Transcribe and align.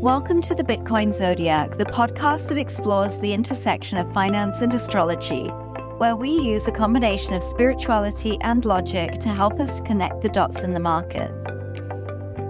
Welcome 0.00 0.40
to 0.42 0.54
the 0.54 0.64
Bitcoin 0.64 1.12
Zodiac, 1.12 1.76
the 1.76 1.84
podcast 1.84 2.48
that 2.48 2.56
explores 2.56 3.18
the 3.18 3.34
intersection 3.34 3.98
of 3.98 4.10
finance 4.14 4.62
and 4.62 4.72
astrology, 4.72 5.48
where 5.98 6.16
we 6.16 6.30
use 6.30 6.66
a 6.66 6.72
combination 6.72 7.34
of 7.34 7.42
spirituality 7.42 8.38
and 8.40 8.64
logic 8.64 9.18
to 9.18 9.28
help 9.28 9.60
us 9.60 9.82
connect 9.82 10.22
the 10.22 10.30
dots 10.30 10.62
in 10.62 10.72
the 10.72 10.80
markets. 10.80 11.44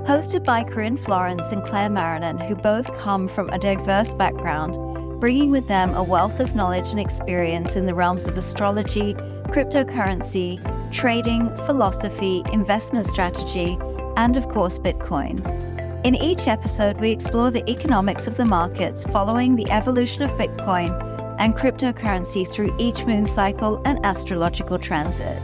Hosted 0.07 0.45
by 0.45 0.63
Corinne 0.63 0.97
Florence 0.97 1.51
and 1.51 1.65
Claire 1.65 1.91
Marinan, 1.91 2.39
who 2.39 2.55
both 2.55 2.97
come 2.97 3.27
from 3.27 3.49
a 3.49 3.59
diverse 3.59 4.15
background, 4.15 5.19
bringing 5.19 5.51
with 5.51 5.67
them 5.67 5.93
a 5.95 6.05
wealth 6.05 6.39
of 6.39 6.55
knowledge 6.55 6.91
and 6.91 7.01
experience 7.01 7.75
in 7.75 7.87
the 7.87 7.95
realms 7.95 8.29
of 8.29 8.39
astrology, 8.39 9.15
cryptocurrency, 9.49 10.63
trading, 10.93 11.51
philosophy, 11.67 12.45
investment 12.53 13.09
strategy, 13.09 13.77
and 14.17 14.37
of 14.37 14.49
course, 14.49 14.79
Bitcoin. 14.79 15.70
In 16.03 16.15
each 16.15 16.49
episode, 16.49 16.99
we 16.99 17.11
explore 17.11 17.51
the 17.51 17.69
economics 17.71 18.27
of 18.27 18.39
the 18.39 18.47
markets 18.47 19.05
following 19.05 19.55
the 19.55 19.71
evolution 19.71 20.23
of 20.23 20.31
Bitcoin 20.31 20.89
and 21.39 21.55
cryptocurrency 21.55 22.51
through 22.51 22.75
each 22.79 23.05
moon 23.05 23.27
cycle 23.27 23.83
and 23.85 24.05
astrological 24.07 24.79
transit. 24.79 25.39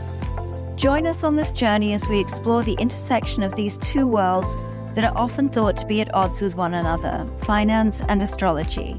Join 0.75 1.05
us 1.05 1.23
on 1.23 1.35
this 1.35 1.51
journey 1.51 1.93
as 1.93 2.07
we 2.07 2.19
explore 2.19 2.63
the 2.63 2.73
intersection 2.79 3.43
of 3.43 3.55
these 3.55 3.77
two 3.77 4.07
worlds 4.07 4.55
that 4.95 5.03
are 5.03 5.15
often 5.15 5.47
thought 5.47 5.77
to 5.77 5.85
be 5.85 6.01
at 6.01 6.11
odds 6.15 6.41
with 6.41 6.55
one 6.55 6.73
another 6.73 7.27
finance 7.43 8.01
and 8.07 8.23
astrology. 8.23 8.93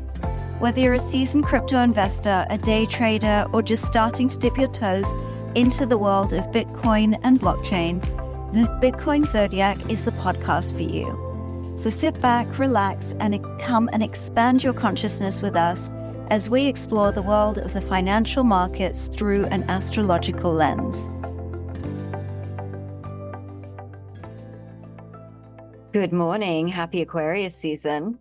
Whether 0.60 0.78
you're 0.78 0.94
a 0.94 1.00
seasoned 1.00 1.44
crypto 1.44 1.78
investor, 1.82 2.46
a 2.50 2.58
day 2.58 2.86
trader, 2.86 3.46
or 3.52 3.62
just 3.62 3.84
starting 3.84 4.28
to 4.28 4.38
dip 4.38 4.56
your 4.56 4.68
toes 4.68 5.12
into 5.56 5.86
the 5.86 5.98
world 5.98 6.32
of 6.32 6.44
Bitcoin 6.52 7.18
and 7.24 7.40
blockchain, 7.40 8.00
the 8.52 8.68
Bitcoin 8.80 9.27
Zodiac 9.27 9.90
is 9.90 10.04
the 10.04 10.12
podcast 10.12 10.77
for 10.77 10.82
you. 10.82 11.27
So 11.78 11.91
sit 11.91 12.20
back, 12.20 12.59
relax, 12.59 13.14
and 13.20 13.38
come 13.60 13.88
and 13.92 14.02
expand 14.02 14.64
your 14.64 14.73
consciousness 14.73 15.42
with 15.42 15.55
us 15.55 15.91
as 16.28 16.50
we 16.50 16.66
explore 16.66 17.12
the 17.12 17.22
world 17.22 17.58
of 17.58 17.72
the 17.72 17.80
financial 17.80 18.42
markets 18.42 19.06
through 19.06 19.44
an 19.47 19.62
astrological 19.70 20.52
lens. 20.52 21.08
Good 25.92 26.12
morning. 26.12 26.67
Happy 26.67 27.00
Aquarius 27.00 27.55
season. 27.55 28.19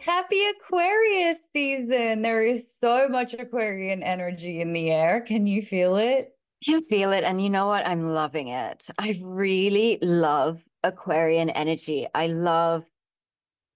happy 0.00 0.42
Aquarius 0.46 1.40
season. 1.52 2.22
There 2.22 2.42
is 2.42 2.74
so 2.74 3.06
much 3.06 3.34
Aquarian 3.34 4.02
energy 4.02 4.62
in 4.62 4.72
the 4.72 4.90
air. 4.90 5.20
Can 5.20 5.46
you 5.46 5.60
feel 5.60 5.96
it? 5.96 6.34
I 6.66 6.72
can 6.72 6.82
feel 6.82 7.12
it. 7.12 7.22
And 7.22 7.42
you 7.42 7.50
know 7.50 7.66
what? 7.66 7.86
I'm 7.86 8.06
loving 8.06 8.48
it. 8.48 8.86
I 8.98 9.20
really 9.22 9.98
love 10.00 10.64
Aquarian 10.84 11.50
energy. 11.50 12.06
I 12.14 12.28
love 12.28 12.84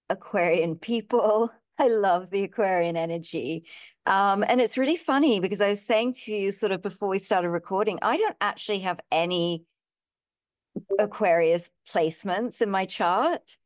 Aquarian 0.09 0.75
people. 0.75 1.51
I 1.79 1.89
love 1.89 2.29
the 2.31 2.43
Aquarian 2.43 2.97
energy. 2.97 3.65
Um, 4.07 4.43
and 4.47 4.61
it's 4.61 4.77
really 4.77 4.95
funny 4.95 5.39
because 5.39 5.61
I 5.61 5.69
was 5.69 5.81
saying 5.81 6.13
to 6.25 6.33
you 6.33 6.51
sort 6.51 6.71
of 6.71 6.81
before 6.81 7.09
we 7.09 7.19
started 7.19 7.49
recording, 7.49 7.99
I 8.01 8.17
don't 8.17 8.37
actually 8.41 8.79
have 8.79 8.99
any 9.11 9.65
Aquarius 10.97 11.69
placements 11.91 12.61
in 12.61 12.69
my 12.69 12.85
chart, 12.85 13.57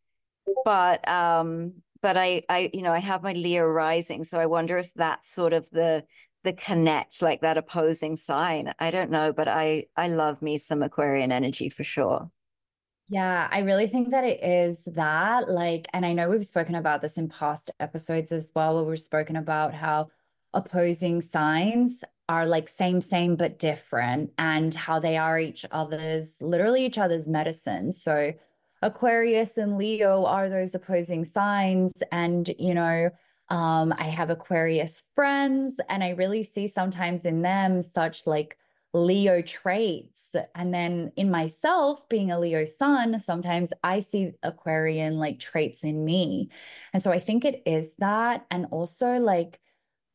but 0.66 1.08
um, 1.08 1.74
but 2.02 2.18
I 2.18 2.44
I 2.50 2.70
you 2.74 2.82
know 2.82 2.92
I 2.92 3.00
have 3.00 3.24
my 3.24 3.34
Leo 3.34 3.66
rising, 3.66 4.24
so 4.24 4.40
I 4.40 4.46
wonder 4.46 4.78
if 4.78 4.94
that's 4.94 5.32
sort 5.32 5.54
of 5.54 5.70
the 5.70 6.04
the 6.44 6.54
connect, 6.54 7.22
like 7.22 7.42
that 7.42 7.58
opposing 7.58 8.18
sign. 8.18 8.74
I 8.80 8.92
don't 8.92 9.12
know, 9.12 9.34
but 9.34 9.48
I 9.48 9.86
I 9.96 10.08
love 10.08 10.42
me 10.42 10.58
some 10.58 10.82
Aquarian 10.84 11.32
energy 11.32 11.70
for 11.70 11.84
sure. 11.84 12.32
Yeah, 13.12 13.50
I 13.52 13.60
really 13.60 13.88
think 13.88 14.12
that 14.12 14.24
it 14.24 14.42
is 14.42 14.86
that. 14.86 15.50
Like, 15.50 15.90
and 15.94 16.06
I 16.06 16.14
know 16.14 16.30
we've 16.30 16.46
spoken 16.46 16.76
about 16.76 17.02
this 17.02 17.18
in 17.18 17.28
past 17.28 17.70
episodes 17.82 18.32
as 18.32 18.52
well, 18.56 18.76
where 18.76 18.86
we've 18.86 19.00
spoken 19.00 19.36
about 19.36 19.74
how 19.74 20.08
opposing 20.54 21.22
signs 21.22 22.06
are 22.30 22.46
like 22.46 22.70
same, 22.70 23.02
same, 23.02 23.36
but 23.36 23.60
different, 23.60 24.32
and 24.38 24.74
how 24.74 24.98
they 24.98 25.18
are 25.18 25.38
each 25.38 25.66
other's, 25.72 26.42
literally 26.42 26.86
each 26.86 26.98
other's 26.98 27.28
medicine. 27.28 27.92
So, 27.92 28.34
Aquarius 28.82 29.58
and 29.58 29.78
Leo 29.78 30.24
are 30.26 30.50
those 30.50 30.74
opposing 30.74 31.26
signs. 31.26 32.02
And, 32.14 32.50
you 32.58 32.74
know, 32.74 33.10
um, 33.50 33.94
I 33.98 34.06
have 34.06 34.30
Aquarius 34.30 35.04
friends, 35.16 35.82
and 35.90 36.02
I 36.02 36.12
really 36.12 36.44
see 36.44 36.66
sometimes 36.66 37.26
in 37.26 37.42
them 37.42 37.82
such 37.82 38.26
like 38.26 38.58
Leo 38.94 39.42
traits. 39.42 40.30
And 40.56 40.74
then 40.74 41.12
in 41.16 41.32
myself, 41.32 42.08
being 42.10 42.32
a 42.32 42.40
Leo 42.40 42.66
sun, 42.66 43.20
sometimes 43.20 43.72
I 43.84 44.00
see 44.00 44.34
Aquarian 44.44 45.18
like 45.18 45.40
traits 45.40 45.84
in 45.84 46.04
me. 46.04 46.50
And 46.94 47.02
so 47.02 47.12
I 47.12 47.20
think 47.20 47.46
it 47.46 47.64
is 47.66 47.94
that. 48.00 48.46
And 48.52 48.68
also 48.72 49.18
like 49.18 49.60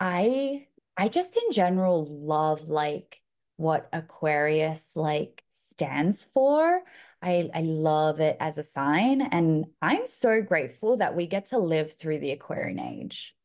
I 0.00 0.66
I 0.96 1.08
just 1.08 1.36
in 1.36 1.52
general 1.52 2.06
love 2.06 2.68
like 2.68 3.20
what 3.56 3.88
Aquarius 3.92 4.96
like 4.96 5.42
stands 5.50 6.26
for. 6.34 6.82
I, 7.22 7.50
I 7.54 7.62
love 7.62 8.20
it 8.20 8.36
as 8.40 8.58
a 8.58 8.62
sign. 8.62 9.22
And 9.22 9.66
I'm 9.82 10.06
so 10.06 10.42
grateful 10.42 10.98
that 10.98 11.16
we 11.16 11.26
get 11.26 11.46
to 11.46 11.58
live 11.58 11.92
through 11.92 12.18
the 12.20 12.32
Aquarian 12.32 12.78
age. 12.78 13.35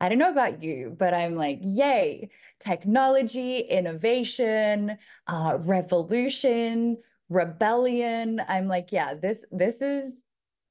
I 0.00 0.08
don't 0.08 0.18
know 0.18 0.30
about 0.30 0.62
you, 0.62 0.94
but 0.98 1.14
I'm 1.14 1.36
like, 1.36 1.58
yay, 1.62 2.30
technology, 2.60 3.60
innovation, 3.60 4.98
uh, 5.26 5.58
revolution, 5.60 6.98
rebellion. 7.28 8.40
I'm 8.46 8.68
like, 8.68 8.92
yeah, 8.92 9.14
this 9.14 9.44
this 9.50 9.80
is 9.80 10.12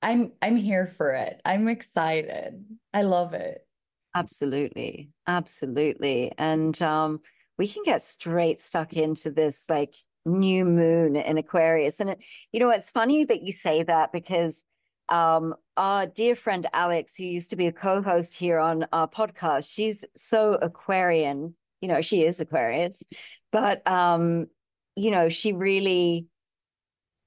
I'm 0.02 0.34
I'm 0.42 0.56
here 0.56 0.88
for 0.88 1.14
it. 1.14 1.42
I'm 1.44 1.68
excited. 1.68 2.64
I 2.94 3.02
love 3.02 3.34
it. 3.34 3.66
Absolutely. 4.14 5.10
Absolutely. 5.28 6.32
And 6.38 6.80
um 6.82 7.22
we 7.58 7.68
can 7.68 7.84
get 7.84 8.04
straight 8.04 8.60
stuck 8.60 8.94
into 8.94 9.32
this 9.32 9.64
like 9.70 9.96
new 10.26 10.66
moon 10.66 11.16
in 11.16 11.38
Aquarius. 11.38 12.00
And 12.00 12.12
it, 12.12 12.20
you 12.52 12.60
know, 12.60 12.70
it's 12.70 12.92
funny 12.92 13.26
that 13.26 13.44
you 13.44 13.52
say 13.52 13.84
that 13.84 14.12
because 14.12 14.64
um, 15.10 15.56
our 15.78 16.08
dear 16.08 16.36
friend 16.36 16.68
Alex, 16.74 17.16
who 17.16 17.26
used 17.26 17.50
to 17.52 17.56
be 17.56 17.68
a 17.68 17.72
co-host 17.72 18.36
here 18.36 18.60
on 18.60 18.86
our 18.92 19.08
podcast, 19.08 19.70
she's 19.70 20.06
so 20.16 20.54
Aquarian. 20.56 21.56
You 21.82 21.90
know, 21.90 22.02
she 22.02 22.24
is 22.24 22.40
Aquarius, 22.40 23.04
but 23.52 23.86
um, 23.88 24.48
you 24.96 25.12
know, 25.12 25.30
she 25.30 25.54
really 25.54 26.28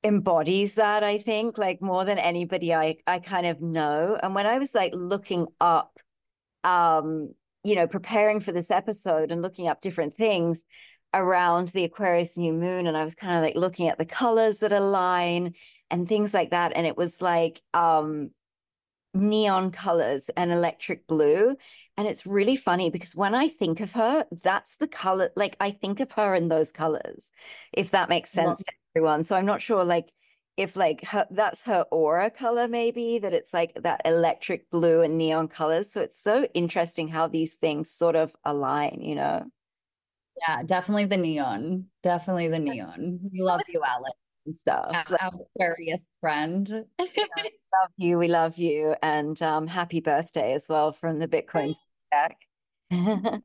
embodies 0.02 0.74
that. 0.76 1.04
I 1.04 1.18
think, 1.18 1.58
like 1.58 1.80
more 1.80 2.04
than 2.04 2.18
anybody 2.18 2.74
I 2.74 2.96
I 3.06 3.18
kind 3.20 3.46
of 3.46 3.60
know. 3.60 4.18
And 4.20 4.34
when 4.34 4.46
I 4.46 4.58
was 4.58 4.74
like 4.74 4.92
looking 4.94 5.46
up, 5.60 5.98
um, 6.64 7.34
you 7.62 7.74
know, 7.74 7.86
preparing 7.86 8.40
for 8.40 8.52
this 8.52 8.70
episode 8.70 9.30
and 9.30 9.42
looking 9.42 9.68
up 9.68 9.80
different 9.80 10.14
things 10.14 10.64
around 11.14 11.68
the 11.68 11.84
Aquarius 11.84 12.36
new 12.36 12.52
moon, 12.52 12.86
and 12.86 12.96
I 12.96 13.04
was 13.04 13.14
kind 13.14 13.36
of 13.36 13.42
like 13.42 13.56
looking 13.56 13.88
at 13.88 13.98
the 13.98 14.06
colors 14.06 14.60
that 14.60 14.72
align 14.72 15.54
and 15.90 16.06
things 16.06 16.34
like 16.34 16.50
that. 16.50 16.72
And 16.74 16.86
it 16.86 16.96
was 16.96 17.22
like 17.22 17.62
um, 17.74 18.30
neon 19.14 19.70
colors 19.70 20.30
and 20.36 20.52
electric 20.52 21.06
blue. 21.06 21.56
And 21.96 22.06
it's 22.06 22.26
really 22.26 22.56
funny 22.56 22.90
because 22.90 23.16
when 23.16 23.34
I 23.34 23.48
think 23.48 23.80
of 23.80 23.92
her, 23.92 24.26
that's 24.42 24.76
the 24.76 24.88
color, 24.88 25.30
like 25.36 25.56
I 25.60 25.70
think 25.70 26.00
of 26.00 26.12
her 26.12 26.34
in 26.34 26.48
those 26.48 26.70
colors, 26.70 27.30
if 27.72 27.90
that 27.90 28.08
makes 28.08 28.30
sense 28.30 28.62
to 28.62 28.72
everyone. 28.94 29.24
So 29.24 29.36
I'm 29.36 29.46
not 29.46 29.62
sure, 29.62 29.84
like, 29.84 30.12
if 30.56 30.74
like 30.76 31.04
her, 31.04 31.26
that's 31.30 31.62
her 31.62 31.84
aura 31.92 32.30
color, 32.30 32.66
maybe 32.66 33.20
that 33.20 33.32
it's 33.32 33.54
like 33.54 33.72
that 33.82 34.00
electric 34.04 34.68
blue 34.70 35.02
and 35.02 35.16
neon 35.16 35.46
colors. 35.46 35.92
So 35.92 36.00
it's 36.00 36.20
so 36.20 36.48
interesting 36.52 37.06
how 37.08 37.28
these 37.28 37.54
things 37.54 37.90
sort 37.90 38.16
of 38.16 38.34
align, 38.44 39.00
you 39.00 39.14
know? 39.14 39.44
Yeah, 40.46 40.62
definitely 40.64 41.06
the 41.06 41.16
neon. 41.16 41.86
Definitely 42.02 42.48
the 42.48 42.58
neon. 42.58 43.20
We 43.32 43.40
love 43.40 43.62
you, 43.68 43.82
Alex 43.84 44.16
and 44.48 44.56
stuff. 44.56 44.90
Our 45.20 45.30
Aquarius 45.56 46.02
friend. 46.20 46.66
love 46.98 47.90
you. 47.96 48.18
We 48.18 48.28
love 48.28 48.58
you. 48.58 48.96
And 49.02 49.40
um, 49.42 49.66
happy 49.66 50.00
birthday 50.00 50.54
as 50.54 50.66
well 50.68 50.92
from 50.92 51.18
the 51.18 51.28
Bitcoin 51.28 51.74
stack. 52.06 52.36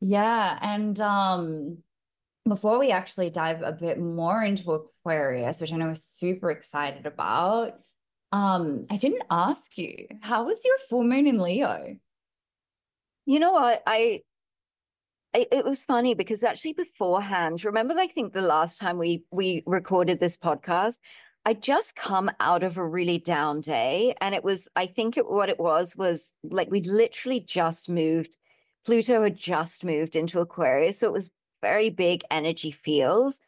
yeah. 0.00 0.58
And 0.60 0.98
um, 1.00 1.78
before 2.48 2.78
we 2.78 2.90
actually 2.90 3.30
dive 3.30 3.62
a 3.62 3.72
bit 3.72 3.98
more 3.98 4.42
into 4.42 4.72
Aquarius, 4.72 5.60
which 5.60 5.72
I 5.72 5.76
know 5.76 5.90
is 5.90 6.04
super 6.04 6.50
excited 6.50 7.06
about, 7.06 7.78
um, 8.32 8.86
I 8.90 8.96
didn't 8.96 9.24
ask 9.30 9.76
you, 9.78 10.06
how 10.20 10.46
was 10.46 10.64
your 10.64 10.78
full 10.88 11.04
moon 11.04 11.26
in 11.26 11.38
Leo? 11.38 11.96
You 13.26 13.38
know 13.38 13.52
what? 13.52 13.82
I 13.86 14.22
it, 15.36 15.48
it 15.52 15.64
was 15.64 15.84
funny 15.84 16.14
because 16.14 16.42
actually 16.42 16.72
beforehand, 16.72 17.64
remember, 17.64 17.94
I 17.98 18.06
think 18.06 18.32
the 18.32 18.42
last 18.42 18.78
time 18.78 18.98
we 18.98 19.24
we 19.30 19.62
recorded 19.66 20.18
this 20.18 20.36
podcast, 20.36 20.98
I 21.44 21.52
just 21.54 21.94
come 21.94 22.28
out 22.40 22.64
of 22.64 22.76
a 22.76 22.84
really 22.84 23.18
down 23.18 23.60
day. 23.60 24.14
And 24.20 24.34
it 24.34 24.42
was, 24.42 24.68
I 24.74 24.86
think 24.86 25.16
it, 25.16 25.30
what 25.30 25.48
it 25.48 25.60
was 25.60 25.94
was 25.96 26.32
like 26.42 26.70
we'd 26.72 26.88
literally 26.88 27.38
just 27.38 27.88
moved, 27.88 28.36
Pluto 28.84 29.22
had 29.22 29.36
just 29.36 29.84
moved 29.84 30.16
into 30.16 30.40
Aquarius. 30.40 30.98
So 30.98 31.06
it 31.06 31.12
was 31.12 31.30
very 31.62 31.88
big 31.88 32.22
energy 32.32 32.72
fields. 32.72 33.40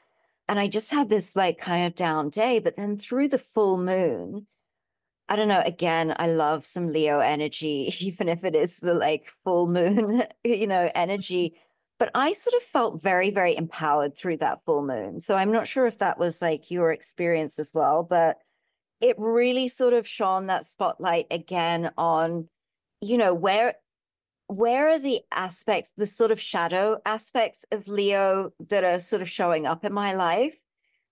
And 0.49 0.61
I 0.61 0.69
just 0.69 0.91
had 0.91 1.09
this 1.09 1.35
like 1.35 1.59
kind 1.59 1.87
of 1.87 1.97
down 1.97 2.31
day. 2.31 2.61
But 2.61 2.77
then 2.77 2.99
through 2.99 3.29
the 3.29 3.39
full 3.39 3.79
moon, 3.79 4.47
I 5.29 5.37
don't 5.37 5.49
know. 5.49 5.63
Again, 5.65 6.15
I 6.19 6.29
love 6.29 6.65
some 6.65 6.93
Leo 6.93 7.19
energy, 7.19 7.93
even 8.01 8.29
if 8.29 8.45
it 8.45 8.55
is 8.55 8.79
the 8.79 8.95
like 8.95 9.27
full 9.45 9.67
moon, 9.67 10.23
you 10.45 10.67
know, 10.67 10.91
energy. 10.95 11.57
But 11.99 12.11
I 12.15 12.33
sort 12.33 12.55
of 12.55 12.63
felt 12.63 13.03
very, 13.03 13.31
very 13.31 13.57
empowered 13.57 14.17
through 14.17 14.37
that 14.39 14.65
full 14.65 14.83
moon. 14.83 15.21
So 15.21 15.37
I'm 15.37 15.51
not 15.51 15.67
sure 15.67 15.87
if 15.87 15.99
that 15.99 16.19
was 16.19 16.41
like 16.41 16.71
your 16.71 16.93
experience 16.93 17.59
as 17.59 17.75
well, 17.75 18.05
but 18.05 18.39
it 19.01 19.17
really 19.19 19.69
sort 19.69 19.95
of 19.95 20.07
shone 20.07 20.47
that 20.47 20.67
spotlight 20.67 21.27
again 21.31 21.91
on, 21.97 22.49
you 23.01 23.19
know, 23.19 23.35
where 23.35 23.75
where 24.47 24.89
are 24.89 24.99
the 24.99 25.21
aspects, 25.31 25.93
the 25.97 26.07
sort 26.07 26.31
of 26.31 26.41
shadow 26.41 26.99
aspects 27.05 27.67
of 27.71 27.87
Leo 27.87 28.51
that 28.71 28.83
are 28.83 28.99
sort 28.99 29.21
of 29.21 29.29
showing 29.29 29.67
up 29.67 29.85
in 29.85 29.93
my 29.93 30.15
life? 30.15 30.65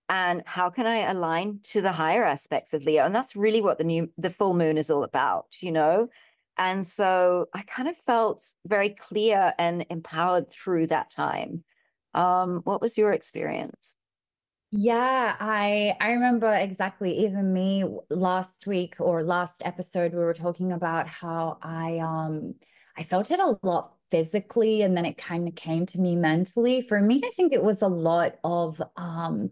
and 0.09 0.41
how 0.45 0.69
can 0.69 0.85
i 0.85 0.97
align 0.99 1.59
to 1.63 1.81
the 1.81 1.91
higher 1.91 2.23
aspects 2.23 2.73
of 2.73 2.83
leo 2.85 3.03
and 3.05 3.13
that's 3.13 3.35
really 3.35 3.61
what 3.61 3.77
the 3.77 3.83
new 3.83 4.09
the 4.17 4.29
full 4.29 4.53
moon 4.53 4.77
is 4.77 4.89
all 4.89 5.03
about 5.03 5.47
you 5.59 5.71
know 5.71 6.07
and 6.57 6.85
so 6.87 7.47
i 7.53 7.61
kind 7.63 7.87
of 7.87 7.95
felt 7.97 8.41
very 8.65 8.89
clear 8.89 9.53
and 9.57 9.85
empowered 9.89 10.49
through 10.51 10.87
that 10.87 11.09
time. 11.09 11.63
Um 12.13 12.61
what 12.63 12.81
was 12.81 12.97
your 12.97 13.11
experience? 13.13 13.95
Yeah 14.71 15.35
i 15.39 15.95
i 16.01 16.11
remember 16.11 16.51
exactly 16.53 17.19
even 17.19 17.53
me 17.53 17.85
last 18.09 18.67
week 18.67 18.95
or 18.99 19.23
last 19.23 19.61
episode 19.63 20.11
we 20.11 20.19
were 20.19 20.33
talking 20.33 20.73
about 20.73 21.07
how 21.07 21.57
i 21.61 21.99
um 21.99 22.53
i 22.97 23.03
felt 23.03 23.31
it 23.31 23.39
a 23.39 23.57
lot 23.63 23.93
physically 24.11 24.81
and 24.81 24.95
then 24.95 25.05
it 25.05 25.17
kind 25.17 25.47
of 25.47 25.55
came 25.55 25.85
to 25.85 25.99
me 25.99 26.15
mentally. 26.15 26.81
For 26.81 26.99
me 27.01 27.21
i 27.23 27.29
think 27.29 27.53
it 27.53 27.63
was 27.63 27.81
a 27.81 27.87
lot 27.87 28.35
of 28.43 28.81
um 28.97 29.51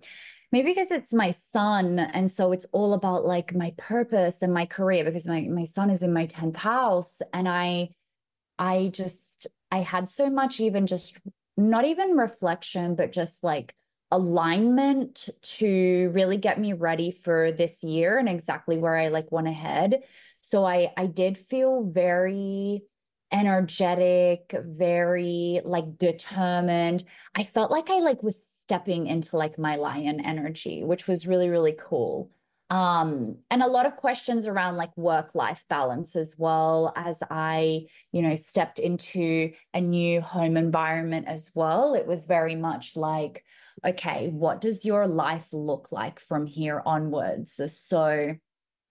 maybe 0.56 0.70
because 0.70 0.90
it's 0.90 1.12
my 1.12 1.32
son 1.52 2.00
and 2.00 2.32
so 2.32 2.54
it's 2.54 2.66
all 2.72 2.94
about 2.94 3.26
like 3.26 3.54
my 3.54 3.74
purpose 3.78 4.42
and 4.42 4.54
my 4.54 4.66
career 4.66 5.04
because 5.04 5.28
my 5.28 5.42
my 5.42 5.66
son 5.66 5.90
is 5.90 6.02
in 6.02 6.14
my 6.14 6.26
10th 6.28 6.56
house 6.56 7.22
and 7.34 7.46
i 7.46 7.90
i 8.58 8.90
just 8.94 9.48
i 9.70 9.80
had 9.80 10.08
so 10.08 10.30
much 10.30 10.62
even 10.62 10.88
just 10.88 11.18
not 11.58 11.84
even 11.84 12.16
reflection 12.16 12.96
but 12.96 13.12
just 13.12 13.44
like 13.44 13.76
alignment 14.12 15.28
to 15.42 16.10
really 16.14 16.38
get 16.38 16.58
me 16.58 16.72
ready 16.72 17.12
for 17.12 17.52
this 17.52 17.84
year 17.84 18.18
and 18.18 18.30
exactly 18.30 18.78
where 18.78 18.96
i 18.96 19.10
like 19.10 19.30
went 19.34 19.50
ahead 19.50 20.04
so 20.40 20.64
i 20.64 20.90
i 20.96 21.06
did 21.06 21.38
feel 21.38 21.84
very 21.84 22.82
energetic 23.34 24.54
very 24.54 25.60
like 25.66 25.98
determined. 25.98 27.04
I 27.34 27.44
felt 27.44 27.72
like 27.72 27.90
i 27.90 28.00
like 28.00 28.24
was 28.24 28.42
stepping 28.66 29.06
into 29.06 29.38
like 29.38 29.60
my 29.60 29.76
lion 29.76 30.20
energy, 30.26 30.84
which 30.84 31.08
was 31.08 31.28
really, 31.28 31.50
really 31.50 31.76
cool. 31.78 32.32
Um, 32.72 33.38
and 33.52 33.62
a 33.62 33.68
lot 33.68 33.86
of 33.86 33.96
questions 33.96 34.48
around 34.48 34.76
like 34.76 34.96
work 34.98 35.36
life 35.36 35.64
balance 35.70 36.16
as 36.16 36.36
well 36.36 36.92
as 36.96 37.22
I, 37.30 37.86
you 38.12 38.24
know, 38.24 38.36
stepped 38.36 38.80
into 38.80 39.52
a 39.76 39.82
new 39.82 40.20
home 40.20 40.58
environment 40.58 41.28
as 41.28 41.52
well. 41.54 41.94
It 41.94 42.08
was 42.08 42.26
very 42.26 42.56
much 42.56 42.96
like, 42.96 43.44
okay, 43.86 44.30
what 44.30 44.62
does 44.62 44.84
your 44.84 45.06
life 45.06 45.48
look 45.54 45.92
like 45.92 46.20
from 46.20 46.48
here 46.48 46.82
onwards? 46.88 47.62
So 47.72 48.36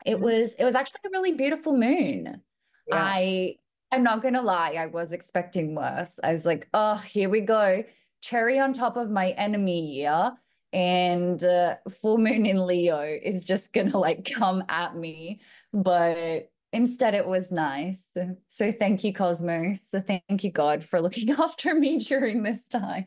it 0.06 0.20
was, 0.20 0.54
it 0.54 0.64
was 0.64 0.76
actually 0.76 1.00
a 1.06 1.10
really 1.10 1.32
beautiful 1.32 1.76
moon. 1.76 2.42
Yeah. 2.86 2.94
I, 2.96 3.56
I'm 3.90 4.04
not 4.04 4.22
going 4.22 4.34
to 4.34 4.42
lie, 4.42 4.76
I 4.78 4.86
was 4.86 5.12
expecting 5.12 5.74
worse. 5.74 6.20
I 6.22 6.32
was 6.32 6.46
like, 6.46 6.68
oh, 6.74 6.94
here 6.94 7.28
we 7.28 7.40
go 7.40 7.82
cherry 8.24 8.58
on 8.58 8.72
top 8.72 8.96
of 8.96 9.10
my 9.10 9.30
enemy 9.30 9.80
year 9.80 10.32
and 10.72 11.44
uh, 11.44 11.76
full 12.00 12.18
moon 12.18 12.46
in 12.46 12.66
Leo 12.66 13.00
is 13.00 13.44
just 13.44 13.72
gonna 13.72 13.96
like 13.96 14.28
come 14.34 14.64
at 14.68 14.96
me. 14.96 15.40
But 15.72 16.50
instead, 16.72 17.14
it 17.14 17.26
was 17.26 17.50
nice. 17.50 18.02
So 18.48 18.72
thank 18.72 19.04
you, 19.04 19.12
Cosmos. 19.12 19.88
So 19.88 20.00
thank 20.00 20.42
you, 20.42 20.50
God, 20.50 20.82
for 20.82 21.00
looking 21.00 21.30
after 21.38 21.74
me 21.74 21.98
during 21.98 22.42
this 22.42 22.66
time. 22.68 23.06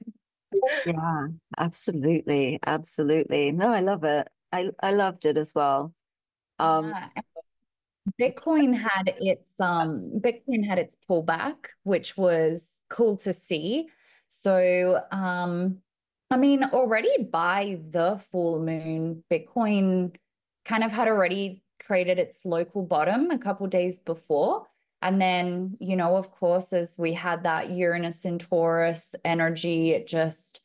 Yeah, 0.85 1.27
absolutely, 1.57 2.59
absolutely. 2.65 3.51
No, 3.51 3.71
I 3.71 3.81
love 3.81 4.03
it. 4.03 4.27
I 4.51 4.69
I 4.81 4.93
loved 4.93 5.25
it 5.25 5.37
as 5.37 5.53
well. 5.53 5.93
Um, 6.59 6.89
yeah. 6.89 7.07
Bitcoin 8.21 8.73
had 8.73 9.13
its 9.19 9.59
um 9.59 10.21
Bitcoin 10.21 10.65
had 10.65 10.77
its 10.79 10.95
pullback, 11.09 11.55
which 11.83 12.15
was 12.15 12.69
cool 12.89 13.17
to 13.17 13.33
see. 13.33 13.89
So, 14.29 15.01
um, 15.11 15.77
I 16.29 16.37
mean, 16.37 16.63
already 16.63 17.23
by 17.23 17.79
the 17.89 18.21
full 18.31 18.59
moon, 18.59 19.23
Bitcoin 19.31 20.15
kind 20.65 20.83
of 20.83 20.91
had 20.91 21.07
already 21.07 21.63
created 21.79 22.19
its 22.19 22.43
local 22.43 22.83
bottom 22.83 23.31
a 23.31 23.37
couple 23.37 23.67
days 23.67 23.99
before. 23.99 24.67
And 25.01 25.21
then, 25.21 25.77
you 25.79 25.95
know, 25.95 26.15
of 26.15 26.31
course, 26.31 26.73
as 26.73 26.97
we 26.97 27.13
had 27.13 27.43
that 27.43 27.69
Uranus 27.69 28.25
and 28.25 28.41
Taurus 28.41 29.15
energy, 29.23 29.91
it 29.91 30.07
just 30.07 30.59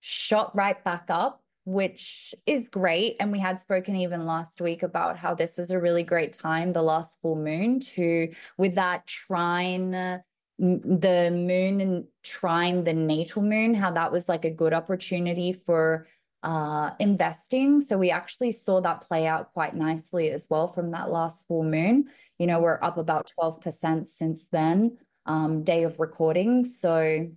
shot 0.00 0.54
right 0.54 0.82
back 0.84 1.06
up, 1.08 1.42
which 1.64 2.34
is 2.46 2.68
great. 2.68 3.16
And 3.18 3.32
we 3.32 3.38
had 3.38 3.60
spoken 3.60 3.96
even 3.96 4.26
last 4.26 4.60
week 4.60 4.82
about 4.82 5.16
how 5.16 5.34
this 5.34 5.56
was 5.56 5.70
a 5.70 5.80
really 5.80 6.02
great 6.02 6.32
time, 6.34 6.72
the 6.72 6.82
last 6.82 7.20
full 7.22 7.36
moon, 7.36 7.80
to 7.80 8.32
with 8.58 8.74
that 8.74 9.06
trine 9.06 10.22
the 10.58 11.30
moon 11.32 11.80
and 11.80 12.04
trine 12.22 12.84
the 12.84 12.92
natal 12.92 13.42
moon, 13.42 13.74
how 13.74 13.90
that 13.92 14.12
was 14.12 14.28
like 14.28 14.44
a 14.44 14.50
good 14.50 14.72
opportunity 14.72 15.52
for 15.52 16.06
uh, 16.42 16.90
investing. 16.98 17.80
So 17.80 17.96
we 17.96 18.10
actually 18.10 18.52
saw 18.52 18.80
that 18.80 19.02
play 19.02 19.26
out 19.26 19.52
quite 19.52 19.74
nicely 19.74 20.30
as 20.30 20.46
well 20.50 20.68
from 20.68 20.90
that 20.90 21.10
last 21.10 21.46
full 21.46 21.64
moon. 21.64 22.06
You 22.38 22.46
know, 22.46 22.60
we're 22.60 22.82
up 22.82 22.98
about 22.98 23.32
12% 23.40 24.06
since 24.06 24.46
then, 24.48 24.98
um, 25.26 25.62
day 25.62 25.84
of 25.84 26.00
recording. 26.00 26.64
So 26.64 27.28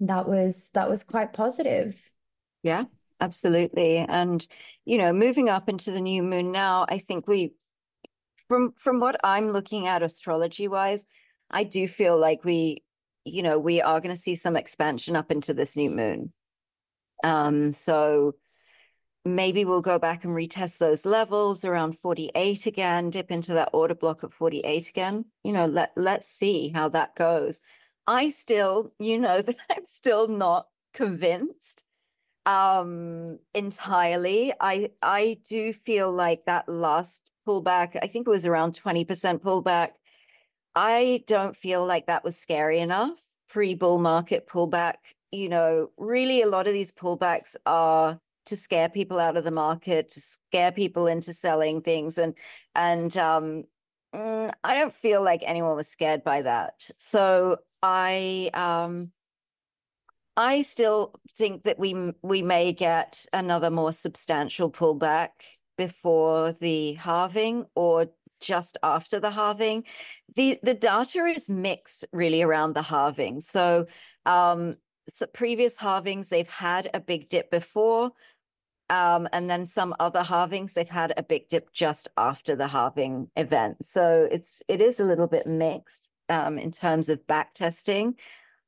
that 0.00 0.26
was 0.26 0.68
that 0.72 0.88
was 0.88 1.04
quite 1.04 1.32
positive. 1.32 1.96
Yeah, 2.62 2.84
absolutely. 3.20 3.98
And 3.98 4.46
you 4.84 4.98
know, 4.98 5.12
moving 5.12 5.48
up 5.48 5.68
into 5.68 5.92
the 5.92 6.00
new 6.00 6.22
moon 6.22 6.52
now, 6.52 6.86
I 6.88 6.98
think 6.98 7.28
we 7.28 7.52
from 8.48 8.72
from 8.76 8.98
what 8.98 9.20
I'm 9.22 9.52
looking 9.52 9.86
at 9.86 10.02
astrology 10.02 10.66
wise, 10.66 11.04
I 11.50 11.64
do 11.64 11.88
feel 11.88 12.18
like 12.18 12.44
we, 12.44 12.82
you 13.24 13.42
know, 13.42 13.58
we 13.58 13.80
are 13.80 14.00
going 14.00 14.14
to 14.14 14.20
see 14.20 14.34
some 14.34 14.56
expansion 14.56 15.16
up 15.16 15.30
into 15.30 15.54
this 15.54 15.76
new 15.76 15.90
moon. 15.90 16.32
Um, 17.24 17.72
so 17.72 18.34
maybe 19.24 19.64
we'll 19.64 19.82
go 19.82 19.98
back 19.98 20.24
and 20.24 20.34
retest 20.34 20.78
those 20.78 21.04
levels 21.04 21.64
around 21.64 21.98
48 21.98 22.66
again, 22.66 23.10
dip 23.10 23.30
into 23.30 23.54
that 23.54 23.70
order 23.72 23.94
block 23.94 24.24
at 24.24 24.32
48 24.32 24.88
again. 24.88 25.26
You 25.44 25.52
know, 25.52 25.66
let 25.66 25.92
let's 25.96 26.28
see 26.28 26.70
how 26.70 26.88
that 26.90 27.14
goes. 27.14 27.60
I 28.06 28.30
still, 28.30 28.92
you 28.98 29.18
know, 29.18 29.42
that 29.42 29.56
I'm 29.70 29.84
still 29.84 30.28
not 30.28 30.68
convinced 30.94 31.84
um 32.46 33.38
entirely. 33.54 34.52
I 34.60 34.90
I 35.02 35.38
do 35.48 35.72
feel 35.72 36.10
like 36.10 36.46
that 36.46 36.68
last 36.68 37.22
pullback, 37.46 37.98
I 38.02 38.06
think 38.06 38.26
it 38.26 38.30
was 38.30 38.46
around 38.46 38.74
20% 38.74 39.40
pullback 39.40 39.90
I 40.74 41.24
don't 41.26 41.56
feel 41.56 41.84
like 41.84 42.06
that 42.06 42.24
was 42.24 42.36
scary 42.36 42.78
enough 42.80 43.18
pre 43.48 43.74
bull 43.74 43.98
market 43.98 44.46
pullback. 44.46 44.94
You 45.32 45.48
know, 45.48 45.90
really, 45.96 46.42
a 46.42 46.48
lot 46.48 46.66
of 46.66 46.72
these 46.72 46.92
pullbacks 46.92 47.56
are 47.66 48.20
to 48.46 48.56
scare 48.56 48.88
people 48.88 49.18
out 49.18 49.36
of 49.36 49.44
the 49.44 49.50
market, 49.50 50.10
to 50.10 50.20
scare 50.20 50.72
people 50.72 51.06
into 51.06 51.32
selling 51.32 51.82
things, 51.82 52.18
and 52.18 52.34
and 52.74 53.16
um, 53.16 53.64
mm, 54.14 54.52
I 54.64 54.74
don't 54.74 54.94
feel 54.94 55.22
like 55.22 55.42
anyone 55.44 55.76
was 55.76 55.88
scared 55.88 56.24
by 56.24 56.42
that. 56.42 56.90
So 56.96 57.58
I 57.82 58.50
um, 58.54 59.12
I 60.36 60.62
still 60.62 61.14
think 61.34 61.64
that 61.64 61.78
we 61.78 62.12
we 62.22 62.42
may 62.42 62.72
get 62.72 63.26
another 63.32 63.70
more 63.70 63.92
substantial 63.92 64.70
pullback 64.70 65.30
before 65.76 66.52
the 66.52 66.94
halving 66.94 67.66
or 67.74 68.10
just 68.40 68.78
after 68.82 69.20
the 69.20 69.30
halving. 69.30 69.84
The 70.34 70.58
the 70.62 70.74
data 70.74 71.24
is 71.24 71.48
mixed 71.48 72.04
really 72.12 72.42
around 72.42 72.74
the 72.74 72.82
halving. 72.82 73.40
So 73.40 73.86
um 74.26 74.76
so 75.08 75.26
previous 75.26 75.76
halvings 75.76 76.28
they've 76.28 76.48
had 76.48 76.90
a 76.94 77.00
big 77.00 77.28
dip 77.28 77.50
before 77.50 78.12
um, 78.88 79.28
and 79.32 79.48
then 79.48 79.66
some 79.66 79.94
other 80.00 80.22
halvings 80.22 80.72
they've 80.72 80.88
had 80.88 81.12
a 81.16 81.22
big 81.22 81.48
dip 81.48 81.72
just 81.72 82.08
after 82.16 82.56
the 82.56 82.68
halving 82.68 83.28
event 83.36 83.84
so 83.84 84.28
it's 84.30 84.62
it 84.68 84.80
is 84.80 85.00
a 85.00 85.04
little 85.04 85.26
bit 85.26 85.46
mixed 85.46 86.08
um, 86.28 86.58
in 86.58 86.70
terms 86.70 87.08
of 87.08 87.26
back 87.26 87.54
testing 87.54 88.14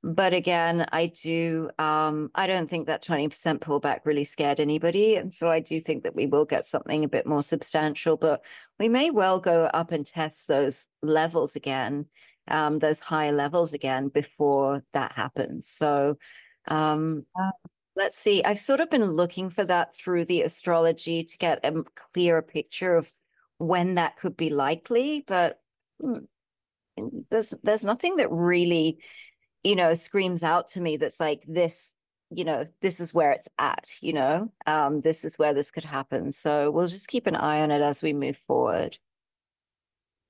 but 0.03 0.35
again, 0.35 0.87
I 0.93 1.07
do, 1.07 1.71
um, 1.79 2.31
I 2.35 2.47
don't 2.47 2.69
think 2.69 2.87
that 2.87 3.05
20% 3.05 3.61
pullback 3.61 4.01
really 4.05 4.25
scared 4.25 4.59
anybody. 4.59 5.17
And 5.17 5.33
so 5.33 5.51
I 5.51 5.61
do 5.61 5.79
think 5.81 6.03
that 6.03 6.17
we 6.17 6.27
will 6.27 6.45
get 6.45 6.67
something 6.67 7.05
a 7.05 7.09
bit 7.09 7.27
more 7.27 7.43
substantial, 7.43 8.17
but 8.17 8.45
we 8.81 8.89
may 8.89 9.11
well 9.11 9.39
go 9.39 9.65
up 9.67 9.93
and 9.93 10.05
test 10.05 10.49
those 10.49 10.89
levels 11.03 11.55
again, 11.55 12.07
um, 12.49 12.81
those 12.81 12.99
higher 12.99 13.33
levels 13.33 13.73
again 13.73 14.09
before 14.09 14.83
that 14.93 15.13
happens. 15.13 15.69
So 15.69 16.19
um, 16.67 17.25
let's 17.95 18.19
see. 18.19 18.43
I've 18.43 18.59
sort 18.59 18.81
of 18.81 18.91
been 18.91 19.13
looking 19.13 19.51
for 19.51 19.65
that 19.65 19.95
through 19.95 20.25
the 20.25 20.43
astrology 20.43 21.25
to 21.25 21.39
get 21.39 21.65
a 21.65 21.85
clearer 22.13 22.43
picture 22.43 22.97
of 22.97 23.13
when 23.59 23.95
that 23.95 24.17
could 24.17 24.37
be 24.37 24.51
likely, 24.51 25.25
but 25.27 25.61
hmm, 26.01 26.19
there's 27.31 27.55
there's 27.63 27.85
nothing 27.85 28.17
that 28.17 28.31
really, 28.31 28.99
you 29.65 29.77
know, 29.77 29.95
screams 29.95 30.43
out 30.43 30.69
to 30.69 30.81
me 30.81 30.97
that's 30.97 31.21
like 31.21 31.45
this, 31.47 31.93
you 32.31 32.45
know, 32.45 32.67
this 32.81 33.01
is 33.01 33.15
where 33.15 33.33
it's 33.33 33.49
at, 33.59 33.89
you 34.01 34.13
know, 34.13 34.53
um, 34.67 35.01
this 35.01 35.25
is 35.25 35.39
where 35.39 35.55
this 35.55 35.71
could 35.71 35.85
happen. 35.85 36.33
So 36.33 36.71
we'll 36.71 36.87
just 36.87 37.09
keep 37.09 37.27
an 37.27 37.37
eye 37.37 37.61
on 37.61 37.71
it 37.71 37.83
as 37.83 38.03
we 38.03 38.13
move 38.13 38.37
forward. 38.37 38.99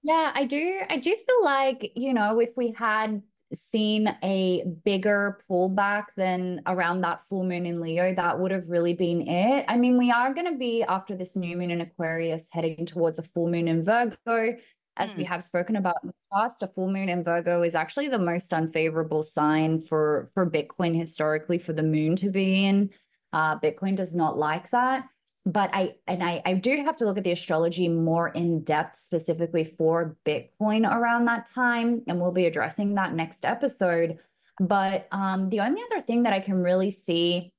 Yeah, 0.02 0.32
I 0.34 0.44
do. 0.44 0.80
I 0.88 0.96
do 0.96 1.14
feel 1.14 1.44
like, 1.44 1.92
you 1.94 2.12
know, 2.12 2.40
if 2.40 2.50
we 2.56 2.72
had 2.72 3.22
seen 3.54 4.08
a 4.22 4.64
bigger 4.84 5.38
pullback 5.48 6.06
than 6.16 6.60
around 6.66 7.02
that 7.02 7.22
full 7.28 7.44
moon 7.44 7.66
in 7.66 7.80
Leo, 7.80 8.14
that 8.14 8.38
would 8.38 8.50
have 8.50 8.68
really 8.68 8.94
been 8.94 9.28
it. 9.28 9.64
I 9.68 9.76
mean, 9.76 9.96
we 9.98 10.10
are 10.10 10.34
going 10.34 10.50
to 10.50 10.58
be 10.58 10.82
after 10.82 11.16
this 11.16 11.36
new 11.36 11.56
moon 11.56 11.70
in 11.70 11.80
Aquarius 11.80 12.48
heading 12.50 12.86
towards 12.86 13.18
a 13.18 13.22
full 13.22 13.48
moon 13.48 13.68
in 13.68 13.84
Virgo. 13.84 14.56
As 14.96 15.14
mm. 15.14 15.18
we 15.18 15.24
hmm. 15.24 15.32
have 15.32 15.44
spoken 15.44 15.76
about 15.76 15.96
in 16.02 16.08
the 16.08 16.14
past, 16.32 16.62
a 16.62 16.66
full 16.66 16.90
moon 16.90 17.08
in 17.08 17.24
Virgo 17.24 17.62
is 17.62 17.74
actually 17.74 18.08
the 18.08 18.18
most 18.18 18.52
unfavorable 18.52 19.22
sign 19.22 19.80
for 19.80 20.30
for 20.34 20.48
Bitcoin 20.48 20.96
historically 20.96 21.58
for 21.58 21.72
the 21.72 21.82
moon 21.82 22.16
to 22.16 22.30
be 22.30 22.66
in. 22.66 22.90
Uh, 23.32 23.58
Bitcoin 23.58 23.96
does 23.96 24.14
not 24.14 24.38
like 24.38 24.70
that 24.70 25.08
but 25.44 25.70
I 25.72 25.94
and 26.06 26.22
I, 26.22 26.40
I 26.44 26.54
do 26.54 26.82
have 26.84 26.96
to 26.98 27.04
look 27.04 27.18
at 27.18 27.24
the 27.24 27.32
astrology 27.32 27.88
more 27.88 28.28
in 28.28 28.62
depth 28.62 28.98
specifically 28.98 29.74
for 29.76 30.16
Bitcoin 30.24 30.88
around 30.88 31.24
that 31.24 31.50
time, 31.50 32.02
and 32.06 32.20
we'll 32.20 32.32
be 32.32 32.46
addressing 32.46 32.94
that 32.94 33.14
next 33.14 33.44
episode. 33.44 34.18
But 34.60 35.08
um, 35.10 35.48
the 35.48 35.60
only 35.60 35.82
other 35.90 36.00
thing 36.00 36.22
that 36.24 36.32
I 36.32 36.40
can 36.40 36.62
really 36.62 36.90
see 36.90 37.52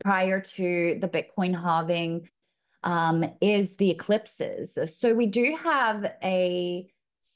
prior 0.00 0.40
to 0.40 0.98
the 1.00 1.08
Bitcoin 1.08 1.60
halving 1.60 2.28
um, 2.86 3.24
is 3.42 3.76
the 3.76 3.90
eclipses. 3.90 4.78
So 4.98 5.12
we 5.12 5.26
do 5.26 5.58
have 5.62 6.10
a 6.22 6.88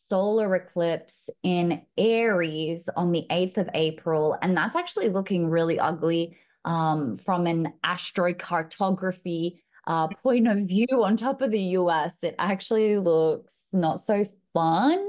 solar 0.08 0.54
eclipse 0.54 1.28
in 1.42 1.82
Aries 1.98 2.88
on 2.96 3.12
the 3.12 3.26
8th 3.30 3.58
of 3.58 3.68
April, 3.74 4.38
and 4.40 4.56
that's 4.56 4.76
actually 4.76 5.10
looking 5.10 5.50
really 5.50 5.78
ugly 5.78 6.38
um, 6.64 7.18
from 7.18 7.46
an 7.46 7.74
astrocartography 7.84 9.58
uh, 9.86 10.08
point 10.08 10.46
of 10.46 10.58
view 10.68 10.86
on 11.02 11.16
top 11.16 11.42
of 11.42 11.50
the 11.50 11.60
US, 11.60 12.22
it 12.22 12.34
actually 12.38 12.98
looks 12.98 13.64
not 13.72 13.98
so 14.00 14.26
fun. 14.54 15.04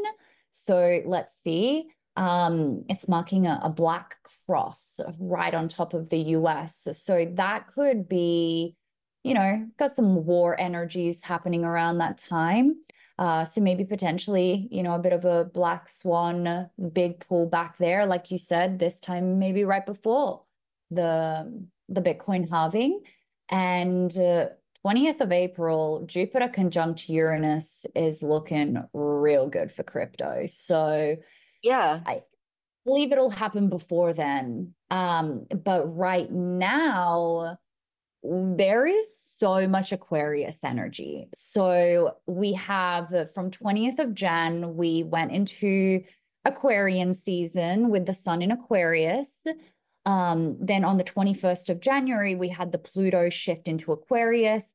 So 0.50 1.02
let's 1.06 1.34
see. 1.44 1.88
Um, 2.18 2.84
it's 2.90 3.08
marking 3.08 3.48
a, 3.48 3.60
a 3.64 3.70
black 3.70 4.16
cross 4.46 5.00
right 5.20 5.54
on 5.54 5.68
top 5.68 5.94
of 5.94 6.10
the 6.10 6.18
US. 6.18 6.88
So 6.94 7.26
that 7.36 7.68
could 7.76 8.10
be, 8.10 8.76
you 9.24 9.34
know, 9.34 9.68
got 9.78 9.96
some 9.96 10.25
war 10.25 10.60
energies 10.60 11.22
happening 11.22 11.63
around 11.63 11.98
that 11.98 12.18
time. 12.18 12.75
Uh, 13.20 13.46
so 13.46 13.62
maybe 13.62 13.86
potentially, 13.86 14.68
you 14.72 14.82
know, 14.82 14.96
a 14.96 15.00
bit 15.00 15.13
of 15.13 15.25
a 15.25 15.46
black 15.46 15.88
swan, 15.88 16.70
big 16.92 17.20
pullback 17.20 17.78
there, 17.78 18.06
like 18.06 18.32
you 18.32 18.38
said, 18.38 18.80
this 18.80 19.00
time 19.00 19.38
maybe 19.38 19.63
right 19.63 19.86
before 19.86 20.44
the 20.90 21.68
the 21.88 22.01
Bitcoin 22.01 22.50
halving, 22.50 23.01
and 23.50 24.18
uh, 24.18 24.48
20th 24.86 25.22
of 25.22 25.32
April, 25.32 26.04
Jupiter 26.08 26.48
conjunct 26.48 27.10
Uranus 27.10 27.86
is 27.96 28.24
looking 28.24 28.82
real 28.94 29.48
good 29.48 29.72
for 29.72 29.84
crypto. 29.84 30.46
So, 30.48 31.18
yeah, 31.62 32.00
I 32.06 32.24
believe 32.86 33.12
it'll 33.12 33.30
happen 33.30 33.70
before 33.70 34.13
then. 34.13 34.74
Um, 34.90 35.46
but 35.63 35.86
right 35.96 36.32
now, 36.32 37.58
there 38.24 38.86
is 38.86 39.18
so 39.18 39.68
much 39.68 39.92
Aquarius 39.92 40.60
energy. 40.63 41.28
So, 41.34 42.18
we 42.28 42.54
have 42.54 43.32
from 43.34 43.51
20th 43.51 44.00
of 44.00 44.13
Jan, 44.13 44.75
we 44.75 45.04
went 45.04 45.32
into 45.32 46.04
Aquarian 46.46 47.13
season 47.13 47.90
with 47.90 48.06
the 48.06 48.13
sun 48.13 48.42
in 48.42 48.51
Aquarius. 48.51 49.46
Um, 50.06 50.58
then 50.60 50.84
on 50.84 50.98
the 50.98 51.04
21st 51.04 51.70
of 51.70 51.80
January, 51.80 52.36
we 52.36 52.50
had 52.50 52.72
the 52.72 52.80
Pluto 52.80 53.30
shift 53.30 53.68
into 53.68 53.92
Aquarius. 53.92 54.74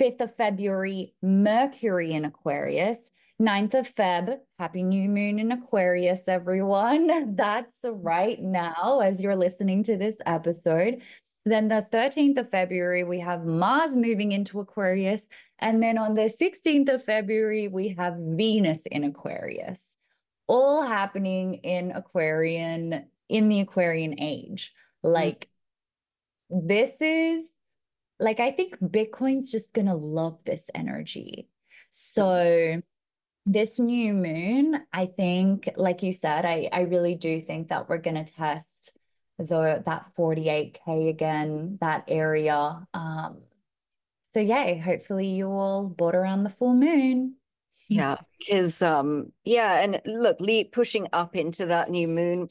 5th 0.00 0.22
of 0.22 0.36
February, 0.36 1.14
Mercury 1.22 2.12
in 2.12 2.24
Aquarius. 2.24 3.10
9th 3.42 3.74
of 3.74 3.92
Feb, 3.92 4.38
happy 4.60 4.84
new 4.84 5.08
moon 5.08 5.40
in 5.40 5.50
Aquarius, 5.50 6.22
everyone. 6.28 7.34
That's 7.36 7.80
right 7.84 8.40
now 8.40 9.00
as 9.00 9.20
you're 9.20 9.34
listening 9.34 9.82
to 9.84 9.96
this 9.96 10.16
episode. 10.24 11.02
Then 11.44 11.68
the 11.68 11.86
13th 11.92 12.38
of 12.38 12.50
February, 12.50 13.04
we 13.04 13.20
have 13.20 13.44
Mars 13.44 13.96
moving 13.96 14.32
into 14.32 14.60
Aquarius. 14.60 15.28
And 15.58 15.82
then 15.82 15.98
on 15.98 16.14
the 16.14 16.22
16th 16.22 16.88
of 16.88 17.04
February, 17.04 17.68
we 17.68 17.88
have 17.98 18.14
Venus 18.16 18.86
in 18.86 19.04
Aquarius, 19.04 19.96
all 20.46 20.82
happening 20.82 21.54
in 21.56 21.92
Aquarian 21.92 23.06
in 23.28 23.48
the 23.48 23.60
Aquarian 23.60 24.20
age. 24.20 24.72
Mm-hmm. 25.04 25.12
Like, 25.12 25.48
mm-hmm. 26.50 26.66
this 26.66 26.92
is 27.00 27.44
like, 28.18 28.40
I 28.40 28.50
think 28.50 28.78
Bitcoin's 28.78 29.50
just 29.50 29.72
going 29.72 29.86
to 29.86 29.94
love 29.94 30.42
this 30.44 30.64
energy. 30.74 31.48
So, 31.90 32.80
this 33.46 33.78
new 33.78 34.14
moon, 34.14 34.80
I 34.90 35.06
think, 35.06 35.68
like 35.76 36.02
you 36.02 36.12
said, 36.12 36.46
I, 36.46 36.70
I 36.72 36.82
really 36.82 37.14
do 37.14 37.42
think 37.42 37.68
that 37.68 37.90
we're 37.90 37.98
going 37.98 38.24
to 38.24 38.32
test 38.32 38.73
the 39.38 39.82
that 39.84 40.06
48k 40.18 41.08
again, 41.08 41.78
that 41.80 42.04
area. 42.08 42.86
Um, 42.94 43.38
so 44.32 44.40
yeah, 44.40 44.74
hopefully 44.74 45.28
you 45.28 45.48
all 45.48 45.86
bought 45.86 46.14
around 46.14 46.44
the 46.44 46.50
full 46.50 46.74
moon. 46.74 47.36
Yeah, 47.88 48.16
because 48.38 48.80
um, 48.82 49.32
yeah, 49.44 49.82
and 49.82 50.00
look, 50.06 50.40
Lee 50.40 50.64
pushing 50.64 51.06
up 51.12 51.36
into 51.36 51.66
that 51.66 51.90
new 51.90 52.08
moon 52.08 52.48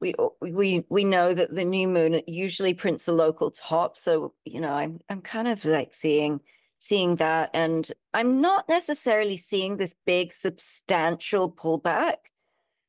we 0.00 0.14
we 0.40 0.84
we 0.88 1.04
know 1.04 1.34
that 1.34 1.54
the 1.54 1.64
new 1.64 1.86
moon 1.86 2.22
usually 2.26 2.74
prints 2.74 3.06
a 3.06 3.12
local 3.12 3.50
top 3.50 3.96
so 3.96 4.32
you 4.44 4.60
know 4.60 4.72
i'm 4.72 4.98
i'm 5.08 5.20
kind 5.20 5.46
of 5.46 5.64
like 5.64 5.94
seeing 5.94 6.40
seeing 6.78 7.16
that 7.16 7.50
and 7.52 7.92
i'm 8.14 8.40
not 8.40 8.68
necessarily 8.68 9.36
seeing 9.36 9.76
this 9.76 9.94
big 10.06 10.32
substantial 10.32 11.52
pullback 11.52 12.16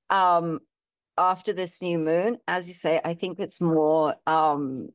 um 0.10 0.60
after 1.22 1.54
this 1.54 1.82
new 1.82 2.00
moon 2.00 2.38
as 2.48 2.68
you 2.68 2.74
say 2.74 3.00
i 3.06 3.14
think 3.14 3.40
it's 3.40 3.62
more 3.62 4.16
um 4.28 4.90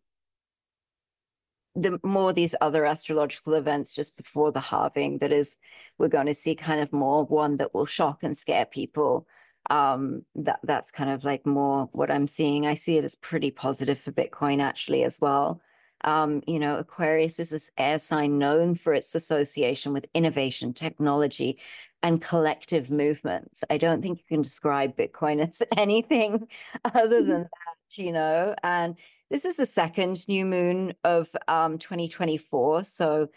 the 1.75 2.01
more 2.03 2.33
these 2.33 2.55
other 2.61 2.85
astrological 2.87 3.55
events 3.55 3.95
just 3.95 4.17
before 4.17 4.51
the 4.51 4.61
halving 4.61 5.19
that 5.19 5.31
is 5.31 5.57
we're 5.99 6.09
going 6.09 6.27
to 6.27 6.35
see 6.35 6.55
kind 6.55 6.81
of 6.81 6.93
more 6.93 7.25
one 7.25 7.59
that 7.59 7.75
will 7.75 7.87
shock 7.87 8.23
and 8.23 8.37
scare 8.37 8.67
people 8.67 9.27
um, 9.71 10.25
that 10.35 10.61
that's 10.63 10.91
kind 10.91 11.11
of 11.11 11.25
like 11.25 11.47
more 11.47 11.89
what 11.93 12.11
I'm 12.11 12.27
seeing. 12.27 12.67
I 12.67 12.75
see 12.75 12.97
it 12.97 13.05
as 13.05 13.15
pretty 13.15 13.51
positive 13.51 13.99
for 13.99 14.13
Bitcoin 14.13 14.61
actually 14.61 15.03
as 15.03 15.19
well. 15.21 15.61
Um, 16.05 16.43
you 16.47 16.59
know, 16.59 16.79
Aquarius 16.79 17.39
is 17.39 17.51
this 17.51 17.71
air 17.77 17.99
sign 17.99 18.39
known 18.39 18.75
for 18.75 18.95
its 18.95 19.15
association 19.15 19.93
with 19.93 20.07
innovation, 20.15 20.73
technology, 20.73 21.59
and 22.07 22.23
collective 22.23 22.89
movements. 22.89 23.65
I 23.69 23.79
don't 23.79 24.01
think 24.01 24.21
you 24.21 24.25
can 24.29 24.43
describe 24.43 24.97
Bitcoin 24.97 25.41
as 25.49 25.61
anything 25.77 26.47
other 26.85 27.21
mm-hmm. 27.21 27.29
than 27.29 27.43
that, 27.43 27.99
you 27.99 28.13
know. 28.13 28.55
And 28.63 28.95
this 29.29 29.45
is 29.45 29.57
the 29.57 29.67
second 29.67 30.27
new 30.29 30.47
moon 30.47 30.95
of 31.03 31.29
um, 31.49 31.79
2024. 31.79 32.85
So 32.85 33.29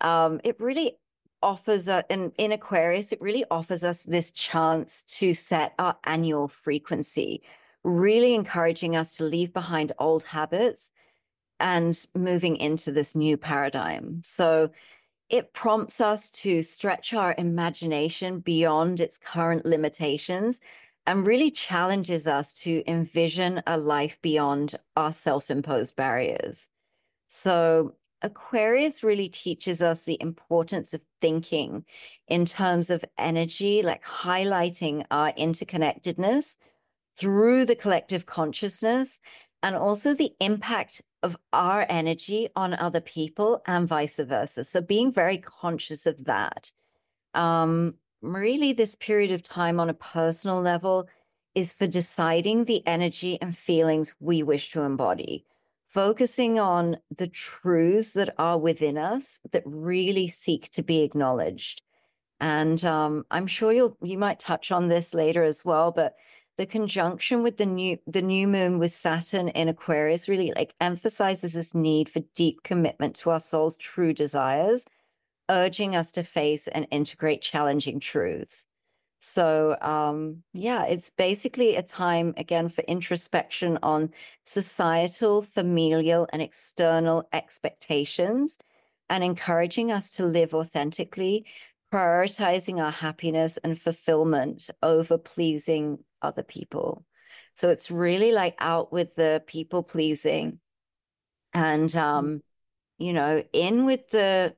um, 0.00 0.40
it 0.42 0.60
really 0.60 0.96
offers 1.44 1.86
a, 1.86 2.04
in, 2.10 2.32
in 2.38 2.50
Aquarius, 2.50 3.12
it 3.12 3.20
really 3.20 3.44
offers 3.52 3.84
us 3.84 4.02
this 4.02 4.32
chance 4.32 5.04
to 5.18 5.32
set 5.32 5.74
our 5.78 5.96
annual 6.02 6.48
frequency, 6.48 7.44
really 7.84 8.34
encouraging 8.34 8.96
us 8.96 9.12
to 9.12 9.24
leave 9.24 9.52
behind 9.52 9.92
old 10.00 10.24
habits 10.24 10.90
and 11.60 12.04
moving 12.16 12.56
into 12.56 12.90
this 12.90 13.14
new 13.14 13.36
paradigm. 13.36 14.22
So 14.24 14.70
it 15.30 15.52
prompts 15.52 16.00
us 16.00 16.30
to 16.30 16.62
stretch 16.62 17.12
our 17.12 17.34
imagination 17.36 18.40
beyond 18.40 19.00
its 19.00 19.18
current 19.18 19.66
limitations 19.66 20.60
and 21.06 21.26
really 21.26 21.50
challenges 21.50 22.26
us 22.26 22.52
to 22.52 22.82
envision 22.86 23.62
a 23.66 23.78
life 23.78 24.20
beyond 24.22 24.76
our 24.96 25.12
self 25.12 25.50
imposed 25.50 25.96
barriers. 25.96 26.68
So 27.28 27.94
Aquarius 28.22 29.04
really 29.04 29.28
teaches 29.28 29.80
us 29.80 30.04
the 30.04 30.18
importance 30.20 30.92
of 30.92 31.04
thinking 31.20 31.84
in 32.26 32.44
terms 32.44 32.90
of 32.90 33.04
energy, 33.16 33.82
like 33.82 34.04
highlighting 34.04 35.04
our 35.10 35.32
interconnectedness 35.32 36.56
through 37.16 37.64
the 37.64 37.76
collective 37.76 38.26
consciousness 38.26 39.20
and 39.62 39.76
also 39.76 40.14
the 40.14 40.32
impact 40.40 41.02
of 41.22 41.36
our 41.52 41.86
energy 41.88 42.48
on 42.54 42.74
other 42.74 43.00
people 43.00 43.62
and 43.66 43.88
vice 43.88 44.18
versa. 44.18 44.64
So 44.64 44.80
being 44.80 45.12
very 45.12 45.38
conscious 45.38 46.06
of 46.06 46.24
that. 46.24 46.72
Um, 47.34 47.94
really, 48.22 48.72
this 48.72 48.94
period 48.94 49.30
of 49.30 49.42
time 49.42 49.80
on 49.80 49.90
a 49.90 49.94
personal 49.94 50.60
level 50.60 51.08
is 51.54 51.72
for 51.72 51.86
deciding 51.86 52.64
the 52.64 52.86
energy 52.86 53.40
and 53.40 53.56
feelings 53.56 54.14
we 54.20 54.42
wish 54.42 54.70
to 54.72 54.82
embody 54.82 55.44
focusing 55.88 56.58
on 56.58 56.98
the 57.16 57.26
truths 57.26 58.12
that 58.12 58.34
are 58.38 58.58
within 58.58 58.98
us 58.98 59.40
that 59.50 59.62
really 59.64 60.28
seek 60.28 60.70
to 60.70 60.82
be 60.82 61.02
acknowledged. 61.02 61.82
And 62.40 62.84
um, 62.84 63.24
I'm 63.30 63.46
sure 63.46 63.72
you'll 63.72 63.96
you 64.02 64.18
might 64.18 64.38
touch 64.38 64.70
on 64.70 64.88
this 64.88 65.12
later 65.12 65.42
as 65.42 65.64
well, 65.64 65.90
but 65.90 66.14
the 66.58 66.66
conjunction 66.66 67.42
with 67.42 67.56
the 67.56 67.66
new 67.66 67.98
the 68.06 68.20
new 68.20 68.48
moon 68.48 68.78
with 68.78 68.92
Saturn 68.92 69.48
in 69.50 69.68
Aquarius 69.68 70.28
really 70.28 70.52
like 70.56 70.74
emphasizes 70.80 71.54
this 71.54 71.74
need 71.74 72.08
for 72.10 72.20
deep 72.34 72.64
commitment 72.64 73.14
to 73.16 73.30
our 73.30 73.40
soul's 73.40 73.76
true 73.78 74.12
desires, 74.12 74.84
urging 75.50 75.96
us 75.96 76.10
to 76.12 76.24
face 76.24 76.68
and 76.68 76.86
integrate 76.90 77.42
challenging 77.42 78.00
truths. 78.00 78.66
So, 79.20 79.76
um, 79.80 80.44
yeah, 80.52 80.84
it's 80.86 81.10
basically 81.10 81.76
a 81.76 81.82
time 81.82 82.34
again 82.36 82.68
for 82.68 82.82
introspection 82.82 83.78
on 83.82 84.10
societal, 84.44 85.42
familial, 85.42 86.28
and 86.32 86.42
external 86.42 87.28
expectations 87.32 88.58
and 89.10 89.24
encouraging 89.24 89.90
us 89.90 90.10
to 90.10 90.26
live 90.26 90.54
authentically, 90.54 91.46
prioritizing 91.92 92.82
our 92.82 92.90
happiness 92.90 93.56
and 93.58 93.80
fulfillment 93.80 94.70
over 94.82 95.18
pleasing 95.18 95.98
other 96.22 96.42
people. 96.42 97.04
So 97.54 97.70
it's 97.70 97.90
really 97.90 98.32
like 98.32 98.54
out 98.58 98.92
with 98.92 99.14
the 99.14 99.42
people 99.46 99.82
pleasing 99.82 100.60
and, 101.52 101.90
mm. 101.90 101.98
um, 101.98 102.42
you 102.98 103.12
know, 103.12 103.42
in 103.52 103.84
with 103.84 104.08
the 104.10 104.54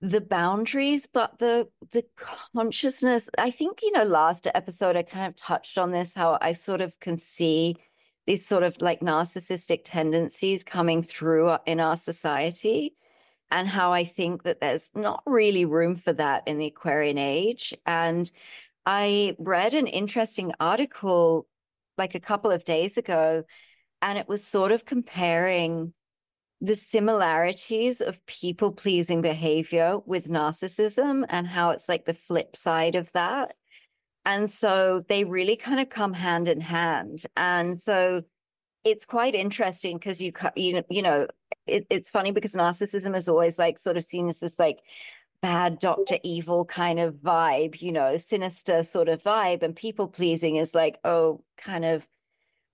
the 0.00 0.20
boundaries 0.20 1.08
but 1.12 1.38
the 1.38 1.68
the 1.90 2.04
consciousness 2.54 3.28
i 3.36 3.50
think 3.50 3.82
you 3.82 3.90
know 3.90 4.04
last 4.04 4.46
episode 4.54 4.96
i 4.96 5.02
kind 5.02 5.26
of 5.26 5.34
touched 5.34 5.76
on 5.76 5.90
this 5.90 6.14
how 6.14 6.38
i 6.40 6.52
sort 6.52 6.80
of 6.80 6.98
can 7.00 7.18
see 7.18 7.74
these 8.24 8.46
sort 8.46 8.62
of 8.62 8.80
like 8.80 9.00
narcissistic 9.00 9.80
tendencies 9.84 10.62
coming 10.62 11.02
through 11.02 11.56
in 11.66 11.80
our 11.80 11.96
society 11.96 12.94
and 13.50 13.68
how 13.68 13.92
i 13.92 14.04
think 14.04 14.42
that 14.42 14.60
there's 14.60 14.90
not 14.94 15.22
really 15.26 15.64
room 15.64 15.96
for 15.96 16.12
that 16.12 16.42
in 16.46 16.58
the 16.58 16.66
aquarian 16.66 17.18
age 17.18 17.74
and 17.86 18.30
i 18.86 19.34
read 19.38 19.74
an 19.74 19.86
interesting 19.86 20.52
article 20.60 21.46
like 21.96 22.14
a 22.14 22.20
couple 22.20 22.50
of 22.50 22.64
days 22.64 22.96
ago 22.96 23.42
and 24.02 24.18
it 24.18 24.28
was 24.28 24.44
sort 24.46 24.72
of 24.72 24.84
comparing 24.84 25.92
the 26.60 26.74
similarities 26.74 28.00
of 28.00 28.24
people 28.26 28.72
pleasing 28.72 29.22
behavior 29.22 29.98
with 30.06 30.28
narcissism 30.28 31.24
and 31.28 31.46
how 31.46 31.70
it's 31.70 31.88
like 31.88 32.04
the 32.04 32.14
flip 32.14 32.56
side 32.56 32.94
of 32.94 33.12
that. 33.12 33.54
And 34.24 34.50
so 34.50 35.04
they 35.08 35.24
really 35.24 35.56
kind 35.56 35.80
of 35.80 35.88
come 35.88 36.12
hand 36.12 36.48
in 36.48 36.60
hand. 36.60 37.24
And 37.36 37.80
so 37.80 38.22
it's 38.90 39.04
quite 39.04 39.34
interesting 39.34 39.98
because 39.98 40.20
you, 40.20 40.32
you, 40.56 40.82
you 40.90 41.02
know, 41.02 41.26
it, 41.66 41.86
it's 41.90 42.10
funny 42.10 42.30
because 42.30 42.54
narcissism 42.54 43.16
is 43.16 43.28
always 43.28 43.58
like 43.58 43.78
sort 43.78 43.96
of 43.96 44.04
seen 44.04 44.28
as 44.28 44.40
this 44.40 44.58
like 44.58 44.80
bad 45.40 45.78
Dr. 45.78 46.18
Evil 46.22 46.64
kind 46.64 46.98
of 46.98 47.14
vibe, 47.14 47.80
you 47.80 47.92
know, 47.92 48.16
sinister 48.16 48.82
sort 48.82 49.08
of 49.08 49.22
vibe. 49.22 49.62
And 49.62 49.74
people 49.74 50.08
pleasing 50.08 50.56
is 50.56 50.74
like, 50.74 50.98
oh, 51.04 51.44
kind 51.56 51.84
of 51.84 52.08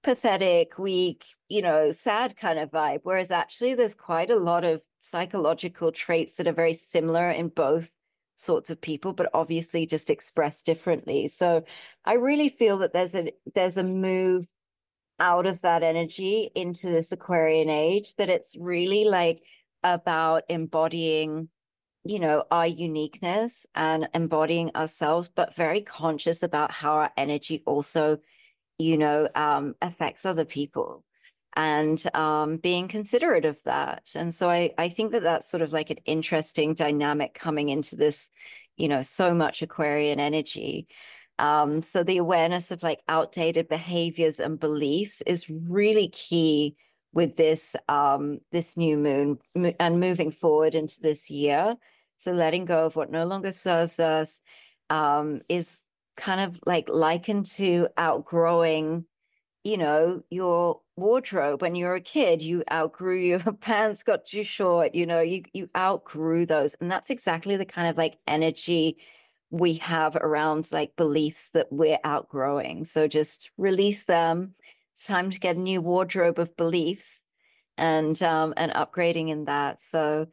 pathetic, 0.03 0.79
weak, 0.79 1.25
you 1.49 1.63
know, 1.63 1.93
sad 1.93 2.37
kind 2.37 2.59
of 2.59 2.71
vibe. 2.71 3.01
Whereas 3.03 3.31
actually, 3.31 3.75
there's 3.75 3.95
quite 3.95 4.31
a 4.31 4.37
lot 4.37 4.65
of 4.65 4.83
psychological 5.01 5.93
traits 5.93 6.37
that 6.37 6.49
are 6.49 6.53
very 6.53 6.75
similar 6.75 7.31
in 7.31 7.49
both 7.49 7.91
sorts 8.37 8.71
of 8.71 8.81
people, 8.81 9.13
but 9.13 9.31
obviously 9.35 9.87
just 9.87 10.11
expressed 10.11 10.67
differently. 10.67 11.29
So 11.29 11.65
I 12.05 12.15
really 12.15 12.49
feel 12.49 12.79
that 12.79 12.93
there's 12.93 13.15
a 13.15 13.33
there's 13.55 13.77
a 13.77 13.85
move 13.85 14.49
out 15.21 15.47
of 15.47 15.61
that 15.63 15.83
energy 15.83 16.51
into 16.55 16.89
this 16.89 17.13
Aquarian 17.13 17.69
age 17.69 18.15
that 18.17 18.31
it's 18.31 18.57
really 18.57 19.05
like 19.05 19.43
about 19.83 20.45
embodying 20.49 21.49
you 22.07 22.19
know 22.19 22.45
our 22.51 22.67
uniqueness 22.67 23.65
and 23.75 24.09
embodying 24.13 24.71
ourselves 24.75 25.31
but 25.35 25.55
very 25.55 25.81
conscious 25.81 26.43
about 26.43 26.71
how 26.71 26.93
our 26.95 27.11
energy 27.17 27.63
also 27.65 28.19
you 28.79 28.97
know, 28.97 29.29
um, 29.35 29.75
affects 29.81 30.25
other 30.25 30.45
people 30.45 31.05
and 31.57 32.03
um, 32.15 32.57
being 32.57 32.89
considerate 32.89 33.45
of 33.45 33.63
that. 33.65 34.09
And 34.15 34.35
so 34.35 34.51
I, 34.51 34.73
I 34.77 34.89
think 34.89 35.13
that 35.13 35.23
that's 35.23 35.51
sort 35.51 35.63
of 35.63 35.73
like 35.73 35.91
an 35.91 35.99
interesting 36.05 36.75
dynamic 36.75 37.35
coming 37.35 37.69
into 37.69 37.97
this, 37.97 38.31
you 38.77 38.89
know, 38.89 39.03
so 39.03 39.35
much 39.35 39.63
Aquarian 39.63 40.19
energy. 40.19 40.89
Um, 41.39 41.83
so 41.83 42.03
the 42.03 42.19
awareness 42.19 42.71
of 42.71 42.83
like 42.83 43.01
outdated 43.09 43.69
behaviors 43.69 44.39
and 44.39 44.59
beliefs 44.59 45.21
is 45.23 45.51
really 45.51 46.09
key 46.09 46.77
with 47.13 47.37
this 47.37 47.77
um, 47.89 48.41
this 48.51 48.77
new 48.77 48.97
moon 48.99 49.39
and 49.55 50.01
moving 50.01 50.31
forward 50.31 50.75
into 50.75 51.01
this 51.01 51.31
year. 51.31 51.77
So 52.19 52.33
letting 52.33 52.65
go 52.65 52.87
of 52.87 52.97
what 52.97 53.11
no 53.11 53.25
longer 53.25 53.53
serves 53.53 53.99
us 54.01 54.41
um, 54.91 55.41
is 55.49 55.81
kind 56.17 56.41
of 56.41 56.61
like 56.67 56.89
likened 56.89 57.47
to 57.47 57.89
outgrowing, 57.97 59.05
you 59.65 59.77
know, 59.77 60.23
your 60.31 60.81
wardrobe 60.97 61.63
when 61.63 61.75
you're 61.75 61.95
a 61.97 62.01
kid. 62.01 62.43
You 62.43 62.65
outgrew 62.71 63.19
your 63.19 63.41
pants 63.61 64.03
got 64.03 64.27
too 64.27 64.45
short, 64.45 64.95
you 64.95 65.07
know, 65.07 65.21
you 65.21 65.43
you 65.53 65.69
outgrew 65.77 66.47
those. 66.47 66.75
And 66.81 66.91
that's 66.91 67.11
exactly 67.11 67.57
the 67.57 67.67
kind 67.67 67.89
of 67.89 67.97
like 67.97 68.19
energy 68.27 68.99
we 69.55 69.75
have 69.75 70.17
around 70.17 70.69
like 70.73 70.97
beliefs 70.97 71.51
that 71.51 71.69
we're 71.71 72.01
outgrowing. 72.03 72.85
So 72.85 73.07
just 73.07 73.51
release 73.57 74.05
them. 74.05 74.55
It's 74.95 75.07
time 75.07 75.31
to 75.31 75.39
get 75.39 75.55
a 75.55 75.61
new 75.61 75.81
wardrobe 75.81 76.41
of 76.41 76.57
beliefs 76.57 77.21
and 77.79 78.21
um 78.23 78.53
and 78.57 78.73
upgrading 78.73 79.31
in 79.31 79.45
that. 79.45 79.81
So 79.81 80.27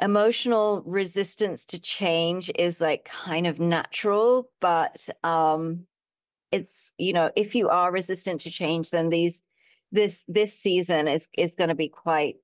emotional 0.00 0.82
resistance 0.86 1.66
to 1.66 1.78
change 1.78 2.50
is 2.58 2.80
like 2.80 3.04
kind 3.06 3.46
of 3.46 3.58
natural 3.58 4.50
but 4.60 5.08
um 5.24 5.86
it's 6.52 6.92
you 6.98 7.14
know 7.14 7.30
if 7.34 7.54
you 7.54 7.70
are 7.70 7.90
resistant 7.90 8.42
to 8.42 8.50
change 8.50 8.90
then 8.90 9.08
these 9.08 9.42
this 9.92 10.22
this 10.28 10.52
season 10.52 11.08
is 11.08 11.28
is 11.38 11.54
going 11.54 11.70
to 11.70 11.74
be 11.74 11.88
quite 11.88 12.36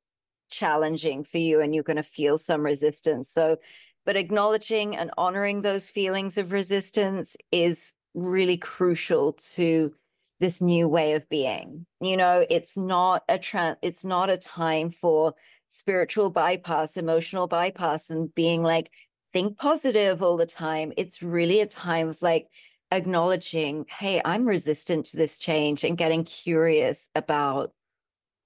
challenging 0.50 1.24
for 1.24 1.36
you 1.36 1.60
and 1.60 1.74
you're 1.74 1.84
going 1.84 1.96
to 1.98 2.02
feel 2.02 2.38
some 2.38 2.62
resistance 2.62 3.28
so 3.30 3.58
but 4.04 4.16
acknowledging 4.16 4.96
and 4.96 5.10
honoring 5.16 5.62
those 5.62 5.90
feelings 5.90 6.38
of 6.38 6.52
resistance 6.52 7.36
is 7.50 7.92
really 8.14 8.56
crucial 8.56 9.32
to 9.34 9.94
this 10.40 10.60
new 10.60 10.88
way 10.88 11.12
of 11.12 11.28
being 11.28 11.86
you 12.00 12.16
know 12.16 12.44
it's 12.50 12.76
not 12.76 13.22
a 13.28 13.38
trans 13.38 13.76
it's 13.80 14.04
not 14.04 14.28
a 14.28 14.36
time 14.36 14.90
for 14.90 15.34
spiritual 15.72 16.30
bypass, 16.30 16.96
emotional 16.96 17.46
bypass, 17.46 18.10
and 18.10 18.32
being 18.34 18.62
like, 18.62 18.90
think 19.32 19.56
positive 19.58 20.22
all 20.22 20.36
the 20.36 20.46
time. 20.46 20.92
It's 20.96 21.22
really 21.22 21.60
a 21.60 21.66
time 21.66 22.08
of 22.08 22.20
like 22.20 22.48
acknowledging, 22.90 23.86
hey, 23.88 24.20
I'm 24.24 24.44
resistant 24.44 25.06
to 25.06 25.16
this 25.16 25.38
change 25.38 25.82
and 25.82 25.96
getting 25.96 26.24
curious 26.24 27.08
about 27.14 27.72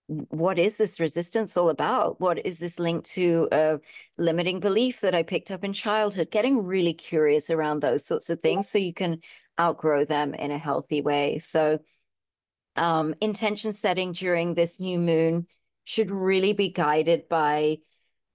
what 0.08 0.58
is 0.58 0.76
this 0.76 1.00
resistance 1.00 1.56
all 1.56 1.68
about? 1.68 2.20
What 2.20 2.44
is 2.46 2.58
this 2.58 2.78
linked 2.78 3.10
to 3.12 3.48
a 3.50 3.78
limiting 4.16 4.60
belief 4.60 5.00
that 5.00 5.14
I 5.14 5.22
picked 5.22 5.50
up 5.50 5.64
in 5.64 5.72
childhood? 5.72 6.30
Getting 6.30 6.64
really 6.64 6.94
curious 6.94 7.50
around 7.50 7.80
those 7.80 8.04
sorts 8.04 8.30
of 8.30 8.40
things 8.40 8.68
so 8.68 8.78
you 8.78 8.94
can 8.94 9.20
outgrow 9.60 10.04
them 10.04 10.34
in 10.34 10.50
a 10.50 10.58
healthy 10.58 11.00
way. 11.00 11.38
So, 11.38 11.80
um, 12.76 13.14
intention 13.20 13.72
setting 13.72 14.12
during 14.12 14.54
this 14.54 14.78
new 14.78 14.98
moon 14.98 15.46
should 15.84 16.10
really 16.10 16.52
be 16.52 16.70
guided 16.70 17.28
by 17.28 17.78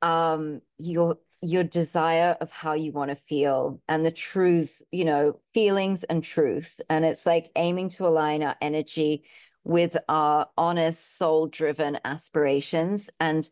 um, 0.02 0.62
your 0.78 1.18
your 1.44 1.64
desire 1.64 2.38
of 2.40 2.52
how 2.52 2.74
you 2.74 2.92
want 2.92 3.10
to 3.10 3.16
feel 3.16 3.82
and 3.88 4.06
the 4.06 4.12
truths, 4.12 4.84
you 4.92 5.04
know, 5.04 5.40
feelings 5.56 6.04
and 6.04 6.24
truth. 6.24 6.80
And 6.88 7.04
it's 7.04 7.26
like 7.26 7.50
aiming 7.56 7.90
to 7.90 8.06
align 8.06 8.44
our 8.44 8.56
energy 8.62 9.24
with 9.64 9.98
our 10.10 10.48
honest, 10.58 11.18
soul 11.18 11.48
driven 11.48 12.00
aspirations 12.04 13.10
and 13.20 13.50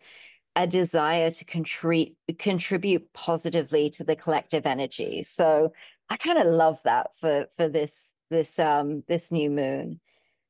a 0.55 0.67
desire 0.67 1.31
to 1.31 1.45
contribute 1.45 2.15
contribute 2.37 3.13
positively 3.13 3.89
to 3.91 4.03
the 4.03 4.15
collective 4.15 4.65
energy. 4.65 5.23
So 5.23 5.73
I 6.09 6.17
kind 6.17 6.39
of 6.39 6.47
love 6.47 6.81
that 6.83 7.11
for 7.19 7.47
for 7.55 7.67
this 7.67 8.11
this 8.29 8.59
um 8.59 9.03
this 9.07 9.31
new 9.31 9.49
moon. 9.49 9.99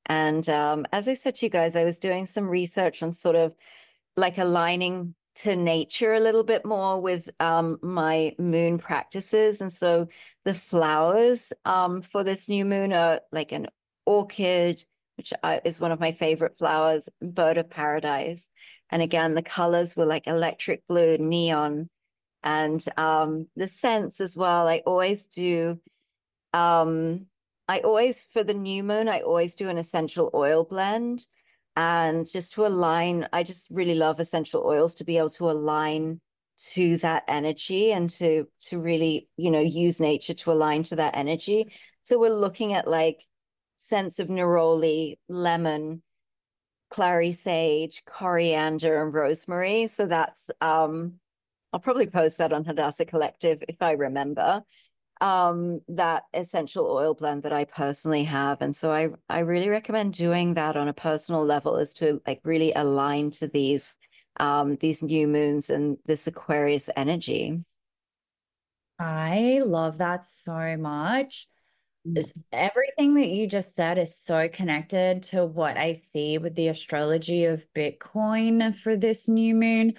And 0.06 0.48
um, 0.50 0.86
as 0.92 1.08
I 1.08 1.14
said 1.14 1.36
to 1.36 1.46
you 1.46 1.50
guys, 1.50 1.76
I 1.76 1.86
was 1.86 2.00
doing 2.00 2.26
some 2.26 2.50
research 2.50 3.04
on 3.04 3.14
sort 3.14 3.36
of 3.36 3.54
like 4.18 4.40
aligning 4.40 5.14
to 5.36 5.56
nature 5.56 6.14
a 6.14 6.20
little 6.20 6.44
bit 6.44 6.66
more 6.66 7.00
with 7.00 7.30
um, 7.40 7.78
my 7.82 8.36
moon 8.40 8.80
practices. 8.80 9.62
And 9.62 9.72
so 9.72 10.08
the 10.44 10.54
flowers 10.54 11.54
um, 11.64 12.02
for 12.02 12.24
this 12.24 12.50
new 12.50 12.66
moon 12.66 12.92
are 12.92 13.22
like 13.32 13.52
an 13.52 13.68
orchid, 14.06 14.84
which 15.20 15.34
is 15.66 15.80
one 15.80 15.92
of 15.92 16.00
my 16.00 16.14
favorite 16.14 16.58
flowers, 16.58 17.10
bird 17.22 17.58
of 17.58 17.70
paradise. 17.70 18.48
And 18.90 19.02
again, 19.02 19.36
the 19.36 19.44
colors 19.44 19.96
were 19.96 20.06
like 20.06 20.26
electric 20.26 20.88
blue, 20.88 21.18
neon, 21.18 21.90
and 22.42 22.84
um, 22.98 23.48
the 23.56 23.68
scents 23.68 24.20
as 24.22 24.36
well. 24.36 24.68
I 24.68 24.82
always 24.86 25.28
do 25.28 25.80
um, 26.54 27.28
I 27.68 27.82
always, 27.82 28.26
for 28.34 28.44
the 28.44 28.56
new 28.56 28.84
moon, 28.84 29.08
I 29.08 29.20
always 29.20 29.56
do 29.56 29.70
an 29.70 29.78
essential 29.78 30.32
oil 30.34 30.64
blend. 30.64 31.28
And 31.76 32.28
just 32.28 32.54
to 32.54 32.66
align, 32.66 33.28
I 33.32 33.44
just 33.44 33.68
really 33.70 33.94
love 33.94 34.20
essential 34.20 34.64
oils 34.66 34.96
to 34.96 35.06
be 35.06 35.20
able 35.20 35.30
to 35.32 35.52
align 35.52 36.20
to 36.72 36.98
that 36.98 37.24
energy 37.28 37.92
and 37.94 38.10
to 38.10 38.46
to 38.60 38.82
really 38.82 39.30
you 39.38 39.50
know 39.50 39.62
use 39.62 39.98
nature 40.02 40.34
to 40.34 40.52
align 40.52 40.84
to 40.84 40.98
that 40.98 41.16
energy 41.16 41.72
so 42.04 42.20
we're 42.20 42.30
looking 42.30 42.74
at 42.74 42.86
like 42.86 43.24
scents 43.80 44.20
of 44.20 44.28
neroli 44.28 45.18
lemon 45.28 46.02
clary 46.90 47.32
sage 47.32 48.04
coriander 48.06 49.02
and 49.02 49.14
rosemary 49.14 49.88
so 49.88 50.06
that's 50.06 50.50
um 50.62 51.14
i'll 51.74 51.80
probably 51.80 52.08
post 52.08 52.38
that 52.38 52.54
on 52.54 52.66
hadassah 52.66 53.06
collective 53.06 53.64
if 53.68 53.82
i 53.82 53.94
remember 53.94 54.62
um 55.22 55.82
that 55.88 56.24
essential 56.34 56.88
oil 56.88 57.14
blend 57.14 57.44
that 57.44 57.54
i 57.54 57.64
personally 57.66 58.24
have 58.24 58.62
and 58.62 58.76
so 58.76 58.92
i 58.92 59.10
i 59.30 59.40
really 59.40 59.70
recommend 59.70 60.14
doing 60.14 60.54
that 60.54 60.78
on 60.78 60.88
a 60.88 60.94
personal 60.94 61.44
level 61.44 61.78
is 61.78 61.94
to 61.94 62.22
like 62.28 62.40
really 62.44 62.72
align 62.74 63.32
to 63.32 63.48
these 63.48 63.94
um, 64.40 64.78
these 64.78 65.04
new 65.04 65.28
moons 65.28 65.70
and 65.70 65.98
this 66.06 66.26
Aquarius 66.26 66.90
energy. 66.96 67.64
I 68.98 69.62
love 69.66 70.00
that 70.00 70.26
so 70.26 70.78
much. 70.78 71.48
Mm. 72.08 72.32
Everything 72.54 73.16
that 73.16 73.28
you 73.28 73.48
just 73.48 73.76
said 73.76 73.98
is 73.98 74.18
so 74.18 74.48
connected 74.50 75.24
to 75.24 75.46
what 75.46 75.78
I 75.78 75.94
see 75.94 76.38
with 76.38 76.56
the 76.56 76.70
astrology 76.70 77.46
of 77.46 77.66
Bitcoin 77.76 78.76
for 78.76 78.96
this 78.96 79.28
new 79.28 79.56
moon. 79.56 79.96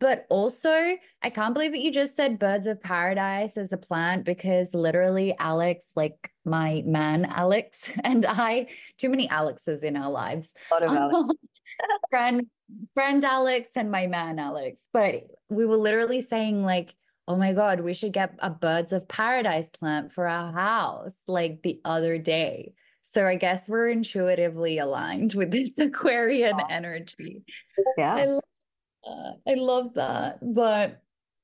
But 0.00 0.26
also, 0.28 0.96
I 1.22 1.30
can't 1.30 1.54
believe 1.54 1.72
that 1.72 1.80
you 1.80 1.92
just 1.92 2.16
said 2.16 2.38
birds 2.38 2.66
of 2.66 2.82
paradise 2.82 3.56
as 3.56 3.72
a 3.72 3.78
plant 3.78 4.24
because 4.24 4.74
literally, 4.74 5.34
Alex, 5.38 5.86
like 5.94 6.30
my 6.44 6.82
man, 6.84 7.24
Alex, 7.24 7.90
and 8.04 8.26
I, 8.26 8.66
too 8.98 9.08
many 9.08 9.28
Alexes 9.28 9.82
in 9.82 9.96
our 9.96 10.10
lives. 10.10 10.52
A 10.70 10.74
lot 10.74 10.82
of 10.82 10.90
Alex. 10.96 11.34
friend 12.10 12.46
friend 12.94 13.24
Alex 13.24 13.68
and 13.76 13.90
my 13.90 14.06
man 14.06 14.38
Alex. 14.38 14.80
But 14.92 15.26
we 15.48 15.64
were 15.64 15.76
literally 15.76 16.20
saying 16.20 16.62
like, 16.64 16.94
oh 17.26 17.36
my 17.36 17.52
God, 17.52 17.80
we 17.80 17.94
should 17.94 18.12
get 18.12 18.34
a 18.40 18.50
birds 18.50 18.92
of 18.92 19.08
paradise 19.08 19.68
plant 19.68 20.12
for 20.12 20.28
our 20.28 20.52
house 20.52 21.16
like 21.26 21.62
the 21.62 21.80
other 21.84 22.18
day. 22.18 22.74
So 23.12 23.26
I 23.26 23.36
guess 23.36 23.68
we're 23.68 23.90
intuitively 23.90 24.78
aligned 24.78 25.34
with 25.34 25.50
this 25.50 25.70
Aquarian 25.78 26.60
oh. 26.60 26.66
energy. 26.68 27.44
Yeah. 27.96 28.14
I 28.14 28.24
love, 28.26 29.36
I 29.46 29.54
love 29.54 29.94
that. 29.94 30.38
But 30.42 31.00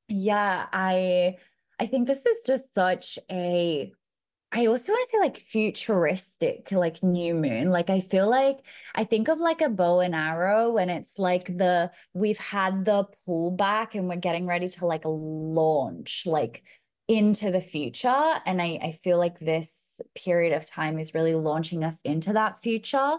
yeah, 0.09 0.67
I 0.73 1.37
I 1.79 1.87
think 1.87 2.07
this 2.07 2.27
is 2.27 2.43
just 2.47 2.75
such 2.75 3.19
a 3.31 3.93
I 4.53 4.67
also 4.67 4.93
want 4.93 5.05
to 5.05 5.11
say 5.11 5.19
like 5.21 5.37
futuristic, 5.37 6.73
like 6.73 7.03
new 7.03 7.35
moon. 7.35 7.71
Like 7.71 7.89
I 7.89 8.01
feel 8.01 8.29
like 8.29 8.59
I 8.95 9.05
think 9.05 9.29
of 9.29 9.39
like 9.39 9.61
a 9.61 9.69
bow 9.69 10.01
and 10.01 10.15
arrow 10.15 10.73
when 10.73 10.91
it's 10.91 11.19
like 11.19 11.47
the 11.47 11.93
we've 12.15 12.39
had 12.39 12.85
the 12.85 13.07
pullback 13.27 13.95
and 13.95 14.09
we're 14.09 14.17
getting 14.17 14.47
ready 14.47 14.69
to 14.71 14.87
like 14.87 15.03
launch 15.05 16.25
like 16.27 16.65
into 17.07 17.53
the 17.53 17.61
future. 17.61 18.35
And 18.45 18.61
I, 18.61 18.79
I 18.83 18.93
feel 18.93 19.19
like 19.19 19.39
this 19.39 20.01
period 20.17 20.53
of 20.53 20.67
time 20.67 20.99
is 20.99 21.15
really 21.15 21.35
launching 21.35 21.85
us 21.85 21.99
into 22.05 22.33
that 22.33 22.61
future. 22.61 23.17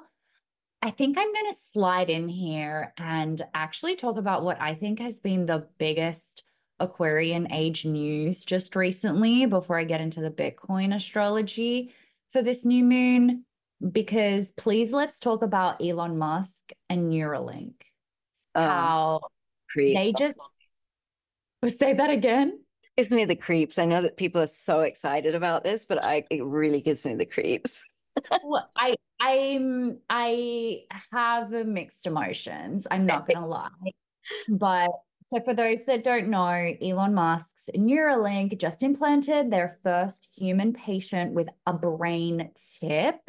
I 0.82 0.90
think 0.90 1.18
I'm 1.18 1.32
going 1.32 1.52
to 1.52 1.58
slide 1.58 2.10
in 2.10 2.28
here 2.28 2.94
and 2.98 3.42
actually 3.54 3.96
talk 3.96 4.18
about 4.18 4.44
what 4.44 4.60
I 4.60 4.74
think 4.74 5.00
has 5.00 5.20
been 5.20 5.46
the 5.46 5.68
biggest 5.78 6.44
Aquarian 6.82 7.52
age 7.52 7.86
news 7.86 8.44
just 8.44 8.76
recently 8.76 9.46
before 9.46 9.78
I 9.78 9.84
get 9.84 10.02
into 10.02 10.22
the 10.22 10.32
Bitcoin 10.32 10.96
astrology 10.96 11.94
for 12.34 12.42
this 12.42 12.66
new 12.66 12.84
moon. 12.84 13.46
Because 13.92 14.52
please 14.52 14.92
let's 14.92 15.18
talk 15.18 15.42
about 15.42 15.82
Elon 15.82 16.18
Musk 16.18 16.72
and 16.90 17.12
Neuralink. 17.12 17.74
Um, 18.54 18.64
How 18.66 19.20
they 19.76 20.14
just 20.18 20.38
say 21.80 21.94
that 21.94 22.10
again. 22.10 22.60
It 22.84 22.90
gives 22.98 23.12
me 23.12 23.26
the 23.26 23.36
creeps. 23.36 23.78
I 23.80 23.86
know 23.86 24.02
that 24.02 24.18
people 24.18 24.42
are 24.42 24.48
so 24.48 24.82
excited 24.82 25.36
about 25.36 25.64
this, 25.64 25.86
but 25.86 26.04
I 26.04 26.26
it 26.30 26.44
really 26.44 26.82
gives 26.82 27.06
me 27.06 27.16
the 27.16 27.26
creeps. 27.26 27.84
well, 28.44 28.70
I 28.78 28.96
I'm 29.20 30.00
I 30.10 30.82
have 31.12 31.52
mixed 31.52 32.08
emotions. 32.08 32.88
I'm 32.90 33.06
not 33.06 33.28
gonna 33.28 33.48
lie. 33.48 33.70
But 34.50 34.90
so, 35.24 35.40
for 35.42 35.54
those 35.54 35.86
that 35.86 36.04
don't 36.04 36.30
know, 36.30 36.74
Elon 36.82 37.14
Musk's 37.14 37.70
Neuralink 37.76 38.58
just 38.58 38.84
implanted 38.84 39.52
their 39.52 39.80
first 39.84 40.28
human 40.36 40.74
patient 40.74 41.34
with 41.34 41.48
a 41.68 41.74
brain 41.74 42.52
chip. 42.80 43.22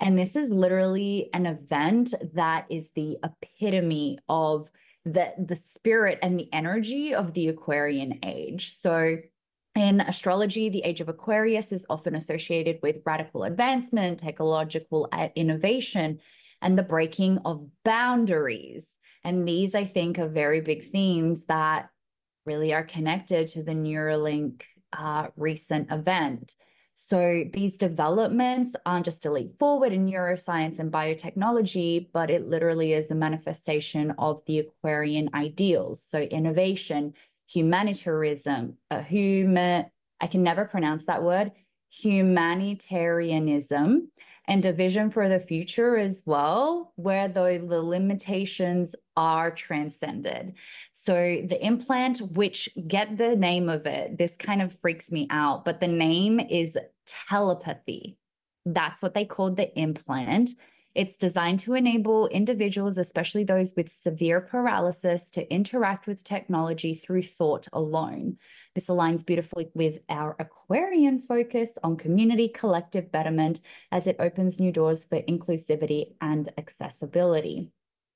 And 0.00 0.18
this 0.18 0.36
is 0.36 0.50
literally 0.50 1.30
an 1.34 1.46
event 1.46 2.14
that 2.34 2.66
is 2.70 2.88
the 2.94 3.18
epitome 3.24 4.18
of 4.28 4.68
the, 5.04 5.32
the 5.38 5.56
spirit 5.56 6.18
and 6.22 6.38
the 6.38 6.52
energy 6.52 7.14
of 7.14 7.34
the 7.34 7.48
Aquarian 7.48 8.20
age. 8.22 8.74
So, 8.74 9.16
in 9.74 10.00
astrology, 10.02 10.68
the 10.68 10.84
age 10.84 11.00
of 11.00 11.08
Aquarius 11.08 11.72
is 11.72 11.84
often 11.90 12.14
associated 12.14 12.78
with 12.80 13.02
radical 13.04 13.42
advancement, 13.42 14.20
technological 14.20 15.08
uh, 15.10 15.28
innovation, 15.34 16.20
and 16.62 16.78
the 16.78 16.84
breaking 16.84 17.38
of 17.44 17.66
boundaries. 17.84 18.86
And 19.24 19.48
these, 19.48 19.74
I 19.74 19.84
think, 19.84 20.18
are 20.18 20.28
very 20.28 20.60
big 20.60 20.92
themes 20.92 21.46
that 21.46 21.88
really 22.46 22.74
are 22.74 22.84
connected 22.84 23.48
to 23.48 23.62
the 23.62 23.72
Neuralink 23.72 24.62
uh, 24.92 25.28
recent 25.36 25.90
event. 25.90 26.54
So 26.94 27.44
these 27.52 27.76
developments 27.76 28.74
aren't 28.86 29.06
just 29.06 29.26
a 29.26 29.32
leap 29.32 29.58
forward 29.58 29.92
in 29.92 30.06
neuroscience 30.06 30.78
and 30.78 30.92
biotechnology, 30.92 32.06
but 32.12 32.30
it 32.30 32.48
literally 32.48 32.92
is 32.92 33.10
a 33.10 33.16
manifestation 33.16 34.14
of 34.18 34.42
the 34.46 34.60
Aquarian 34.60 35.30
ideals. 35.34 36.04
So 36.08 36.20
innovation, 36.20 37.14
humanitarianism, 37.48 38.76
uh, 38.92 39.02
human, 39.02 39.86
I 40.20 40.28
can 40.28 40.44
never 40.44 40.66
pronounce 40.66 41.06
that 41.06 41.24
word, 41.24 41.50
humanitarianism, 41.90 44.12
and 44.46 44.64
a 44.66 44.72
vision 44.72 45.10
for 45.10 45.28
the 45.28 45.40
future 45.40 45.96
as 45.96 46.22
well, 46.26 46.92
where 46.96 47.28
the, 47.28 47.64
the 47.66 47.82
limitations 47.82 48.94
are 49.16 49.50
transcended. 49.50 50.54
So 50.92 51.14
the 51.14 51.58
implant, 51.64 52.18
which 52.32 52.68
get 52.86 53.16
the 53.16 53.36
name 53.36 53.68
of 53.68 53.86
it, 53.86 54.18
this 54.18 54.36
kind 54.36 54.60
of 54.60 54.78
freaks 54.80 55.10
me 55.10 55.26
out, 55.30 55.64
but 55.64 55.80
the 55.80 55.88
name 55.88 56.40
is 56.40 56.76
telepathy. 57.06 58.16
That's 58.66 59.00
what 59.00 59.14
they 59.14 59.24
called 59.24 59.56
the 59.56 59.72
implant. 59.78 60.50
It's 60.94 61.16
designed 61.16 61.58
to 61.60 61.74
enable 61.74 62.28
individuals, 62.28 62.98
especially 62.98 63.42
those 63.42 63.72
with 63.76 63.90
severe 63.90 64.40
paralysis, 64.40 65.28
to 65.30 65.52
interact 65.52 66.06
with 66.06 66.22
technology 66.22 66.94
through 66.94 67.22
thought 67.22 67.66
alone. 67.72 68.38
This 68.76 68.86
aligns 68.86 69.26
beautifully 69.26 69.68
with 69.74 69.98
our 70.08 70.36
Aquarian 70.38 71.20
focus 71.20 71.72
on 71.82 71.96
community 71.96 72.48
collective 72.48 73.10
betterment 73.10 73.60
as 73.90 74.06
it 74.06 74.16
opens 74.20 74.60
new 74.60 74.70
doors 74.70 75.04
for 75.04 75.20
inclusivity 75.22 76.14
and 76.20 76.52
accessibility. 76.58 77.70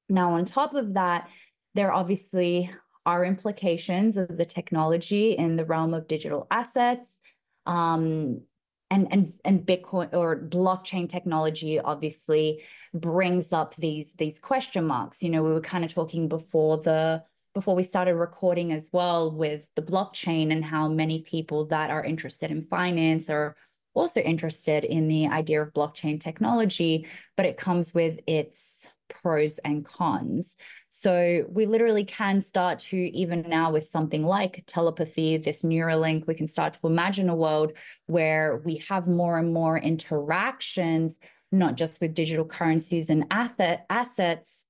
Now, 0.09 0.35
on 0.35 0.45
top 0.45 0.75
of 0.75 0.95
that, 0.95 1.29
there 1.75 1.93
obviously 1.93 2.71
are 3.05 3.25
implications 3.25 4.17
of 4.17 4.37
the 4.37 4.45
technology 4.45 5.33
in 5.33 5.57
the 5.57 5.65
realm 5.65 5.95
of 5.95 6.07
digital 6.07 6.47
assets. 6.51 7.19
Um, 7.67 8.43
and, 8.91 9.09
and 9.11 9.33
and 9.45 9.67
Bitcoin 9.67 10.13
or 10.15 10.37
blockchain 10.37 11.09
technology 11.09 11.79
obviously 11.79 12.63
brings 12.95 13.53
up 13.53 13.75
these 13.77 14.13
these 14.13 14.39
question 14.39 14.87
marks. 14.87 15.23
You 15.23 15.31
know, 15.31 15.43
we 15.43 15.53
were 15.53 15.61
kind 15.61 15.85
of 15.85 15.93
talking 15.93 16.29
before 16.29 16.79
the 16.79 17.23
before 17.55 17.75
we 17.75 17.83
started 17.83 18.15
recording 18.15 18.73
as 18.73 18.89
well 18.93 19.33
with 19.33 19.63
the 19.75 19.83
blockchain 19.83 20.53
and 20.53 20.65
how 20.65 20.89
many 20.89 21.23
people 21.23 21.67
that 21.67 21.91
are 21.91 22.05
interested 22.05 22.51
in 22.51 22.65
finance 22.67 23.29
are 23.29 23.57
also 23.95 24.21
interested 24.21 24.85
in 24.85 25.09
the 25.09 25.27
idea 25.27 25.61
of 25.61 25.73
blockchain 25.73 26.21
technology, 26.21 27.07
but 27.37 27.47
it 27.47 27.57
comes 27.57 27.93
with 27.93 28.21
its 28.27 28.87
pros 29.09 29.59
and 29.59 29.85
cons. 29.85 30.57
So 30.91 31.45
we 31.51 31.67
literally 31.67 32.05
can 32.05 32.41
start 32.41 32.79
to, 32.81 32.97
even 32.97 33.43
now 33.43 33.73
with 33.73 33.85
something 33.85 34.23
like 34.23 34.65
telepathy, 34.67 35.37
this 35.37 35.63
Neuralink, 35.63 36.27
we 36.27 36.35
can 36.35 36.47
start 36.47 36.75
to 36.75 36.87
imagine 36.87 37.29
a 37.29 37.37
world 37.37 37.73
where 38.07 38.63
we 38.65 38.77
have 38.89 39.07
more 39.07 39.39
and 39.39 39.53
more 39.53 39.79
interactions, 39.79 41.19
not 41.53 41.77
just 41.77 42.01
with 42.01 42.15
digital 42.15 42.45
currencies 42.45 43.11
and 43.11 43.27
asset, 43.31 43.85
assets, 43.91 44.67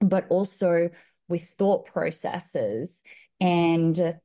but 0.00 0.26
also 0.28 0.90
with 1.28 1.44
thought 1.50 1.86
processes. 1.86 3.02
And 3.40 4.16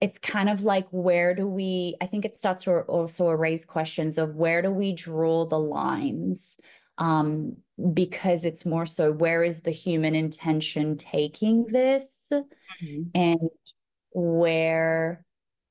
it's 0.00 0.18
kind 0.18 0.48
of 0.48 0.62
like 0.62 0.86
where 0.90 1.34
do 1.34 1.46
we 1.46 1.96
i 2.02 2.06
think 2.06 2.26
it 2.26 2.36
starts 2.36 2.64
to 2.64 2.80
also 2.80 3.30
raise 3.30 3.64
questions 3.64 4.18
of 4.18 4.36
where 4.36 4.60
do 4.60 4.70
we 4.70 4.92
draw 4.92 5.46
the 5.46 5.58
lines 5.58 6.58
um, 6.98 7.56
because 7.92 8.44
it's 8.44 8.64
more 8.64 8.86
so 8.86 9.12
where 9.12 9.42
is 9.42 9.60
the 9.60 9.70
human 9.70 10.14
intention 10.14 10.96
taking 10.96 11.66
this 11.66 12.06
mm-hmm. 12.32 13.02
and 13.14 13.50
where 14.12 15.24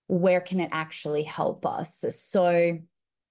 where 0.08 0.42
can 0.42 0.60
it 0.60 0.70
actually 0.72 1.24
help 1.24 1.66
us 1.66 2.06
so 2.12 2.78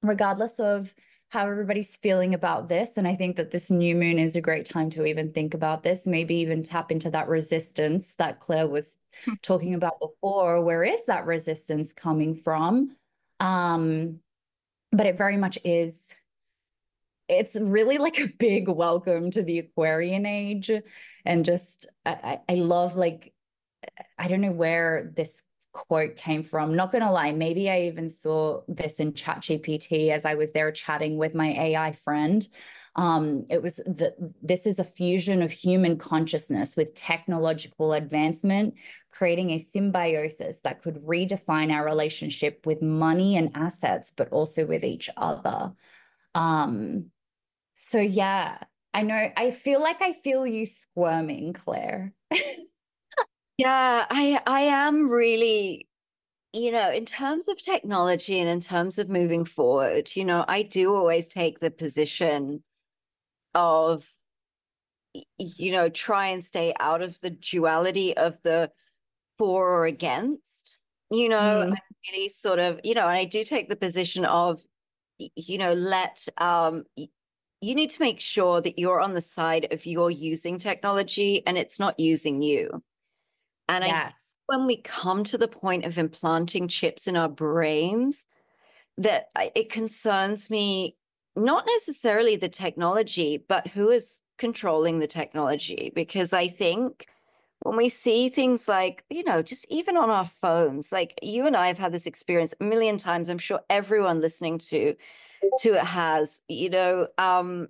regardless 0.02 0.58
of 0.58 0.92
how 1.28 1.48
everybody's 1.48 1.96
feeling 1.96 2.34
about 2.34 2.68
this 2.68 2.96
and 2.96 3.06
i 3.06 3.14
think 3.14 3.36
that 3.36 3.52
this 3.52 3.70
new 3.70 3.94
moon 3.94 4.18
is 4.18 4.34
a 4.34 4.40
great 4.40 4.64
time 4.64 4.90
to 4.90 5.04
even 5.04 5.32
think 5.32 5.54
about 5.54 5.84
this 5.84 6.04
maybe 6.04 6.34
even 6.34 6.60
tap 6.60 6.90
into 6.90 7.10
that 7.10 7.28
resistance 7.28 8.14
that 8.14 8.40
claire 8.40 8.66
was 8.66 8.96
hmm. 9.24 9.34
talking 9.42 9.74
about 9.74 10.00
before, 10.00 10.62
where 10.62 10.84
is 10.84 11.04
that 11.06 11.26
resistance 11.26 11.92
coming 11.92 12.34
from? 12.34 12.96
Um, 13.40 14.20
but 14.92 15.06
it 15.06 15.16
very 15.16 15.36
much 15.36 15.58
is 15.64 16.08
it's 17.28 17.56
really 17.56 17.98
like 17.98 18.20
a 18.20 18.32
big 18.38 18.68
welcome 18.68 19.30
to 19.30 19.42
the 19.42 19.60
Aquarian 19.60 20.26
age. 20.26 20.70
And 21.24 21.44
just, 21.44 21.86
I, 22.04 22.40
I 22.48 22.54
love 22.54 22.96
like, 22.96 23.32
I 24.18 24.28
don't 24.28 24.40
know 24.40 24.52
where 24.52 25.10
this 25.14 25.42
quote 25.72 26.16
came 26.16 26.42
from. 26.42 26.76
Not 26.76 26.92
gonna 26.92 27.12
lie, 27.12 27.32
maybe 27.32 27.70
I 27.70 27.82
even 27.82 28.08
saw 28.08 28.62
this 28.68 29.00
in 29.00 29.12
ChatGPT 29.12 30.10
as 30.10 30.24
I 30.24 30.34
was 30.34 30.52
there 30.52 30.70
chatting 30.72 31.18
with 31.18 31.34
my 31.34 31.48
AI 31.48 31.92
friend. 31.92 32.46
Um, 32.96 33.44
it 33.50 33.60
was 33.60 33.80
that 33.86 34.14
this 34.40 34.66
is 34.66 34.78
a 34.78 34.84
fusion 34.84 35.42
of 35.42 35.50
human 35.50 35.98
consciousness 35.98 36.76
with 36.76 36.94
technological 36.94 37.94
advancement, 37.94 38.74
creating 39.10 39.50
a 39.50 39.58
symbiosis 39.58 40.60
that 40.60 40.80
could 40.80 41.02
redefine 41.04 41.72
our 41.72 41.84
relationship 41.84 42.64
with 42.66 42.82
money 42.82 43.36
and 43.36 43.50
assets, 43.54 44.12
but 44.16 44.28
also 44.30 44.64
with 44.64 44.84
each 44.84 45.10
other. 45.16 45.72
Um, 46.36 47.06
so 47.74 48.00
yeah, 48.00 48.58
I 48.92 49.02
know 49.02 49.28
I 49.36 49.50
feel 49.50 49.80
like 49.80 50.00
I 50.00 50.12
feel 50.12 50.46
you 50.46 50.66
squirming, 50.66 51.52
Claire. 51.52 52.12
yeah, 53.58 54.06
I 54.10 54.40
I 54.46 54.60
am 54.60 55.08
really 55.08 55.88
you 56.52 56.70
know, 56.70 56.92
in 56.92 57.04
terms 57.04 57.48
of 57.48 57.60
technology 57.60 58.38
and 58.38 58.48
in 58.48 58.60
terms 58.60 59.00
of 59.00 59.08
moving 59.08 59.44
forward, 59.44 60.14
you 60.14 60.24
know, 60.24 60.44
I 60.46 60.62
do 60.62 60.94
always 60.94 61.26
take 61.26 61.58
the 61.58 61.70
position 61.70 62.62
of 63.56 64.08
you 65.38 65.72
know, 65.72 65.88
try 65.88 66.28
and 66.28 66.44
stay 66.44 66.74
out 66.80 67.02
of 67.02 67.20
the 67.20 67.30
duality 67.30 68.16
of 68.16 68.38
the 68.42 68.70
for 69.38 69.68
or 69.68 69.86
against. 69.86 70.78
You 71.10 71.28
know, 71.28 71.66
mm. 71.68 71.72
I 71.72 71.80
really 72.10 72.28
sort 72.28 72.58
of, 72.58 72.80
you 72.84 72.94
know, 72.94 73.08
and 73.08 73.16
I 73.16 73.24
do 73.24 73.44
take 73.44 73.68
the 73.68 73.76
position 73.76 74.24
of 74.24 74.62
you 75.18 75.58
know, 75.58 75.72
let 75.72 76.26
um 76.38 76.84
you 77.60 77.74
need 77.74 77.90
to 77.90 78.02
make 78.02 78.20
sure 78.20 78.60
that 78.60 78.78
you're 78.78 79.00
on 79.00 79.14
the 79.14 79.22
side 79.22 79.68
of 79.72 79.86
you're 79.86 80.10
using 80.10 80.58
technology 80.58 81.46
and 81.46 81.56
it's 81.56 81.78
not 81.78 81.98
using 81.98 82.42
you. 82.42 82.82
And 83.68 83.84
yes. 83.84 84.36
I 84.48 84.56
when 84.56 84.66
we 84.66 84.82
come 84.82 85.24
to 85.24 85.38
the 85.38 85.48
point 85.48 85.86
of 85.86 85.96
implanting 85.96 86.68
chips 86.68 87.06
in 87.06 87.16
our 87.16 87.30
brains, 87.30 88.26
that 88.98 89.28
it 89.54 89.70
concerns 89.70 90.50
me 90.50 90.96
not 91.34 91.66
necessarily 91.66 92.36
the 92.36 92.48
technology, 92.48 93.42
but 93.48 93.66
who 93.68 93.88
is 93.88 94.20
controlling 94.36 94.98
the 94.98 95.06
technology. 95.06 95.90
Because 95.94 96.32
I 96.32 96.48
think 96.48 97.06
when 97.60 97.76
we 97.76 97.88
see 97.88 98.28
things 98.28 98.68
like, 98.68 99.02
you 99.08 99.24
know, 99.24 99.40
just 99.40 99.66
even 99.70 99.96
on 99.96 100.10
our 100.10 100.26
phones, 100.26 100.92
like 100.92 101.18
you 101.22 101.46
and 101.46 101.56
I 101.56 101.68
have 101.68 101.78
had 101.78 101.92
this 101.92 102.06
experience 102.06 102.54
a 102.60 102.64
million 102.64 102.98
times. 102.98 103.30
I'm 103.30 103.38
sure 103.38 103.60
everyone 103.70 104.20
listening 104.20 104.58
to 104.58 104.94
to 105.60 105.74
it 105.74 105.84
has 105.84 106.40
you 106.48 106.70
know 106.70 107.06
um 107.18 107.68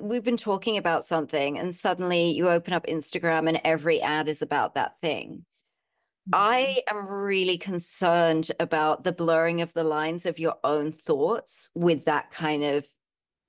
we've 0.00 0.24
been 0.24 0.36
talking 0.36 0.76
about 0.76 1.06
something 1.06 1.58
and 1.58 1.74
suddenly 1.74 2.30
you 2.30 2.48
open 2.48 2.72
up 2.72 2.86
instagram 2.86 3.48
and 3.48 3.60
every 3.64 4.00
ad 4.00 4.28
is 4.28 4.42
about 4.42 4.74
that 4.74 4.96
thing. 5.00 5.44
Mm-hmm. 6.28 6.34
i 6.34 6.78
am 6.90 7.06
really 7.06 7.58
concerned 7.58 8.50
about 8.58 9.04
the 9.04 9.12
blurring 9.12 9.60
of 9.60 9.72
the 9.74 9.84
lines 9.84 10.26
of 10.26 10.38
your 10.38 10.56
own 10.64 10.92
thoughts 10.92 11.70
with 11.74 12.04
that 12.06 12.30
kind 12.30 12.64
of 12.64 12.86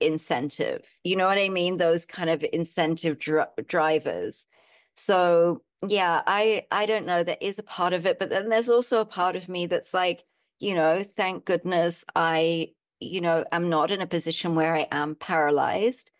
incentive. 0.00 0.84
You 1.02 1.16
know 1.16 1.26
what 1.26 1.38
i 1.38 1.48
mean? 1.48 1.76
Those 1.76 2.04
kind 2.06 2.30
of 2.30 2.44
incentive 2.52 3.18
dr- 3.18 3.48
drivers. 3.66 4.46
So 4.94 5.62
yeah 5.86 6.22
i 6.26 6.66
i 6.70 6.86
don't 6.86 7.06
know. 7.06 7.22
There 7.22 7.36
is 7.40 7.58
a 7.58 7.64
part 7.64 7.92
of 7.92 8.06
it 8.06 8.18
but 8.18 8.30
then 8.30 8.48
there's 8.48 8.68
also 8.68 9.00
a 9.00 9.04
part 9.04 9.36
of 9.36 9.48
me 9.48 9.66
that's 9.66 9.92
like 9.94 10.24
you 10.60 10.74
know 10.74 11.04
thank 11.04 11.44
goodness 11.44 12.04
i 12.16 12.70
you 13.00 13.20
know, 13.20 13.44
I'm 13.52 13.68
not 13.68 13.90
in 13.90 14.00
a 14.00 14.06
position 14.06 14.54
where 14.54 14.74
I 14.74 14.86
am 14.90 15.14
paralyzed, 15.14 16.10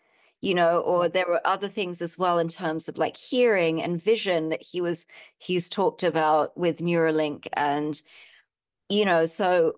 you 0.41 0.53
know, 0.53 0.79
or 0.79 1.09
there 1.09 1.27
were 1.27 1.45
other 1.45 1.67
things 1.67 2.01
as 2.01 2.17
well 2.17 2.39
in 2.39 2.47
terms 2.47 2.87
of 2.87 2.97
like 2.97 3.17
hearing 3.17 3.81
and 3.81 4.01
vision 4.01 4.49
that 4.49 4.61
he 4.61 4.81
was, 4.81 5.05
he's 5.37 5.69
talked 5.69 6.03
about 6.03 6.57
with 6.57 6.77
Neuralink. 6.77 7.47
And, 7.53 8.01
you 8.87 9.05
know, 9.05 9.25
so 9.25 9.73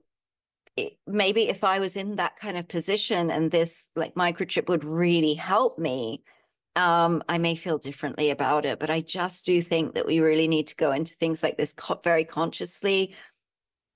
it, 0.78 0.94
maybe 1.08 1.50
if 1.50 1.64
I 1.64 1.80
was 1.80 1.96
in 1.96 2.18
that 2.18 2.38
kind 2.40 2.58
of 2.58 2.68
position 2.68 3.32
and 3.32 3.50
this 3.50 3.86
like 3.96 4.16
microchip 4.16 4.70
would 4.70 4.84
really 4.84 5.34
help 5.34 5.80
me, 5.80 6.24
um, 6.76 7.24
I 7.28 7.38
may 7.38 7.56
feel 7.56 7.80
differently 7.80 8.30
about 8.30 8.66
it. 8.66 8.80
But 8.80 8.90
I 8.90 9.02
just 9.02 9.46
do 9.46 9.62
think 9.62 9.96
that 9.96 10.06
we 10.06 10.20
really 10.20 10.48
need 10.48 10.68
to 10.68 10.76
go 10.76 10.92
into 10.92 11.16
things 11.16 11.44
like 11.44 11.58
this 11.58 11.74
co- 11.74 12.00
very 12.04 12.24
consciously 12.24 13.16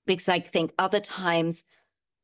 because 0.06 0.28
I 0.28 0.40
think 0.40 0.72
other 0.78 1.00
times 1.00 1.64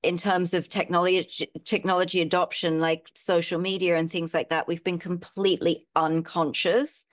in 0.02 0.18
terms 0.18 0.52
of 0.52 0.68
technology 0.68 1.48
technology 1.64 2.20
adoption 2.20 2.80
like 2.80 3.10
social 3.14 3.60
media 3.60 3.96
and 3.96 4.10
things 4.10 4.34
like 4.34 4.48
that 4.48 4.66
we've 4.66 4.82
been 4.82 4.98
completely 4.98 5.86
unconscious 5.94 7.06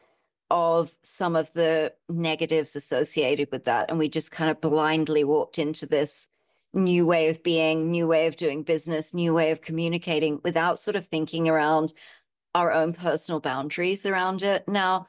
of 0.49 0.91
some 1.03 1.35
of 1.35 1.51
the 1.53 1.93
negatives 2.07 2.75
associated 2.75 3.49
with 3.51 3.65
that. 3.65 3.89
And 3.89 3.99
we 3.99 4.09
just 4.09 4.31
kind 4.31 4.49
of 4.49 4.61
blindly 4.61 5.23
walked 5.23 5.59
into 5.59 5.85
this 5.85 6.27
new 6.73 7.05
way 7.05 7.29
of 7.29 7.41
being 7.43 7.89
new 7.89 8.05
way 8.07 8.27
of 8.27 8.37
doing 8.37 8.61
business 8.61 9.11
new 9.11 9.33
way 9.33 9.49
of 9.49 9.59
communicating 9.59 10.39
without 10.43 10.79
sort 10.79 10.95
of 10.95 11.03
thinking 11.03 11.49
around 11.49 11.91
our 12.53 12.71
own 12.71 12.93
personal 12.93 13.39
boundaries 13.39 14.05
around 14.05 14.43
it. 14.43 14.67
Now 14.67 15.07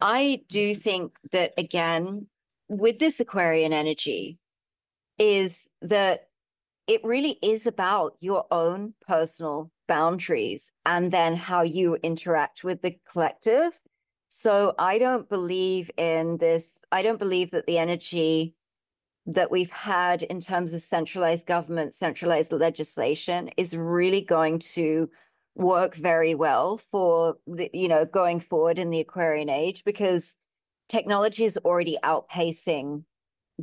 i 0.00 0.42
do 0.48 0.74
think 0.74 1.12
that 1.30 1.54
again 1.56 2.26
with 2.68 2.98
this 2.98 3.20
aquarian 3.20 3.72
energy 3.72 4.36
is 5.16 5.70
that 5.80 6.28
it 6.86 7.02
really 7.04 7.38
is 7.42 7.66
about 7.66 8.14
your 8.20 8.46
own 8.50 8.94
personal 9.06 9.70
boundaries 9.88 10.70
and 10.84 11.12
then 11.12 11.36
how 11.36 11.62
you 11.62 11.96
interact 12.02 12.64
with 12.64 12.82
the 12.82 12.96
collective. 13.10 13.80
So 14.28 14.74
I 14.78 14.98
don't 14.98 15.28
believe 15.28 15.90
in 15.96 16.38
this. 16.38 16.78
I 16.92 17.02
don't 17.02 17.18
believe 17.18 17.50
that 17.52 17.66
the 17.66 17.78
energy 17.78 18.54
that 19.26 19.50
we've 19.50 19.72
had 19.72 20.22
in 20.22 20.40
terms 20.40 20.74
of 20.74 20.82
centralized 20.82 21.46
government, 21.46 21.94
centralized 21.94 22.52
legislation 22.52 23.50
is 23.56 23.76
really 23.76 24.20
going 24.20 24.60
to 24.60 25.10
work 25.56 25.96
very 25.96 26.34
well 26.34 26.78
for 26.90 27.36
the, 27.46 27.68
you 27.72 27.88
know, 27.88 28.04
going 28.04 28.38
forward 28.38 28.78
in 28.78 28.90
the 28.90 29.00
Aquarian 29.00 29.48
age 29.48 29.82
because 29.84 30.36
technology 30.88 31.44
is 31.44 31.58
already 31.58 31.98
outpacing 32.04 33.02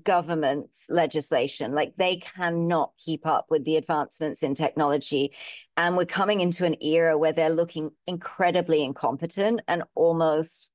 government's 0.02 0.90
legislation. 0.90 1.74
Like 1.74 1.96
they 1.96 2.18
cannot 2.18 2.94
keep 2.98 3.26
up 3.28 3.46
with 3.50 3.64
the 3.64 3.76
advancements 3.76 4.42
in 4.42 4.56
technology. 4.56 5.34
And 5.78 5.96
we're 5.96 6.06
coming 6.06 6.42
into 6.42 6.66
an 6.66 6.82
era 6.82 7.18
where 7.18 7.34
they're 7.34 7.50
looking 7.50 7.92
incredibly 8.08 8.84
incompetent 8.84 9.62
and 9.68 9.84
almost, 9.96 10.72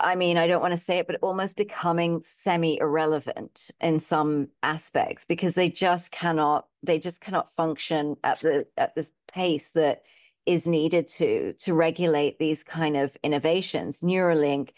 I 0.00 0.14
mean, 0.14 0.36
I 0.36 0.46
don't 0.46 0.60
want 0.60 0.72
to 0.72 0.78
say 0.78 0.98
it, 0.98 1.06
but 1.06 1.18
almost 1.22 1.56
becoming 1.56 2.20
semi 2.22 2.78
irrelevant 2.78 3.70
in 3.80 3.98
some 3.98 4.48
aspects 4.62 5.24
because 5.24 5.54
they 5.54 5.70
just 5.70 6.12
cannot, 6.12 6.66
they 6.82 6.98
just 6.98 7.20
cannot 7.20 7.52
function 7.54 8.16
at 8.22 8.40
the, 8.40 8.66
at 8.76 8.94
this 8.94 9.12
pace 9.32 9.70
that 9.70 10.02
is 10.44 10.66
needed 10.66 11.08
to, 11.08 11.54
to 11.54 11.74
regulate 11.74 12.38
these 12.38 12.62
kind 12.62 12.96
of 12.96 13.16
innovations. 13.24 14.00
Neuralink, 14.00 14.70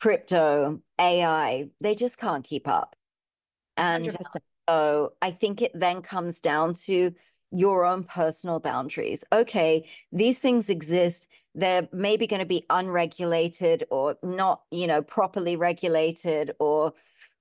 crypto, 0.00 0.80
AI, 1.00 1.68
they 1.80 1.94
just 1.94 2.18
can't 2.18 2.44
keep 2.44 2.68
up. 2.68 2.96
And 3.76 4.06
100%. 4.06 4.16
so 4.22 4.40
uh, 4.68 5.08
I 5.22 5.30
think 5.30 5.62
it 5.62 5.72
then 5.74 6.02
comes 6.02 6.40
down 6.40 6.74
to 6.86 7.12
your 7.50 7.84
own 7.84 8.04
personal 8.04 8.60
boundaries. 8.60 9.24
Okay, 9.32 9.88
these 10.12 10.38
things 10.40 10.68
exist. 10.68 11.28
They're 11.54 11.88
maybe 11.92 12.26
going 12.26 12.40
to 12.40 12.46
be 12.46 12.66
unregulated 12.68 13.84
or 13.90 14.16
not, 14.22 14.62
you 14.70 14.86
know, 14.86 15.02
properly 15.02 15.56
regulated 15.56 16.52
or 16.60 16.92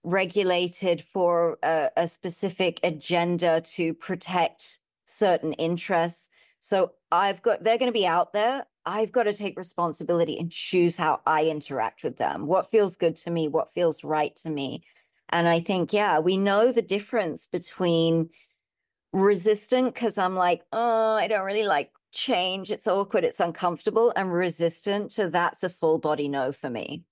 regulated 0.04 1.02
for 1.02 1.60
a, 1.64 1.90
a 1.98 2.08
specific 2.08 2.80
agenda 2.84 3.62
to 3.62 3.94
protect 3.94 4.80
certain 5.06 5.54
interests. 5.54 6.30
So 6.60 6.94
I've 7.12 7.42
got, 7.42 7.64
they're 7.64 7.78
going 7.78 7.92
to 7.92 8.00
be 8.00 8.08
out 8.08 8.34
there. 8.34 8.66
I've 8.88 9.12
got 9.12 9.24
to 9.24 9.34
take 9.34 9.58
responsibility 9.58 10.40
and 10.40 10.50
choose 10.50 10.96
how 10.96 11.20
I 11.26 11.48
interact 11.48 12.06
with 12.06 12.16
them. 12.16 12.48
What 12.48 12.72
feels 12.72 12.96
good 12.96 13.18
to 13.18 13.30
me? 13.30 13.50
What 13.50 13.74
feels 13.74 14.02
right 14.02 14.34
to 14.38 14.50
me? 14.50 14.82
And 15.28 15.50
I 15.50 15.60
think, 15.60 15.92
yeah, 15.92 16.20
we 16.20 16.38
know 16.38 16.72
the 16.72 16.82
difference 16.82 17.48
between 17.48 18.30
resistant, 19.12 19.94
because 19.94 20.18
I'm 20.18 20.36
like, 20.36 20.62
oh, 20.72 21.16
I 21.16 21.28
don't 21.28 21.46
really 21.46 21.68
like 21.68 21.92
change. 22.14 22.72
It's 22.72 22.88
awkward. 22.88 23.26
It's 23.26 23.42
uncomfortable. 23.42 24.14
And 24.16 24.32
resistant 24.32 25.12
to 25.12 25.30
that's 25.30 25.64
a 25.64 25.70
full 25.70 25.98
body 26.00 26.30
no 26.30 26.54
for 26.54 26.70
me, 26.70 27.04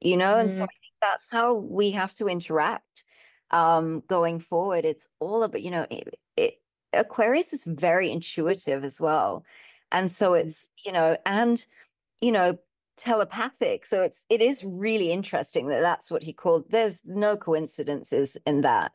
you 0.00 0.16
know? 0.16 0.34
Mm. 0.34 0.40
And 0.40 0.52
so 0.52 0.60
mm. 0.60 0.68
I 0.70 0.78
think 0.80 0.94
that's 1.02 1.28
how 1.32 1.54
we 1.54 1.90
have 1.90 2.14
to 2.14 2.28
interact 2.28 3.02
um, 3.50 4.04
going 4.06 4.38
forward. 4.38 4.84
It's 4.84 5.08
all 5.18 5.42
about, 5.42 5.62
you 5.62 5.72
know, 5.72 5.86
it, 5.90 6.14
it, 6.36 6.54
Aquarius 6.92 7.52
is 7.52 7.64
very 7.64 8.12
intuitive 8.12 8.84
as 8.84 9.00
well. 9.00 9.44
And 9.92 10.10
so 10.10 10.34
it's, 10.34 10.66
you 10.84 10.92
know, 10.92 11.16
and, 11.24 11.64
you 12.20 12.32
know, 12.32 12.58
telepathic. 12.96 13.86
So 13.86 14.02
it's 14.02 14.24
it 14.28 14.40
is 14.40 14.64
really 14.64 15.10
interesting 15.10 15.68
that 15.68 15.80
that's 15.80 16.10
what 16.10 16.22
he 16.22 16.32
called. 16.32 16.70
There's 16.70 17.00
no 17.04 17.36
coincidences 17.36 18.36
in 18.46 18.62
that. 18.62 18.92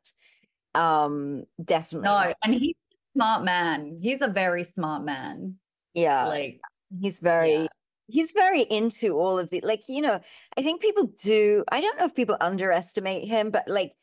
Um, 0.76 1.44
definitely. 1.64 2.08
No, 2.08 2.34
and 2.44 2.54
he's 2.54 2.76
a 2.76 3.18
smart 3.18 3.44
man. 3.44 4.00
He's 4.02 4.22
a 4.22 4.28
very 4.28 4.64
smart 4.64 5.04
man. 5.04 5.56
Yeah, 5.94 6.26
like 6.26 6.60
he's 7.02 7.20
very. 7.20 7.54
Yeah. 7.54 7.68
He's 8.12 8.32
very 8.32 8.64
into 8.64 9.20
all 9.20 9.38
of 9.38 9.52
the 9.52 9.62
like, 9.62 9.84
you 9.88 10.02
know, 10.02 10.20
I 10.58 10.64
think 10.64 10.82
people 10.82 11.12
do. 11.22 11.64
I 11.72 11.80
don't 11.80 11.96
know 12.00 12.06
if 12.06 12.16
people 12.16 12.38
underestimate 12.42 13.28
him, 13.28 13.52
but 13.52 13.68
like 13.68 13.94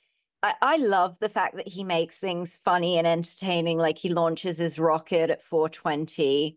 I, 0.45 0.55
I 0.63 0.77
love 0.77 1.19
the 1.19 1.29
fact 1.29 1.57
that 1.57 1.67
he 1.67 1.83
makes 1.83 2.21
things 2.21 2.57
funny 2.65 2.99
and 2.99 3.07
entertaining. 3.07 3.79
Like 3.79 3.99
he 3.99 4.09
launches 4.09 4.59
his 4.59 4.79
rocket 4.79 5.31
at 5.31 5.43
420 5.43 6.57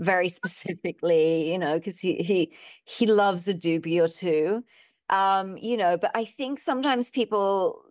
very 0.00 0.28
specifically, 0.28 1.50
you 1.52 1.58
know, 1.58 1.78
because 1.78 2.00
he 2.00 2.16
he 2.16 2.52
he 2.84 3.06
loves 3.06 3.46
a 3.48 3.54
doobie 3.54 4.02
or 4.02 4.08
two. 4.08 4.64
Um, 5.10 5.56
you 5.58 5.76
know, 5.76 5.96
but 5.96 6.12
I 6.14 6.24
think 6.24 6.60
sometimes 6.60 7.10
people 7.10 7.82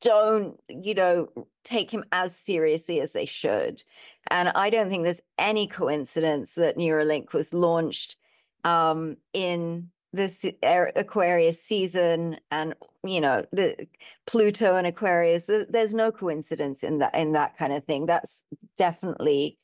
don't, 0.00 0.58
you 0.68 0.94
know, 0.94 1.28
take 1.64 1.90
him 1.90 2.04
as 2.12 2.36
seriously 2.36 3.00
as 3.00 3.12
they 3.12 3.24
should. 3.26 3.82
And 4.30 4.50
I 4.50 4.70
don't 4.70 4.88
think 4.88 5.04
there's 5.04 5.22
any 5.38 5.66
coincidence 5.66 6.54
that 6.54 6.76
Neuralink 6.76 7.32
was 7.32 7.54
launched 7.54 8.16
um, 8.64 9.16
in 9.32 9.90
this 10.12 10.44
Aquarius 10.62 11.62
season 11.62 12.36
and 12.50 12.74
you 13.04 13.20
know 13.20 13.44
the 13.52 13.86
Pluto 14.26 14.74
and 14.74 14.84
Aquarius 14.86 15.48
there's 15.68 15.94
no 15.94 16.10
coincidence 16.10 16.82
in 16.82 16.98
that 16.98 17.14
in 17.14 17.32
that 17.32 17.56
kind 17.56 17.72
of 17.72 17.84
thing 17.84 18.06
that's 18.06 18.44
definitely 18.76 19.56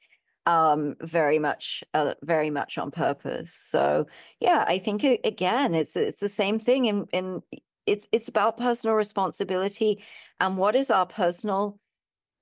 um 0.46 0.94
very 1.00 1.38
much 1.38 1.82
uh, 1.94 2.14
very 2.22 2.50
much 2.50 2.78
on 2.78 2.90
purpose. 2.90 3.52
So 3.52 4.06
yeah 4.40 4.64
i 4.68 4.78
think 4.78 5.02
again 5.24 5.74
it's 5.74 5.96
it's 5.96 6.20
the 6.20 6.28
same 6.28 6.59
thing 6.59 6.87
in 6.87 7.06
in 7.12 7.42
it's 7.87 8.06
it's 8.12 8.28
about 8.28 8.59
personal 8.59 8.96
responsibility. 8.96 10.02
And 10.40 10.59
what 10.59 10.74
is 10.74 10.90
our 10.90 11.06
personal 11.06 11.78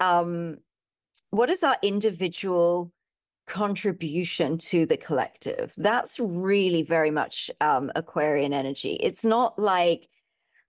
um 0.01 0.57
what 1.31 1.51
is 1.51 1.63
our 1.63 1.77
individual 1.83 2.93
contribution 3.47 4.57
to 4.57 4.87
the 4.87 4.97
collective? 4.97 5.75
That's 5.77 6.19
really 6.19 6.83
very 6.83 7.11
much 7.11 7.51
um 7.61 7.93
aquarian 7.95 8.53
energy. 8.53 8.95
It's 8.95 9.25
not 9.25 9.59
like 9.59 10.09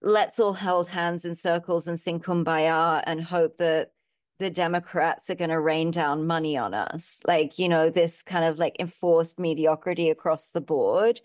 let's 0.02 0.38
all 0.38 0.52
hold 0.52 0.88
hands 0.88 1.24
in 1.24 1.34
circles 1.34 1.86
and 1.86 1.98
sing 1.98 2.20
kumbaya 2.20 3.02
and 3.06 3.24
hope 3.24 3.56
that 3.56 3.90
the 4.38 4.50
Democrats 4.50 5.30
are 5.30 5.34
going 5.34 5.50
to 5.50 5.60
rain 5.60 5.90
down 5.90 6.26
money 6.26 6.56
on 6.56 6.74
us. 6.74 7.20
Like, 7.26 7.58
you 7.58 7.68
know, 7.68 7.90
this 7.90 8.22
kind 8.22 8.44
of 8.44 8.58
like 8.58 8.76
enforced 8.78 9.38
mediocrity 9.38 10.10
across 10.10 10.50
the 10.50 10.60
board. 10.60 11.20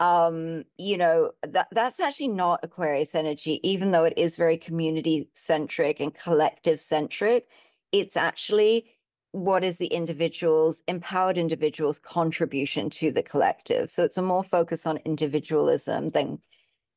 Um, 0.00 0.64
you 0.76 0.98
know, 0.98 1.32
that 1.42 1.68
that's 1.72 2.00
actually 2.00 2.28
not 2.28 2.60
Aquarius 2.62 3.14
energy, 3.14 3.60
even 3.62 3.92
though 3.92 4.04
it 4.04 4.14
is 4.16 4.36
very 4.36 4.58
community 4.58 5.28
centric 5.34 6.00
and 6.00 6.14
collective 6.14 6.80
centric. 6.80 7.46
It's 7.92 8.16
actually 8.16 8.90
what 9.32 9.64
is 9.64 9.78
the 9.78 9.86
individual's 9.86 10.82
empowered 10.88 11.38
individual's 11.38 11.98
contribution 11.98 12.90
to 12.90 13.10
the 13.10 13.22
collective. 13.22 13.88
So 13.90 14.04
it's 14.04 14.18
a 14.18 14.22
more 14.22 14.44
focus 14.44 14.86
on 14.86 14.98
individualism 15.04 16.10
than 16.10 16.40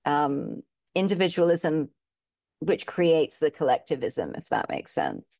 um 0.05 0.63
individualism 0.95 1.89
which 2.59 2.85
creates 2.85 3.39
the 3.39 3.51
collectivism, 3.51 4.35
if 4.35 4.49
that 4.49 4.69
makes 4.69 4.93
sense. 4.93 5.39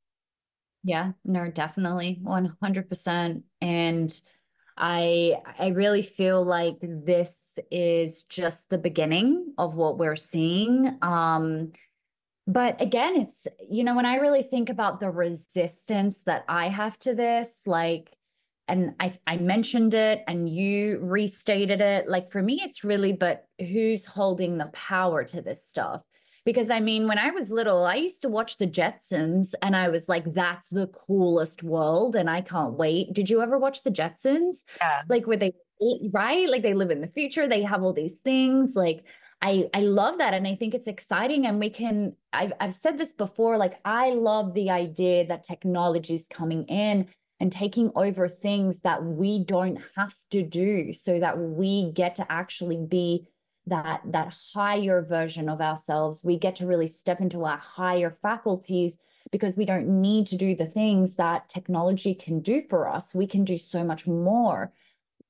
Yeah, 0.83 1.11
no, 1.25 1.49
definitely 1.51 2.19
100%. 2.23 3.43
And 3.61 4.21
I 4.77 5.37
I 5.59 5.69
really 5.69 6.01
feel 6.01 6.43
like 6.43 6.77
this 6.81 7.57
is 7.71 8.23
just 8.23 8.69
the 8.69 8.77
beginning 8.77 9.53
of 9.57 9.75
what 9.75 9.97
we're 9.97 10.15
seeing. 10.15 10.97
Um 11.01 11.71
but 12.47 12.81
again, 12.81 13.15
it's 13.17 13.47
you 13.69 13.83
know 13.83 13.95
when 13.95 14.05
I 14.07 14.17
really 14.17 14.43
think 14.43 14.69
about 14.69 14.99
the 14.99 15.11
resistance 15.11 16.23
that 16.25 16.45
I 16.49 16.69
have 16.69 16.99
to 16.99 17.15
this 17.15 17.61
like 17.67 18.15
and 18.67 18.95
I 18.99 19.13
I 19.27 19.37
mentioned 19.37 19.93
it 19.95 20.23
and 20.27 20.49
you 20.49 20.99
restated 21.03 21.81
it 21.81 22.09
like 22.09 22.29
for 22.29 22.41
me 22.43 22.61
it's 22.63 22.83
really 22.83 23.13
but 23.13 23.45
who's 23.59 24.05
holding 24.05 24.57
the 24.57 24.67
power 24.67 25.23
to 25.25 25.41
this 25.41 25.67
stuff? 25.67 26.03
Because 26.49 26.71
I 26.71 26.79
mean, 26.79 27.07
when 27.07 27.19
I 27.19 27.29
was 27.29 27.51
little, 27.51 27.85
I 27.85 27.93
used 27.93 28.23
to 28.23 28.27
watch 28.27 28.57
the 28.57 28.65
Jetsons 28.65 29.53
and 29.61 29.75
I 29.75 29.89
was 29.89 30.09
like, 30.09 30.33
that's 30.33 30.67
the 30.69 30.87
coolest 30.87 31.61
world. 31.61 32.15
And 32.15 32.27
I 32.27 32.41
can't 32.41 32.73
wait. 32.73 33.13
Did 33.13 33.29
you 33.29 33.43
ever 33.43 33.59
watch 33.59 33.83
the 33.83 33.91
Jetsons? 33.91 34.63
Yeah. 34.81 35.03
Like 35.07 35.27
where 35.27 35.37
they, 35.37 35.53
right? 36.11 36.49
Like 36.49 36.63
they 36.63 36.73
live 36.73 36.89
in 36.89 37.01
the 37.01 37.07
future, 37.07 37.47
they 37.47 37.61
have 37.61 37.83
all 37.83 37.93
these 37.93 38.15
things. 38.23 38.71
Like, 38.73 39.03
I, 39.43 39.69
I 39.75 39.81
love 39.81 40.17
that 40.17 40.33
and 40.33 40.47
I 40.47 40.55
think 40.55 40.73
it's 40.73 40.87
exciting 40.87 41.45
and 41.45 41.59
we 41.59 41.69
can 41.69 42.15
I've 42.33 42.51
I've 42.59 42.73
said 42.73 42.97
this 42.97 43.13
before 43.13 43.55
like 43.57 43.79
I 43.85 44.09
love 44.09 44.55
the 44.55 44.71
idea 44.71 45.27
that 45.27 45.43
technology 45.43 46.15
is 46.15 46.25
coming 46.29 46.63
in 46.63 47.07
and 47.39 47.51
taking 47.51 47.91
over 47.95 48.27
things 48.27 48.79
that 48.79 49.01
we 49.01 49.45
don't 49.45 49.79
have 49.95 50.15
to 50.31 50.41
do 50.41 50.91
so 50.93 51.19
that 51.19 51.37
we 51.37 51.91
get 51.93 52.15
to 52.15 52.29
actually 52.29 52.85
be 52.85 53.27
that 53.69 54.01
that 54.05 54.35
higher 54.53 55.01
version 55.01 55.49
of 55.49 55.61
ourselves. 55.61 56.23
We 56.23 56.37
get 56.37 56.55
to 56.57 56.67
really 56.67 56.87
step 56.87 57.21
into 57.21 57.45
our 57.45 57.57
higher 57.57 58.11
faculties 58.11 58.97
because 59.31 59.55
we 59.55 59.65
don't 59.65 60.01
need 60.01 60.27
to 60.27 60.37
do 60.37 60.55
the 60.55 60.65
things 60.65 61.15
that 61.15 61.49
technology 61.49 62.13
can 62.15 62.41
do 62.41 62.63
for 62.69 62.89
us. 62.89 63.13
We 63.13 63.27
can 63.27 63.43
do 63.43 63.57
so 63.57 63.83
much 63.83 64.07
more. 64.07 64.71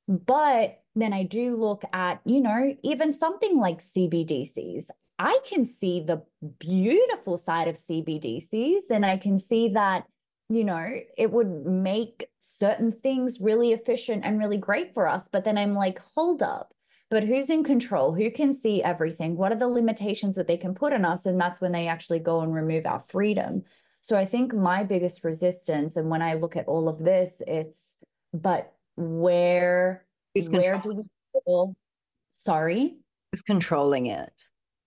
But 0.07 0.79
then 0.95 1.13
i 1.13 1.23
do 1.23 1.55
look 1.55 1.83
at 1.93 2.19
you 2.25 2.41
know 2.41 2.75
even 2.83 3.13
something 3.13 3.57
like 3.57 3.79
cbdcs 3.79 4.85
i 5.17 5.39
can 5.45 5.65
see 5.65 6.01
the 6.01 6.21
beautiful 6.59 7.37
side 7.37 7.67
of 7.67 7.75
cbdcs 7.75 8.81
and 8.89 9.05
i 9.05 9.17
can 9.17 9.37
see 9.37 9.69
that 9.69 10.05
you 10.49 10.63
know 10.63 10.87
it 11.17 11.31
would 11.31 11.65
make 11.65 12.27
certain 12.39 12.91
things 12.91 13.39
really 13.39 13.71
efficient 13.71 14.23
and 14.25 14.39
really 14.39 14.57
great 14.57 14.93
for 14.93 15.07
us. 15.07 15.29
But 15.31 15.45
then 15.45 15.57
i'm 15.57 15.75
like 15.75 15.99
hold 16.15 16.41
up 16.41 16.73
but 17.09 17.23
who's 17.23 17.49
in 17.49 17.63
control? 17.63 18.13
Who 18.13 18.29
can 18.31 18.53
see 18.53 18.83
everything? 18.83 19.35
What 19.35 19.51
are 19.51 19.57
the 19.57 19.67
limitations 19.67 20.35
that 20.35 20.47
they 20.47 20.57
can 20.57 20.75
put 20.75 20.93
on 20.93 21.05
us? 21.05 21.25
And 21.25 21.39
that's 21.39 21.59
when 21.59 21.71
they 21.71 21.87
actually 21.87 22.19
go 22.19 22.41
and 22.41 22.53
remove 22.53 22.85
our 22.85 23.03
freedom. 23.09 23.63
So 24.01 24.15
i 24.17 24.25
think 24.25 24.53
my 24.53 24.83
biggest 24.83 25.23
resistance 25.23 25.97
and 25.97 26.09
when 26.09 26.21
i 26.21 26.33
look 26.33 26.55
at 26.55 26.67
all 26.67 26.87
of 26.87 26.99
this 26.99 27.41
it's 27.45 27.95
but 28.33 28.73
where 28.95 30.05
who's 30.33 30.49
where 30.49 30.77
do 30.77 30.89
we 30.89 31.03
draw, 31.45 31.73
sorry? 32.31 32.97
Who's 33.31 33.41
controlling 33.41 34.07
it? 34.07 34.31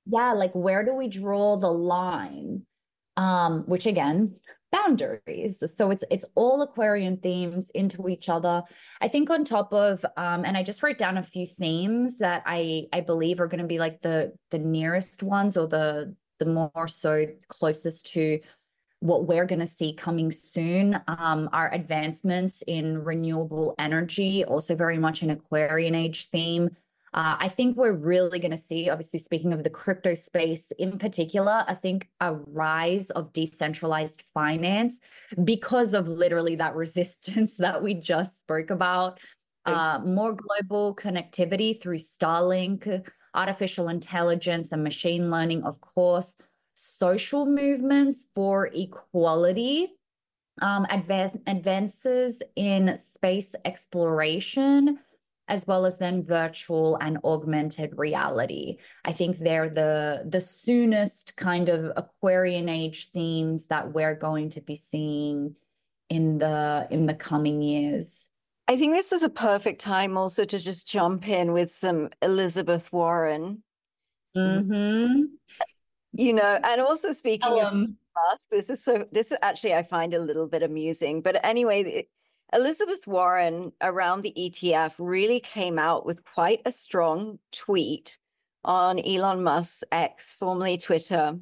Yeah 0.06 0.32
like 0.32 0.52
where 0.54 0.85
do 0.85 0.94
we 0.94 1.08
draw 1.08 1.56
the 1.56 1.70
line? 1.70 2.62
Um 3.16 3.64
which 3.66 3.87
again 3.87 4.37
boundaries. 4.72 5.62
So 5.76 5.90
it's 5.90 6.02
it's 6.11 6.24
all 6.35 6.62
Aquarian 6.62 7.18
themes 7.18 7.70
into 7.74 8.08
each 8.08 8.28
other. 8.28 8.62
I 9.00 9.08
think 9.08 9.30
on 9.30 9.44
top 9.44 9.72
of 9.72 10.04
um, 10.16 10.44
and 10.44 10.56
I 10.56 10.64
just 10.64 10.82
wrote 10.82 10.98
down 10.98 11.18
a 11.18 11.22
few 11.22 11.46
themes 11.46 12.18
that 12.18 12.42
I 12.46 12.87
I 12.92 13.02
believe 13.02 13.38
are 13.38 13.46
going 13.46 13.61
to 13.62 13.66
be 13.68 13.78
like 13.78 14.02
the 14.02 14.32
the 14.50 14.58
nearest 14.58 15.22
ones 15.22 15.56
or 15.56 15.68
the 15.68 16.16
the 16.38 16.46
more 16.46 16.88
so 16.88 17.26
closest 17.48 18.12
to 18.14 18.40
what 19.02 19.26
we're 19.26 19.46
going 19.46 19.58
to 19.58 19.66
see 19.66 19.92
coming 19.92 20.30
soon 20.30 20.98
um, 21.08 21.50
are 21.52 21.74
advancements 21.74 22.62
in 22.68 23.02
renewable 23.02 23.74
energy, 23.78 24.44
also 24.44 24.76
very 24.76 24.96
much 24.96 25.22
an 25.22 25.30
Aquarian 25.30 25.94
age 25.94 26.30
theme. 26.30 26.70
Uh, 27.14 27.37
I 27.38 27.48
think 27.48 27.77
we're 27.77 27.92
really 27.92 28.38
going 28.38 28.53
to 28.53 28.57
see, 28.57 28.88
obviously, 28.88 29.18
speaking 29.18 29.53
of 29.53 29.64
the 29.64 29.70
crypto 29.70 30.14
space 30.14 30.70
in 30.79 30.98
particular, 30.98 31.62
I 31.68 31.75
think 31.75 32.09
a 32.20 32.35
rise 32.35 33.11
of 33.11 33.33
decentralized 33.35 34.25
finance 34.33 34.98
because 35.44 35.92
of 35.92 36.09
literally 36.09 36.57
that 36.57 36.75
resistance 36.85 37.57
that 37.59 37.83
we 37.83 37.94
just 37.94 38.40
spoke 38.40 38.70
about. 38.70 39.20
Uh, 39.64 40.01
more 40.05 40.35
global 40.35 40.96
connectivity 40.96 41.81
through 41.81 41.98
Starlink, 41.98 43.07
artificial 43.35 43.90
intelligence, 43.90 44.73
and 44.73 44.83
machine 44.83 45.31
learning, 45.31 45.63
of 45.63 45.81
course, 45.81 46.35
social 46.75 47.46
movements 47.46 48.27
for 48.35 48.71
equality. 48.75 49.92
Um, 50.60 50.87
advance, 50.90 51.37
advances 51.46 52.42
in 52.56 52.94
space 52.96 53.54
exploration, 53.65 54.98
as 55.49 55.67
well 55.67 55.85
as 55.87 55.99
then 55.99 56.25
virtual 56.25 56.97
and 57.01 57.19
augmented 57.25 57.93
reality. 57.97 58.79
I 59.05 59.13
think 59.13 59.38
they're 59.38 59.71
the 59.71 60.25
the 60.29 60.40
soonest 60.40 61.37
kind 61.37 61.69
of 61.69 61.93
Aquarian 61.97 62.69
age 62.69 63.11
themes 63.13 63.67
that 63.67 63.93
we're 63.93 64.15
going 64.15 64.51
to 64.51 64.61
be 64.61 64.77
seeing 64.77 65.55
in 66.09 66.38
the 66.38 66.87
in 66.90 67.07
the 67.07 67.15
coming 67.15 67.63
years. 67.63 68.29
I 68.69 68.77
think 68.79 68.95
this 68.95 69.13
is 69.13 69.23
a 69.23 69.29
perfect 69.29 69.81
time 69.81 70.17
also 70.17 70.45
to 70.45 70.59
just 70.59 70.87
jump 70.87 71.29
in 71.29 71.53
with 71.53 71.73
some 71.73 72.11
Elizabeth 72.23 72.93
Warren. 72.93 73.63
Mm-hmm. 74.37 75.25
You 76.13 76.33
know, 76.33 76.61
and 76.63 76.81
also 76.81 77.13
speaking 77.13 77.53
um, 77.53 77.59
of 77.59 78.31
past, 78.31 78.51
this 78.51 78.71
is 78.71 78.85
so 78.85 79.07
this 79.11 79.33
is 79.33 79.38
actually 79.43 79.75
I 79.75 79.83
find 79.83 80.15
a 80.15 80.19
little 80.19 80.47
bit 80.47 80.63
amusing. 80.63 81.23
But 81.23 81.45
anyway, 81.45 82.07
Elizabeth 82.53 83.07
Warren 83.07 83.73
around 83.81 84.23
the 84.23 84.35
ETF 84.37 84.92
really 84.98 85.40
came 85.40 85.79
out 85.79 86.05
with 86.05 86.25
quite 86.25 86.61
a 86.67 86.73
strong 86.73 87.38
tweet 87.50 88.19
on 88.65 88.98
Elon 88.98 89.42
Musk's 89.42 89.85
X, 89.90 90.37
formerly 90.38 90.77
Twitter. 90.77 91.38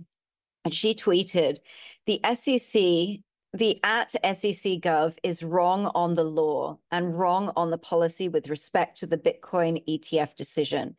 And 0.65 0.75
she 0.75 0.95
tweeted, 0.95 1.59
the 2.07 2.21
SEC, 2.35 3.23
the 3.53 3.81
at 3.83 4.11
SEC 4.13 4.81
Gov 4.81 5.17
is 5.23 5.43
wrong 5.43 5.91
on 5.95 6.15
the 6.15 6.25
law 6.25 6.79
and 6.93 7.19
wrong 7.19 7.53
on 7.57 7.71
the 7.71 7.79
policy 7.79 8.29
with 8.29 8.49
respect 8.49 8.99
to 9.01 9.07
the 9.07 9.19
Bitcoin 9.19 9.83
ETF 9.89 10.37
decision. 10.37 10.97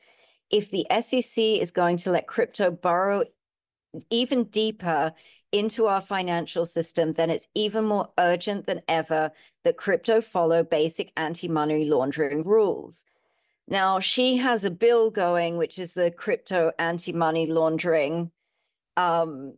If 0.50 0.72
the 0.72 0.86
SEC 1.02 1.42
is 1.42 1.72
going 1.72 1.98
to 1.98 2.12
let 2.12 2.28
crypto 2.28 2.70
borrow 2.70 3.24
even 4.10 4.46
deeper 4.46 5.14
into 5.52 5.88
our 5.88 6.02
financial 6.02 6.66
system, 6.66 7.14
then 7.14 7.30
it's 7.30 7.48
even 7.56 7.86
more 7.86 8.10
urgent 8.18 8.66
than 8.66 8.82
ever 8.88 9.32
that 9.64 9.78
crypto 9.78 10.22
follow 10.22 10.64
basic 10.64 11.12
anti 11.18 11.48
money 11.48 11.86
laundering 11.86 12.44
rules. 12.44 13.04
Now, 13.68 14.00
she 14.00 14.38
has 14.38 14.64
a 14.64 14.72
bill 14.72 15.12
going, 15.12 15.58
which 15.58 15.80
is 15.80 15.94
the 15.94 16.12
crypto 16.12 16.72
anti 16.80 17.14
money 17.14 17.48
laundering 17.48 18.32
um, 18.98 19.56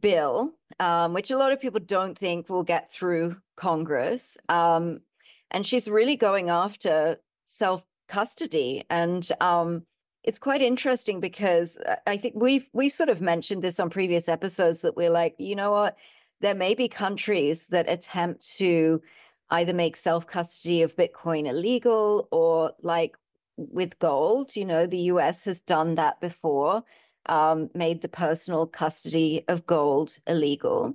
bill, 0.00 0.54
um, 0.80 1.12
which 1.12 1.30
a 1.30 1.36
lot 1.36 1.52
of 1.52 1.60
people 1.60 1.80
don't 1.80 2.16
think 2.16 2.48
will 2.48 2.64
get 2.64 2.90
through 2.90 3.36
Congress. 3.56 4.36
Um, 4.48 5.00
and 5.50 5.66
she's 5.66 5.88
really 5.88 6.16
going 6.16 6.50
after 6.50 7.20
self 7.46 7.84
custody. 8.08 8.84
And 8.90 9.28
um, 9.40 9.84
it's 10.24 10.38
quite 10.38 10.62
interesting 10.62 11.20
because 11.20 11.76
uh, 11.78 11.96
I 12.06 12.16
think 12.16 12.34
we've 12.36 12.68
we've 12.72 12.92
sort 12.92 13.08
of 13.08 13.20
mentioned 13.20 13.62
this 13.62 13.80
on 13.80 13.90
previous 13.90 14.28
episodes 14.28 14.82
that 14.82 14.96
we're 14.96 15.10
like, 15.10 15.34
you 15.38 15.56
know 15.56 15.72
what, 15.72 15.96
there 16.40 16.54
may 16.54 16.74
be 16.74 16.88
countries 16.88 17.66
that 17.68 17.90
attempt 17.90 18.56
to 18.58 19.02
either 19.50 19.72
make 19.72 19.96
self 19.96 20.26
custody 20.26 20.82
of 20.82 20.96
Bitcoin 20.96 21.46
illegal 21.46 22.28
or 22.30 22.72
like 22.82 23.16
with 23.56 23.98
gold. 23.98 24.54
You 24.56 24.64
know, 24.64 24.86
the 24.86 25.10
US 25.12 25.44
has 25.44 25.60
done 25.60 25.96
that 25.96 26.20
before, 26.20 26.84
um, 27.26 27.70
made 27.74 28.02
the 28.02 28.08
personal 28.08 28.66
custody 28.66 29.44
of 29.48 29.66
gold 29.66 30.16
illegal. 30.26 30.94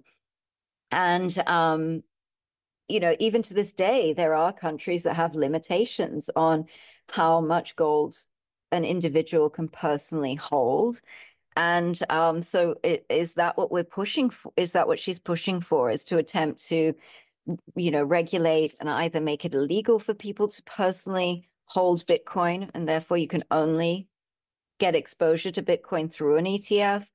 And, 0.91 1.37
um, 1.47 2.03
you 2.87 2.99
know, 3.01 3.15
even 3.19 3.41
to 3.43 3.53
this 3.53 3.73
day, 3.73 4.13
there 4.13 4.33
are 4.33 4.53
countries 4.53 5.03
that 5.03 5.15
have 5.15 5.35
limitations 5.35 6.29
on 6.35 6.65
how 7.09 7.41
much 7.41 7.75
gold 7.75 8.15
an 8.71 8.85
individual 8.85 9.49
can 9.49 9.67
personally 9.67 10.35
hold. 10.35 11.01
And 11.55 11.99
um, 12.09 12.41
so, 12.41 12.75
it, 12.83 13.05
is 13.09 13.33
that 13.33 13.57
what 13.57 13.71
we're 13.71 13.83
pushing 13.83 14.29
for? 14.29 14.53
Is 14.55 14.73
that 14.73 14.87
what 14.87 14.99
she's 14.99 15.19
pushing 15.19 15.59
for? 15.61 15.89
Is 15.89 16.05
to 16.05 16.17
attempt 16.17 16.65
to, 16.67 16.93
you 17.75 17.91
know, 17.91 18.03
regulate 18.03 18.75
and 18.79 18.89
either 18.89 19.19
make 19.19 19.43
it 19.43 19.55
illegal 19.55 19.97
for 19.97 20.13
people 20.13 20.47
to 20.49 20.63
personally 20.63 21.49
hold 21.65 22.05
Bitcoin, 22.05 22.69
and 22.73 22.87
therefore 22.87 23.17
you 23.17 23.27
can 23.27 23.43
only 23.49 24.07
get 24.79 24.95
exposure 24.95 25.51
to 25.51 25.63
Bitcoin 25.63 26.11
through 26.11 26.37
an 26.37 26.45
ETF, 26.45 27.07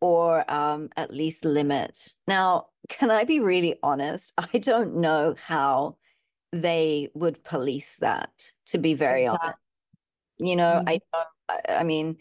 or 0.00 0.50
um, 0.50 0.88
at 0.96 1.12
least 1.12 1.44
limit. 1.44 2.14
Now, 2.26 2.68
can 2.88 3.10
I 3.10 3.24
be 3.24 3.40
really 3.40 3.76
honest? 3.82 4.32
I 4.38 4.58
don't 4.58 4.96
know 4.96 5.34
how 5.46 5.96
they 6.52 7.10
would 7.14 7.44
police 7.44 7.96
that. 8.00 8.52
To 8.68 8.78
be 8.78 8.94
very 8.94 9.26
honest, 9.26 9.58
you 10.38 10.56
know, 10.56 10.82
mm-hmm. 10.84 10.88
I 11.48 11.60
I 11.68 11.82
mean, 11.84 12.18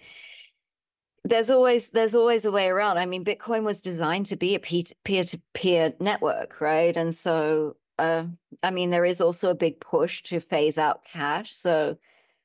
there's 1.23 1.49
always 1.49 1.89
there's 1.89 2.15
always 2.15 2.45
a 2.45 2.51
way 2.51 2.67
around. 2.69 2.97
I 2.97 3.05
mean, 3.05 3.23
Bitcoin 3.23 3.63
was 3.63 3.81
designed 3.81 4.25
to 4.27 4.35
be 4.35 4.55
a 4.55 4.59
peer 4.59 5.23
to 5.23 5.41
peer 5.53 5.93
network, 5.99 6.59
right? 6.61 6.95
And 6.95 7.15
so, 7.15 7.77
uh, 7.97 8.25
I 8.61 8.71
mean, 8.71 8.91
there 8.91 9.05
is 9.05 9.21
also 9.21 9.49
a 9.49 9.55
big 9.55 9.79
push 9.79 10.23
to 10.23 10.39
phase 10.39 10.77
out 10.77 11.05
cash. 11.05 11.53
So, 11.53 11.97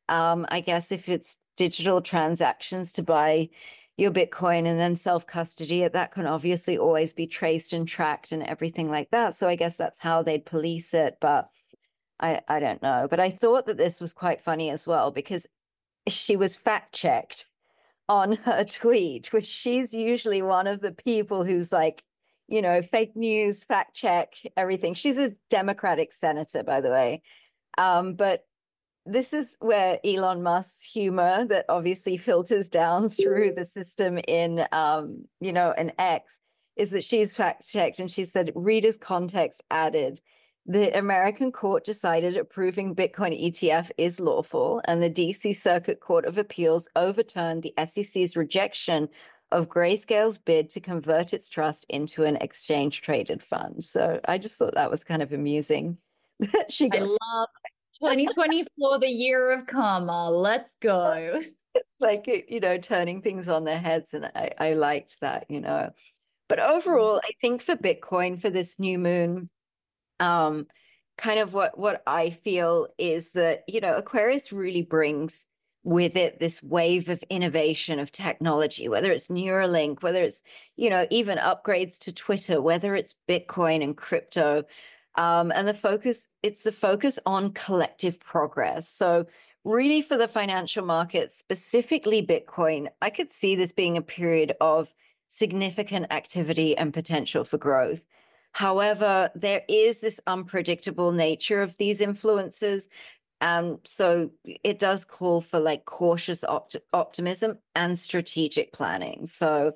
um, 0.08 0.46
I 0.50 0.60
guess 0.60 0.92
if 0.92 1.08
it's 1.08 1.36
digital 1.56 2.00
transactions 2.00 2.92
to 2.92 3.02
buy 3.02 3.50
your 3.96 4.12
Bitcoin 4.12 4.66
and 4.66 4.78
then 4.78 4.96
self 4.96 5.26
custody, 5.26 5.86
that 5.86 6.12
can 6.12 6.26
obviously 6.26 6.78
always 6.78 7.12
be 7.12 7.26
traced 7.26 7.72
and 7.72 7.86
tracked 7.86 8.32
and 8.32 8.44
everything 8.44 8.88
like 8.88 9.10
that. 9.10 9.34
So 9.34 9.48
I 9.48 9.56
guess 9.56 9.76
that's 9.76 9.98
how 9.98 10.22
they'd 10.22 10.46
police 10.46 10.94
it. 10.94 11.18
But 11.20 11.50
I, 12.20 12.40
I 12.48 12.60
don't 12.60 12.82
know. 12.82 13.08
But 13.10 13.20
I 13.20 13.30
thought 13.30 13.66
that 13.66 13.76
this 13.76 14.00
was 14.00 14.12
quite 14.12 14.40
funny 14.40 14.70
as 14.70 14.86
well 14.86 15.10
because 15.10 15.46
she 16.12 16.36
was 16.36 16.56
fact 16.56 16.94
checked 16.94 17.46
on 18.08 18.32
her 18.32 18.64
tweet, 18.64 19.32
which 19.32 19.46
she's 19.46 19.92
usually 19.92 20.42
one 20.42 20.66
of 20.66 20.80
the 20.80 20.92
people 20.92 21.44
who's 21.44 21.72
like, 21.72 22.02
you 22.46 22.62
know, 22.62 22.80
fake 22.80 23.14
news, 23.14 23.62
fact 23.64 23.94
check, 23.94 24.34
everything. 24.56 24.94
She's 24.94 25.18
a 25.18 25.34
Democratic 25.50 26.12
senator, 26.12 26.62
by 26.62 26.80
the 26.80 26.90
way. 26.90 27.22
Um, 27.76 28.14
but 28.14 28.44
this 29.04 29.32
is 29.32 29.56
where 29.60 29.98
Elon 30.04 30.42
Musk's 30.42 30.82
humor 30.82 31.44
that 31.46 31.66
obviously 31.68 32.16
filters 32.16 32.68
down 32.68 33.08
through 33.08 33.52
the 33.54 33.64
system 33.64 34.18
in, 34.26 34.66
um, 34.72 35.24
you 35.40 35.52
know, 35.52 35.72
an 35.72 35.92
X 35.98 36.38
is 36.76 36.90
that 36.92 37.04
she's 37.04 37.34
fact 37.34 37.68
checked 37.68 37.98
and 37.98 38.10
she 38.10 38.24
said, 38.24 38.52
readers 38.54 38.96
context 38.96 39.62
added 39.70 40.20
the 40.68 40.96
American 40.98 41.50
court 41.50 41.86
decided 41.86 42.36
approving 42.36 42.94
Bitcoin 42.94 43.42
ETF 43.42 43.90
is 43.96 44.20
lawful, 44.20 44.82
and 44.84 45.02
the 45.02 45.08
DC 45.08 45.56
Circuit 45.56 45.98
Court 45.98 46.26
of 46.26 46.36
Appeals 46.36 46.90
overturned 46.94 47.62
the 47.62 47.72
SEC's 47.86 48.36
rejection 48.36 49.08
of 49.50 49.70
Grayscale's 49.70 50.36
bid 50.36 50.68
to 50.70 50.80
convert 50.80 51.32
its 51.32 51.48
trust 51.48 51.86
into 51.88 52.24
an 52.24 52.36
exchange 52.36 53.00
traded 53.00 53.42
fund. 53.42 53.82
So 53.82 54.20
I 54.26 54.36
just 54.36 54.56
thought 54.56 54.74
that 54.74 54.90
was 54.90 55.04
kind 55.04 55.22
of 55.22 55.32
amusing. 55.32 55.96
She 56.68 56.90
got- 56.90 57.00
I 57.00 57.04
love 57.04 57.48
2024, 58.00 58.98
the 58.98 59.08
year 59.08 59.50
of 59.52 59.66
karma. 59.66 60.30
Let's 60.30 60.76
go. 60.80 61.40
It's 61.74 62.00
like, 62.00 62.26
you 62.48 62.58
know, 62.58 62.78
turning 62.78 63.22
things 63.22 63.48
on 63.48 63.64
their 63.64 63.78
heads. 63.78 64.12
And 64.12 64.24
I, 64.34 64.50
I 64.58 64.72
liked 64.72 65.20
that, 65.20 65.44
you 65.48 65.60
know. 65.60 65.90
But 66.48 66.58
mm-hmm. 66.58 66.72
overall, 66.72 67.20
I 67.22 67.30
think 67.40 67.62
for 67.62 67.76
Bitcoin, 67.76 68.40
for 68.40 68.50
this 68.50 68.80
new 68.80 68.98
moon, 68.98 69.48
um, 70.20 70.66
kind 71.16 71.40
of 71.40 71.52
what 71.52 71.78
what 71.78 72.02
I 72.06 72.30
feel 72.30 72.88
is 72.98 73.32
that 73.32 73.64
you 73.68 73.80
know 73.80 73.94
Aquarius 73.96 74.52
really 74.52 74.82
brings 74.82 75.44
with 75.84 76.16
it 76.16 76.38
this 76.38 76.62
wave 76.62 77.08
of 77.08 77.22
innovation 77.30 77.98
of 77.98 78.12
technology, 78.12 78.88
whether 78.88 79.10
it's 79.10 79.28
Neuralink, 79.28 80.02
whether 80.02 80.22
it's 80.22 80.42
you 80.76 80.90
know 80.90 81.06
even 81.10 81.38
upgrades 81.38 81.98
to 82.00 82.12
Twitter, 82.12 82.60
whether 82.60 82.94
it's 82.94 83.14
Bitcoin 83.28 83.82
and 83.82 83.96
crypto, 83.96 84.64
um, 85.16 85.52
and 85.54 85.66
the 85.66 85.74
focus 85.74 86.26
it's 86.42 86.62
the 86.62 86.72
focus 86.72 87.18
on 87.26 87.52
collective 87.52 88.20
progress. 88.20 88.88
So 88.88 89.26
really 89.64 90.02
for 90.02 90.16
the 90.16 90.28
financial 90.28 90.84
markets, 90.84 91.36
specifically 91.36 92.24
Bitcoin, 92.26 92.88
I 93.02 93.10
could 93.10 93.30
see 93.30 93.56
this 93.56 93.72
being 93.72 93.96
a 93.96 94.02
period 94.02 94.54
of 94.60 94.92
significant 95.28 96.06
activity 96.10 96.76
and 96.76 96.92
potential 96.92 97.44
for 97.44 97.58
growth. 97.58 98.02
However, 98.52 99.30
there 99.34 99.62
is 99.68 100.00
this 100.00 100.20
unpredictable 100.26 101.12
nature 101.12 101.60
of 101.60 101.76
these 101.76 102.00
influences. 102.00 102.88
Um, 103.40 103.78
so 103.84 104.30
it 104.44 104.78
does 104.78 105.04
call 105.04 105.40
for 105.40 105.60
like 105.60 105.84
cautious 105.84 106.42
opt- 106.42 106.76
optimism 106.92 107.58
and 107.74 107.98
strategic 107.98 108.72
planning. 108.72 109.26
So 109.26 109.74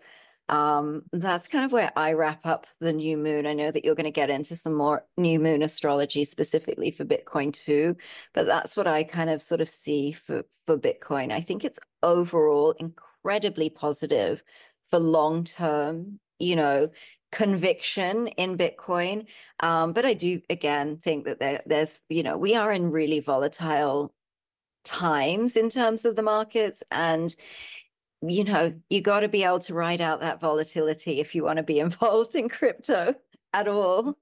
um, 0.48 1.04
that's 1.12 1.48
kind 1.48 1.64
of 1.64 1.72
where 1.72 1.92
I 1.96 2.12
wrap 2.12 2.44
up 2.44 2.66
the 2.80 2.92
new 2.92 3.16
moon. 3.16 3.46
I 3.46 3.54
know 3.54 3.70
that 3.70 3.84
you're 3.84 3.94
going 3.94 4.04
to 4.04 4.10
get 4.10 4.30
into 4.30 4.56
some 4.56 4.74
more 4.74 5.06
new 5.16 5.38
moon 5.38 5.62
astrology 5.62 6.24
specifically 6.24 6.90
for 6.90 7.04
Bitcoin 7.04 7.52
too, 7.52 7.96
but 8.34 8.46
that's 8.46 8.76
what 8.76 8.86
I 8.86 9.04
kind 9.04 9.30
of 9.30 9.40
sort 9.40 9.60
of 9.60 9.68
see 9.68 10.12
for 10.12 10.42
for 10.66 10.76
Bitcoin. 10.76 11.32
I 11.32 11.40
think 11.40 11.64
it's 11.64 11.78
overall 12.02 12.72
incredibly 12.72 13.70
positive 13.70 14.42
for 14.90 14.98
long 14.98 15.44
term, 15.44 16.18
you 16.38 16.56
know, 16.56 16.90
conviction 17.33 18.28
in 18.28 18.57
Bitcoin. 18.57 19.26
Um, 19.61 19.93
but 19.93 20.05
I 20.05 20.14
do 20.14 20.41
again 20.49 20.99
think 20.99 21.24
that 21.24 21.41
there, 21.41 21.62
there's, 21.66 22.03
you 22.09 22.22
know, 22.22 22.39
we 22.39 22.55
are 22.55 22.70
in 22.70 22.93
really 22.93 23.20
volatile 23.20 24.14
times 24.85 25.57
in 25.57 25.70
terms 25.70 26.05
of 26.05 26.14
the 26.14 26.22
markets. 26.22 26.83
And, 26.91 27.35
you 28.20 28.45
know, 28.45 28.74
you 28.89 29.01
got 29.01 29.20
to 29.20 29.28
be 29.28 29.45
able 29.45 29.61
to 29.61 29.74
ride 29.74 30.01
out 30.01 30.20
that 30.20 30.41
volatility 30.41 31.18
if 31.20 31.35
you 31.35 31.43
want 31.43 31.57
to 31.57 31.64
be 31.64 31.80
involved 31.80 32.37
in 32.37 32.49
crypto 32.49 33.14
at 33.53 33.66
all. 33.66 34.16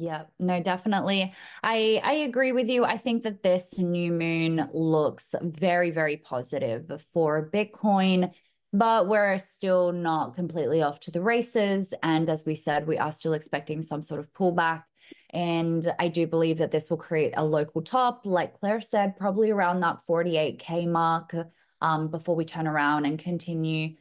Yeah, 0.00 0.26
no, 0.38 0.62
definitely. 0.62 1.34
I 1.64 2.00
I 2.04 2.12
agree 2.12 2.52
with 2.52 2.68
you. 2.68 2.84
I 2.84 2.96
think 2.96 3.24
that 3.24 3.42
this 3.42 3.78
new 3.80 4.12
moon 4.12 4.70
looks 4.72 5.34
very, 5.42 5.90
very 5.90 6.16
positive 6.16 7.04
for 7.12 7.50
Bitcoin 7.50 8.32
but 8.72 9.08
we're 9.08 9.38
still 9.38 9.92
not 9.92 10.34
completely 10.34 10.82
off 10.82 11.00
to 11.00 11.10
the 11.10 11.20
races. 11.20 11.94
And 12.02 12.28
as 12.28 12.44
we 12.44 12.54
said, 12.54 12.86
we 12.86 12.98
are 12.98 13.12
still 13.12 13.32
expecting 13.32 13.82
some 13.82 14.02
sort 14.02 14.20
of 14.20 14.32
pullback. 14.32 14.84
And 15.30 15.86
I 15.98 16.08
do 16.08 16.26
believe 16.26 16.58
that 16.58 16.70
this 16.70 16.90
will 16.90 16.96
create 16.96 17.34
a 17.36 17.44
local 17.44 17.82
top, 17.82 18.22
like 18.24 18.58
Claire 18.60 18.80
said, 18.80 19.16
probably 19.16 19.50
around 19.50 19.80
that 19.80 19.98
48K 20.08 20.86
mark 20.86 21.34
um, 21.80 22.08
before 22.08 22.36
we 22.36 22.44
turn 22.44 22.66
around 22.66 23.04
and 23.04 23.18
continue 23.18 23.94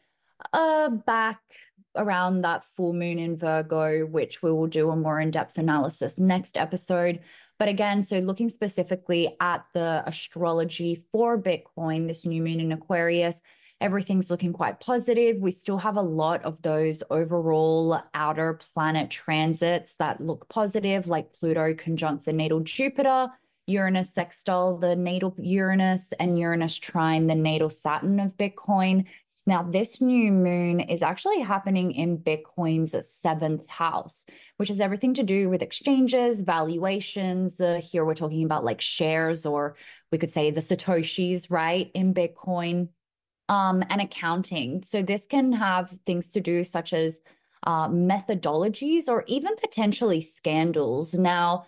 uh, 0.54 0.90
back 0.90 1.40
around 1.96 2.42
that 2.42 2.64
full 2.76 2.94
moon 2.94 3.20
in 3.20 3.38
Virgo, 3.38 4.06
which 4.06 4.42
we 4.42 4.52
will 4.52 4.68
do 4.68 4.90
a 4.90 4.96
more 4.96 5.20
in 5.20 5.32
depth 5.32 5.58
analysis 5.58 6.18
next 6.18 6.58
episode. 6.58 7.20
But 7.60 7.70
again, 7.70 8.04
so 8.04 8.20
looking 8.20 8.50
specifically 8.50 9.36
at 9.40 9.66
the 9.74 10.04
astrology 10.06 11.04
for 11.12 11.42
Bitcoin, 11.42 12.08
this 12.08 12.26
new 12.26 12.42
moon 12.42 12.60
in 12.60 12.72
Aquarius, 12.72 13.42
everything's 13.80 14.32
looking 14.32 14.54
quite 14.54 14.80
positive. 14.80 15.38
We 15.38 15.52
still 15.52 15.78
have 15.78 15.98
a 15.98 16.02
lot 16.02 16.44
of 16.44 16.62
those 16.62 17.04
overall 17.10 18.02
outer 18.14 18.56
planet 18.56 19.10
transits 19.10 19.96
that 19.96 20.22
look 20.22 20.50
positive, 20.50 21.08
like 21.08 21.34
Pluto 21.34 21.74
conjunct 21.74 22.26
the 22.26 22.34
natal 22.34 22.62
Jupiter, 22.62 23.28
Uranus 23.68 24.14
sextile 24.14 24.78
the 24.78 24.96
natal 24.96 25.36
Uranus, 25.38 26.14
and 26.14 26.40
Uranus 26.40 26.78
trine 26.78 27.28
the 27.28 27.36
natal 27.36 27.70
Saturn 27.70 28.20
of 28.20 28.32
Bitcoin. 28.38 29.06
Now, 29.46 29.64
this 29.64 30.02
new 30.02 30.34
moon 30.34 30.82
is 30.82 31.02
actually 31.02 31.40
happening 31.40 31.94
in 31.94 32.18
Bitcoin's 32.18 33.08
seventh 33.08 33.68
house, 33.70 34.26
which 34.58 34.68
has 34.68 34.82
everything 34.82 35.14
to 35.14 35.24
do 35.24 35.50
with 35.50 35.62
exchanges, 35.62 36.42
valuations. 36.42 37.62
Uh, 37.62 37.80
here 37.82 38.04
we're 38.04 38.14
talking 38.14 38.44
about 38.44 38.66
like 38.66 38.82
shares, 38.82 39.46
or 39.46 39.78
we 40.12 40.18
could 40.18 40.30
say 40.30 40.52
the 40.52 40.60
Satoshis, 40.60 41.50
right, 41.50 41.90
in 41.94 42.14
Bitcoin, 42.14 42.90
um, 43.50 43.84
and 43.90 44.02
accounting. 44.02 44.84
So, 44.84 45.02
this 45.02 45.26
can 45.26 45.52
have 45.54 45.92
things 46.06 46.28
to 46.30 46.42
do 46.42 46.64
such 46.64 46.94
as 46.94 47.22
uh, 47.64 47.88
methodologies 47.88 49.10
or 49.10 49.24
even 49.28 49.56
potentially 49.58 50.22
scandals. 50.22 51.14
Now, 51.14 51.66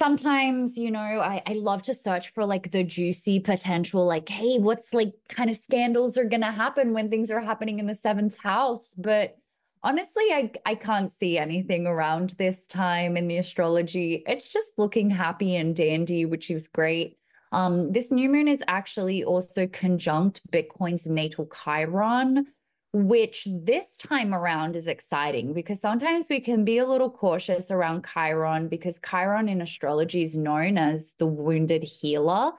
sometimes 0.00 0.78
you 0.78 0.90
know 0.90 0.98
I, 0.98 1.42
I 1.46 1.52
love 1.52 1.82
to 1.82 1.94
search 1.94 2.32
for 2.32 2.46
like 2.46 2.70
the 2.70 2.82
juicy 2.82 3.38
potential 3.38 4.06
like 4.06 4.28
hey 4.30 4.58
what's 4.58 4.94
like 4.94 5.12
kind 5.28 5.50
of 5.50 5.56
scandals 5.56 6.16
are 6.16 6.24
gonna 6.24 6.50
happen 6.50 6.94
when 6.94 7.10
things 7.10 7.30
are 7.30 7.40
happening 7.40 7.78
in 7.78 7.86
the 7.86 7.94
seventh 7.94 8.38
house 8.38 8.94
but 8.96 9.36
honestly 9.82 10.24
I, 10.32 10.52
I 10.64 10.74
can't 10.74 11.12
see 11.12 11.36
anything 11.36 11.86
around 11.86 12.30
this 12.38 12.66
time 12.66 13.18
in 13.18 13.28
the 13.28 13.36
astrology 13.36 14.24
it's 14.26 14.50
just 14.50 14.78
looking 14.78 15.10
happy 15.10 15.54
and 15.56 15.76
dandy 15.76 16.24
which 16.24 16.50
is 16.50 16.66
great 16.66 17.18
um, 17.52 17.92
this 17.92 18.10
new 18.10 18.28
moon 18.28 18.48
is 18.48 18.62
actually 18.68 19.24
also 19.24 19.66
conjunct 19.66 20.40
bitcoin's 20.50 21.06
natal 21.06 21.46
chiron 21.46 22.46
which 22.92 23.46
this 23.50 23.96
time 23.96 24.34
around 24.34 24.74
is 24.74 24.88
exciting 24.88 25.52
because 25.52 25.80
sometimes 25.80 26.26
we 26.28 26.40
can 26.40 26.64
be 26.64 26.78
a 26.78 26.86
little 26.86 27.10
cautious 27.10 27.70
around 27.70 28.04
Chiron 28.04 28.68
because 28.68 29.00
Chiron 29.08 29.48
in 29.48 29.62
astrology 29.62 30.22
is 30.22 30.36
known 30.36 30.76
as 30.76 31.14
the 31.18 31.26
wounded 31.26 31.84
healer. 31.84 32.52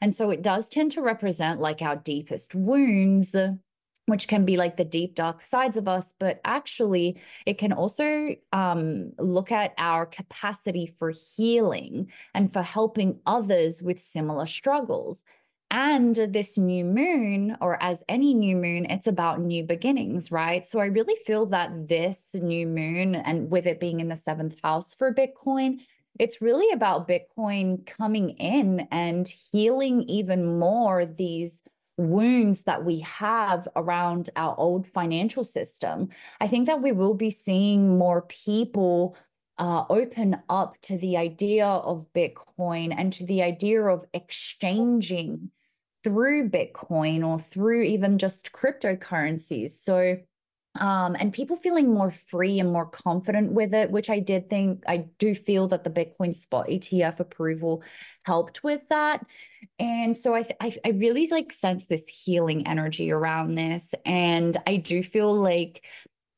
And 0.00 0.14
so 0.14 0.30
it 0.30 0.42
does 0.42 0.68
tend 0.68 0.92
to 0.92 1.02
represent 1.02 1.60
like 1.60 1.80
our 1.80 1.96
deepest 1.96 2.54
wounds, 2.54 3.34
which 4.08 4.26
can 4.26 4.46
be 4.46 4.56
like 4.56 4.78
the 4.78 4.84
deep, 4.84 5.14
dark 5.14 5.42
sides 5.42 5.76
of 5.76 5.86
us. 5.86 6.14
But 6.18 6.40
actually, 6.46 7.20
it 7.44 7.58
can 7.58 7.74
also 7.74 8.28
um, 8.54 9.12
look 9.18 9.52
at 9.52 9.74
our 9.76 10.06
capacity 10.06 10.94
for 10.98 11.10
healing 11.10 12.10
and 12.32 12.50
for 12.50 12.62
helping 12.62 13.20
others 13.26 13.82
with 13.82 14.00
similar 14.00 14.46
struggles. 14.46 15.24
And 15.70 16.16
this 16.16 16.56
new 16.56 16.86
moon, 16.86 17.58
or 17.60 17.80
as 17.82 18.02
any 18.08 18.32
new 18.32 18.56
moon, 18.56 18.86
it's 18.86 19.06
about 19.06 19.42
new 19.42 19.62
beginnings, 19.62 20.32
right? 20.32 20.64
So 20.64 20.78
I 20.80 20.86
really 20.86 21.16
feel 21.26 21.44
that 21.46 21.88
this 21.88 22.34
new 22.34 22.66
moon, 22.66 23.14
and 23.14 23.50
with 23.50 23.66
it 23.66 23.78
being 23.78 24.00
in 24.00 24.08
the 24.08 24.16
seventh 24.16 24.56
house 24.64 24.94
for 24.94 25.12
Bitcoin, 25.12 25.80
it's 26.18 26.40
really 26.40 26.72
about 26.72 27.06
Bitcoin 27.06 27.84
coming 27.84 28.30
in 28.30 28.88
and 28.90 29.28
healing 29.28 30.04
even 30.04 30.58
more 30.58 31.04
these 31.04 31.62
wounds 31.98 32.62
that 32.62 32.84
we 32.84 33.00
have 33.00 33.68
around 33.76 34.30
our 34.36 34.54
old 34.56 34.86
financial 34.86 35.44
system. 35.44 36.08
I 36.40 36.48
think 36.48 36.66
that 36.66 36.80
we 36.80 36.92
will 36.92 37.14
be 37.14 37.30
seeing 37.30 37.98
more 37.98 38.22
people 38.22 39.16
uh, 39.58 39.84
open 39.90 40.40
up 40.48 40.80
to 40.82 40.96
the 40.98 41.16
idea 41.16 41.66
of 41.66 42.06
Bitcoin 42.14 42.94
and 42.96 43.12
to 43.14 43.26
the 43.26 43.42
idea 43.42 43.82
of 43.82 44.06
exchanging 44.14 45.50
through 46.04 46.48
Bitcoin 46.48 47.26
or 47.26 47.40
through 47.40 47.82
even 47.82 48.18
just 48.18 48.52
cryptocurrencies. 48.52 49.70
So, 49.70 50.18
um, 50.74 51.16
and 51.18 51.32
people 51.32 51.56
feeling 51.56 51.92
more 51.92 52.10
free 52.10 52.60
and 52.60 52.70
more 52.70 52.86
confident 52.86 53.52
with 53.52 53.74
it, 53.74 53.90
which 53.90 54.10
I 54.10 54.20
did 54.20 54.48
think, 54.48 54.84
I 54.86 55.06
do 55.18 55.34
feel 55.34 55.68
that 55.68 55.82
the 55.82 55.90
Bitcoin 55.90 56.34
spot 56.34 56.68
ETF 56.68 57.20
approval 57.20 57.82
helped 58.22 58.62
with 58.62 58.82
that. 58.90 59.24
And 59.78 60.16
so 60.16 60.34
I, 60.34 60.44
I, 60.60 60.76
I 60.84 60.88
really 60.90 61.26
like 61.28 61.52
sense 61.52 61.86
this 61.86 62.06
healing 62.06 62.66
energy 62.66 63.10
around 63.10 63.54
this. 63.54 63.94
And 64.04 64.56
I 64.66 64.76
do 64.76 65.02
feel 65.02 65.34
like 65.34 65.84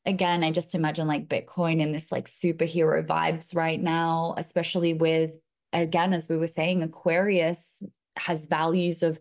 again, 0.05 0.43
I 0.43 0.51
just 0.51 0.75
imagine 0.75 1.07
like 1.07 1.27
Bitcoin 1.27 1.79
in 1.79 1.91
this 1.91 2.11
like 2.11 2.25
superhero 2.25 3.05
vibes 3.05 3.55
right 3.55 3.79
now, 3.79 4.33
especially 4.37 4.93
with, 4.93 5.31
again, 5.73 6.13
as 6.13 6.27
we 6.27 6.37
were 6.37 6.47
saying, 6.47 6.81
Aquarius 6.81 7.81
has 8.17 8.47
values 8.47 9.03
of 9.03 9.19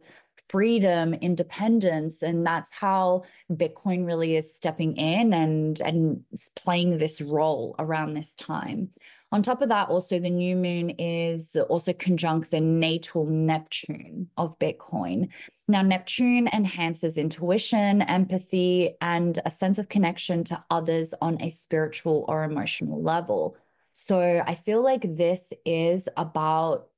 freedom, 0.51 1.15
independence, 1.15 2.23
and 2.23 2.47
that's 2.47 2.73
how 2.73 3.23
Bitcoin 3.51 4.07
really 4.07 4.37
is 4.37 4.55
stepping 4.55 4.97
in 4.97 5.33
and 5.33 5.81
and 5.81 6.25
playing 6.57 6.99
this 6.99 7.21
role 7.21 7.75
around 7.79 8.15
this 8.15 8.35
time. 8.35 8.91
On 9.33 9.43
top 9.43 9.63
of 9.63 9.69
that, 9.69 9.89
also 9.89 10.19
the 10.19 10.29
new 10.29 10.57
moon 10.57 10.91
is 10.91 11.55
also 11.69 11.93
conjunct 11.93 12.51
the 12.51 12.61
natal 12.61 13.27
Neptune 13.27 14.29
of 14.37 14.59
Bitcoin. 14.59 15.29
Now, 15.69 15.83
Neptune 15.83 16.49
enhances 16.53 17.17
intuition, 17.17 18.03
empathy, 18.03 18.97
and 19.01 19.39
a 19.45 19.51
sense 19.51 19.79
of 19.79 19.89
connection 19.89 20.43
to 20.45 20.65
others 20.69 21.15
on 21.23 21.41
a 21.41 21.49
spiritual 21.49 22.25
or 22.27 22.43
emotional 22.43 23.01
level. 23.01 23.57
So 23.93 24.43
I 24.45 24.57
feel 24.57 24.83
like 24.83 25.17
this 25.17 25.53
is 25.65 26.09
about 26.17 26.89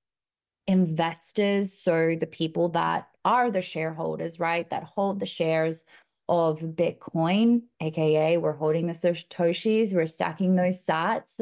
investors, 0.66 1.74
so 1.74 2.16
the 2.18 2.26
people 2.26 2.70
that 2.70 3.08
are 3.24 3.50
the 3.50 3.62
shareholders, 3.62 4.40
right, 4.40 4.68
that 4.70 4.84
hold 4.84 5.20
the 5.20 5.26
shares 5.26 5.84
of 6.28 6.60
Bitcoin, 6.60 7.62
aka 7.80 8.36
we're 8.36 8.52
holding 8.52 8.86
the 8.86 8.92
Satoshis, 8.92 9.94
we're 9.94 10.06
stacking 10.06 10.54
those 10.54 10.84
sats. 10.84 11.40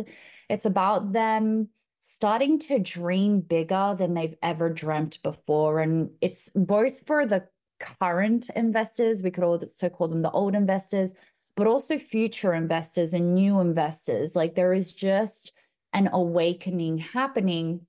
It's 0.49 0.67
about 0.67 1.13
them 1.13 1.69
starting 2.01 2.59
to 2.59 2.79
dream 2.79 3.41
bigger 3.41 3.95
than 3.97 4.15
they've 4.15 4.37
ever 4.43 4.71
dreamt 4.71 5.23
before. 5.23 5.81
And 5.81 6.11
it's 6.21 6.51
both 6.55 7.07
for 7.07 7.27
the 7.27 7.47
current 7.79 8.51
investors, 8.57 9.23
we 9.23 9.31
could 9.31 9.45
also 9.45 9.89
call 9.89 10.09
them 10.09 10.23
the 10.23 10.31
old 10.31 10.55
investors, 10.55 11.15
but 11.57 11.67
also 11.67 11.99
future 11.99 12.55
investors 12.55 13.15
and 13.15 13.35
new 13.35 13.61
investors. 13.61 14.35
Like 14.35 14.55
there 14.55 14.73
is 14.73 14.93
just 14.93 15.53
an 15.93 16.09
awakening 16.13 16.99
happening 16.99 17.87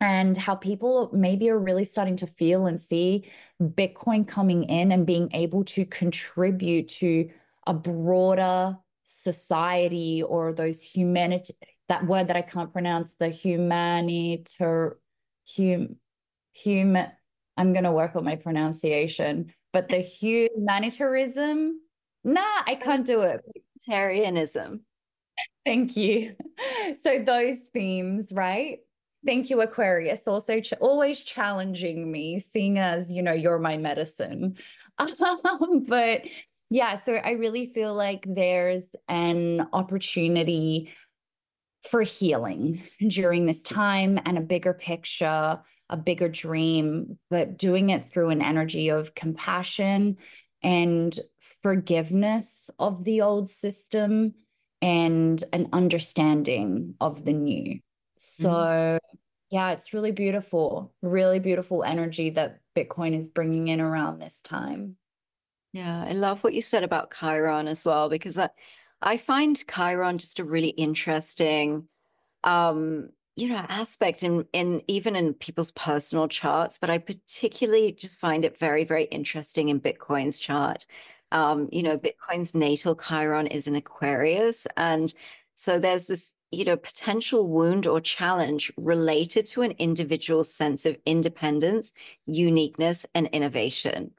and 0.00 0.36
how 0.36 0.54
people 0.54 1.10
maybe 1.12 1.48
are 1.50 1.58
really 1.58 1.84
starting 1.84 2.16
to 2.16 2.26
feel 2.26 2.66
and 2.66 2.80
see 2.80 3.30
Bitcoin 3.62 4.26
coming 4.26 4.64
in 4.64 4.92
and 4.92 5.06
being 5.06 5.30
able 5.32 5.64
to 5.64 5.84
contribute 5.86 6.88
to 6.88 7.30
a 7.66 7.74
broader 7.74 8.76
society 9.04 10.22
or 10.22 10.52
those 10.52 10.82
humanity 10.82 11.54
that 11.88 12.06
word 12.06 12.28
that 12.28 12.36
I 12.36 12.42
can't 12.42 12.72
pronounce 12.72 13.14
the 13.14 13.28
humaniter 13.28 14.96
hum 15.56 15.96
human 16.52 17.08
I'm 17.56 17.72
gonna 17.72 17.92
work 17.92 18.16
on 18.16 18.24
my 18.24 18.36
pronunciation, 18.36 19.52
but 19.72 19.88
the 19.88 19.98
humanitarianism, 19.98 21.80
nah, 22.24 22.62
I 22.66 22.74
can't 22.74 23.06
do 23.06 23.20
it. 23.20 23.42
Humanitarianism. 23.86 24.80
Thank 25.64 25.96
you. 25.96 26.36
So 27.02 27.18
those 27.18 27.58
themes, 27.72 28.30
right? 28.32 28.80
Thank 29.26 29.48
you, 29.50 29.60
Aquarius. 29.62 30.26
Also, 30.28 30.60
ch- 30.60 30.74
always 30.80 31.22
challenging 31.22 32.10
me, 32.12 32.38
seeing 32.38 32.78
as 32.78 33.10
you 33.10 33.22
know 33.22 33.32
you're 33.32 33.58
my 33.58 33.76
medicine. 33.76 34.56
Um, 34.96 35.84
but 35.88 36.22
yeah, 36.70 36.94
so 36.94 37.14
I 37.14 37.32
really 37.32 37.72
feel 37.74 37.94
like 37.94 38.24
there's 38.28 38.84
an 39.08 39.66
opportunity 39.72 40.92
for 41.90 42.02
healing 42.02 42.82
during 43.08 43.44
this 43.44 43.60
time 43.62 44.20
and 44.24 44.38
a 44.38 44.40
bigger 44.40 44.72
picture, 44.72 45.58
a 45.90 45.96
bigger 45.96 46.28
dream, 46.28 47.18
but 47.28 47.58
doing 47.58 47.90
it 47.90 48.04
through 48.04 48.30
an 48.30 48.40
energy 48.40 48.88
of 48.88 49.16
compassion 49.16 50.16
and 50.62 51.18
forgiveness 51.62 52.70
of 52.78 53.04
the 53.04 53.20
old 53.20 53.50
system 53.50 54.34
and 54.80 55.42
an 55.52 55.68
understanding 55.72 56.94
of 57.00 57.24
the 57.24 57.32
new. 57.32 57.80
So, 58.24 58.48
mm-hmm. 58.48 59.16
yeah, 59.50 59.72
it's 59.72 59.92
really 59.92 60.12
beautiful, 60.12 60.92
really 61.02 61.38
beautiful 61.38 61.84
energy 61.84 62.30
that 62.30 62.60
Bitcoin 62.74 63.16
is 63.16 63.28
bringing 63.28 63.68
in 63.68 63.80
around 63.80 64.18
this 64.18 64.38
time. 64.42 64.96
Yeah, 65.72 66.04
I 66.04 66.12
love 66.12 66.42
what 66.42 66.54
you 66.54 66.62
said 66.62 66.84
about 66.84 67.12
Chiron 67.12 67.68
as 67.68 67.84
well, 67.84 68.08
because 68.08 68.38
I, 68.38 68.48
I 69.02 69.16
find 69.16 69.62
Chiron 69.66 70.18
just 70.18 70.38
a 70.38 70.44
really 70.44 70.68
interesting, 70.68 71.88
um, 72.44 73.10
you 73.36 73.48
know, 73.48 73.56
aspect 73.68 74.22
in, 74.22 74.46
in 74.52 74.82
even 74.86 75.16
in 75.16 75.34
people's 75.34 75.72
personal 75.72 76.28
charts, 76.28 76.78
but 76.80 76.90
I 76.90 76.98
particularly 76.98 77.92
just 77.92 78.20
find 78.20 78.44
it 78.44 78.58
very, 78.58 78.84
very 78.84 79.04
interesting 79.04 79.68
in 79.68 79.80
Bitcoin's 79.80 80.38
chart. 80.38 80.86
Um, 81.32 81.68
you 81.72 81.82
know, 81.82 81.98
Bitcoin's 81.98 82.54
natal 82.54 82.94
Chiron 82.94 83.48
is 83.48 83.66
in 83.66 83.74
Aquarius. 83.74 84.68
And 84.76 85.12
so 85.56 85.80
there's 85.80 86.06
this, 86.06 86.30
you 86.50 86.64
know, 86.64 86.76
potential 86.76 87.48
wound 87.48 87.86
or 87.86 88.00
challenge 88.00 88.72
related 88.76 89.46
to 89.46 89.62
an 89.62 89.72
individual's 89.72 90.52
sense 90.52 90.86
of 90.86 90.96
independence, 91.04 91.92
uniqueness, 92.26 93.06
and 93.14 93.26
innovation. 93.28 94.12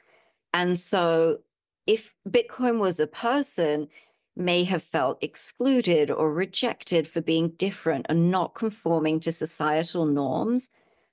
And 0.54 0.80
so 0.80 1.40
if 1.88 2.14
Bitcoin 2.28 2.80
was 2.80 3.00
a 3.00 3.08
person, 3.08 3.88
may 4.36 4.64
have 4.66 4.84
felt 4.84 5.24
excluded 5.24 6.12
or 6.12 6.32
rejected 6.34 7.08
for 7.08 7.22
being 7.22 7.50
different 7.50 8.06
and 8.10 8.30
not 8.30 8.54
conforming 8.54 9.20
to 9.22 9.32
societal 9.32 10.06
norms. 10.06 10.70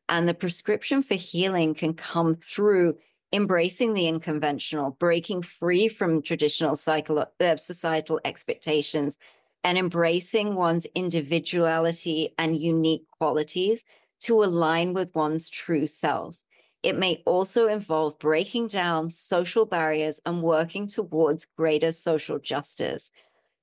And 0.08 0.28
the 0.28 0.34
prescription 0.34 1.02
for 1.02 1.14
healing 1.14 1.74
can 1.74 1.94
come 1.94 2.34
through 2.34 2.96
embracing 3.32 3.94
the 3.94 4.08
unconventional, 4.08 4.96
breaking 4.98 5.42
free 5.42 5.88
from 5.88 6.20
traditional 6.20 6.76
cycle, 6.76 7.24
uh, 7.40 7.56
societal 7.56 8.20
expectations, 8.24 9.18
and 9.64 9.78
embracing 9.78 10.54
one's 10.54 10.86
individuality 10.94 12.34
and 12.38 12.60
unique 12.60 13.04
qualities 13.10 13.84
to 14.20 14.42
align 14.42 14.92
with 14.94 15.14
one's 15.14 15.48
true 15.48 15.86
self. 15.86 16.42
It 16.82 16.98
may 16.98 17.22
also 17.26 17.68
involve 17.68 18.18
breaking 18.18 18.68
down 18.68 19.10
social 19.10 19.66
barriers 19.66 20.20
and 20.26 20.42
working 20.42 20.88
towards 20.88 21.46
greater 21.56 21.92
social 21.92 22.38
justice. 22.38 23.12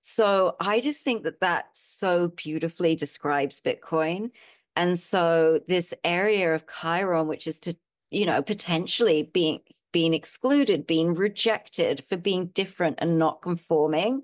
So 0.01 0.55
I 0.59 0.79
just 0.79 1.03
think 1.03 1.23
that 1.23 1.41
that 1.41 1.65
so 1.73 2.29
beautifully 2.29 2.95
describes 2.95 3.59
Bitcoin. 3.61 4.31
And 4.75 4.97
so 4.97 5.59
this 5.67 5.93
area 6.05 6.55
of 6.55 6.65
Chiron, 6.67 7.27
which 7.27 7.47
is 7.47 7.59
to, 7.59 7.75
you 8.09 8.25
know, 8.25 8.41
potentially 8.41 9.29
being 9.33 9.59
being 9.91 10.13
excluded, 10.13 10.85
being 10.85 11.15
rejected 11.15 12.03
for 12.07 12.15
being 12.15 12.45
different 12.47 12.99
and 12.99 13.17
not 13.17 13.41
conforming, 13.41 14.21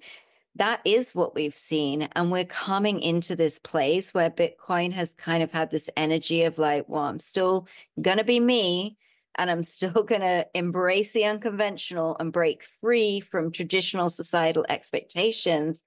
that 0.55 0.81
is 0.85 1.13
what 1.13 1.35
we've 1.35 1.55
seen. 1.55 2.03
And 2.13 2.31
we're 2.31 2.45
coming 2.45 3.01
into 3.01 3.35
this 3.35 3.59
place 3.59 4.13
where 4.13 4.29
Bitcoin 4.29 4.93
has 4.93 5.13
kind 5.13 5.43
of 5.43 5.51
had 5.51 5.69
this 5.69 5.89
energy 5.97 6.43
of 6.43 6.57
like, 6.57 6.85
well, 6.87 7.03
I'm 7.03 7.19
still 7.19 7.67
going 8.01 8.17
to 8.17 8.23
be 8.23 8.39
me 8.39 8.97
and 9.35 9.51
I'm 9.51 9.63
still 9.65 10.03
going 10.03 10.21
to 10.21 10.47
embrace 10.53 11.11
the 11.11 11.25
unconventional 11.25 12.15
and 12.19 12.31
break 12.31 12.65
free 12.81 13.19
from 13.19 13.51
traditional 13.51 14.09
societal 14.09 14.65
expectations. 14.69 15.83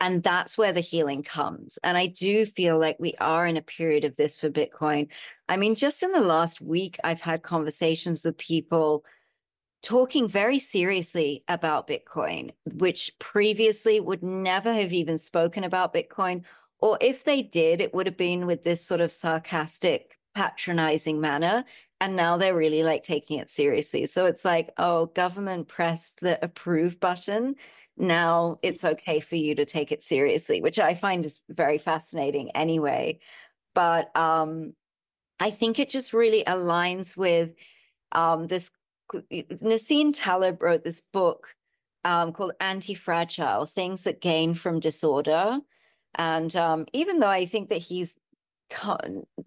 And 0.00 0.22
that's 0.22 0.58
where 0.58 0.72
the 0.72 0.80
healing 0.80 1.22
comes. 1.22 1.78
And 1.82 1.96
I 1.96 2.06
do 2.06 2.44
feel 2.44 2.78
like 2.78 2.96
we 2.98 3.14
are 3.18 3.46
in 3.46 3.56
a 3.56 3.62
period 3.62 4.04
of 4.04 4.16
this 4.16 4.38
for 4.38 4.50
Bitcoin. 4.50 5.08
I 5.48 5.56
mean, 5.56 5.74
just 5.74 6.02
in 6.02 6.12
the 6.12 6.20
last 6.20 6.60
week, 6.60 6.98
I've 7.02 7.20
had 7.20 7.42
conversations 7.42 8.22
with 8.24 8.36
people 8.36 9.04
talking 9.86 10.28
very 10.28 10.58
seriously 10.58 11.44
about 11.46 11.86
Bitcoin, 11.86 12.50
which 12.64 13.12
previously 13.20 14.00
would 14.00 14.20
never 14.20 14.74
have 14.74 14.92
even 14.92 15.16
spoken 15.16 15.62
about 15.62 15.94
Bitcoin. 15.94 16.42
Or 16.80 16.98
if 17.00 17.22
they 17.22 17.40
did, 17.40 17.80
it 17.80 17.94
would 17.94 18.06
have 18.06 18.16
been 18.16 18.46
with 18.46 18.64
this 18.64 18.84
sort 18.84 19.00
of 19.00 19.12
sarcastic, 19.12 20.18
patronizing 20.34 21.20
manner. 21.20 21.64
And 22.00 22.16
now 22.16 22.36
they're 22.36 22.56
really 22.56 22.82
like 22.82 23.04
taking 23.04 23.38
it 23.38 23.48
seriously. 23.48 24.06
So 24.06 24.26
it's 24.26 24.44
like, 24.44 24.70
oh, 24.76 25.06
government 25.06 25.68
pressed 25.68 26.18
the 26.20 26.44
approve 26.44 26.98
button. 26.98 27.54
Now 27.96 28.58
it's 28.62 28.84
okay 28.84 29.20
for 29.20 29.36
you 29.36 29.54
to 29.54 29.64
take 29.64 29.92
it 29.92 30.02
seriously, 30.02 30.60
which 30.60 30.80
I 30.80 30.96
find 30.96 31.24
is 31.24 31.40
very 31.48 31.78
fascinating 31.78 32.50
anyway. 32.56 33.20
But 33.72 34.14
um, 34.16 34.74
I 35.38 35.50
think 35.50 35.78
it 35.78 35.90
just 35.90 36.12
really 36.12 36.42
aligns 36.42 37.16
with 37.16 37.54
um, 38.10 38.48
this 38.48 38.72
Nassim 39.12 40.12
Taleb 40.14 40.62
wrote 40.62 40.84
this 40.84 41.02
book 41.12 41.54
um, 42.04 42.32
called 42.32 42.52
Anti-Fragile, 42.60 43.66
Things 43.66 44.04
That 44.04 44.20
Gain 44.20 44.54
from 44.54 44.80
Disorder. 44.80 45.58
And 46.14 46.54
um, 46.56 46.86
even 46.92 47.18
though 47.18 47.28
I 47.28 47.46
think 47.46 47.68
that 47.68 47.78
he's 47.78 48.16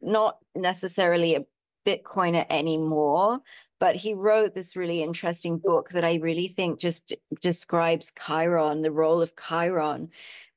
not 0.01 0.37
necessarily 0.55 1.35
a 1.35 1.45
Bitcoiner 1.85 2.45
anymore, 2.49 3.39
but 3.79 3.95
he 3.95 4.13
wrote 4.13 4.53
this 4.53 4.75
really 4.75 5.01
interesting 5.01 5.57
book 5.57 5.89
that 5.91 6.03
I 6.03 6.15
really 6.15 6.49
think 6.49 6.79
just 6.79 7.13
describes 7.41 8.11
Chiron, 8.25 8.81
the 8.81 8.91
role 8.91 9.21
of 9.21 9.33
Chiron. 9.35 10.09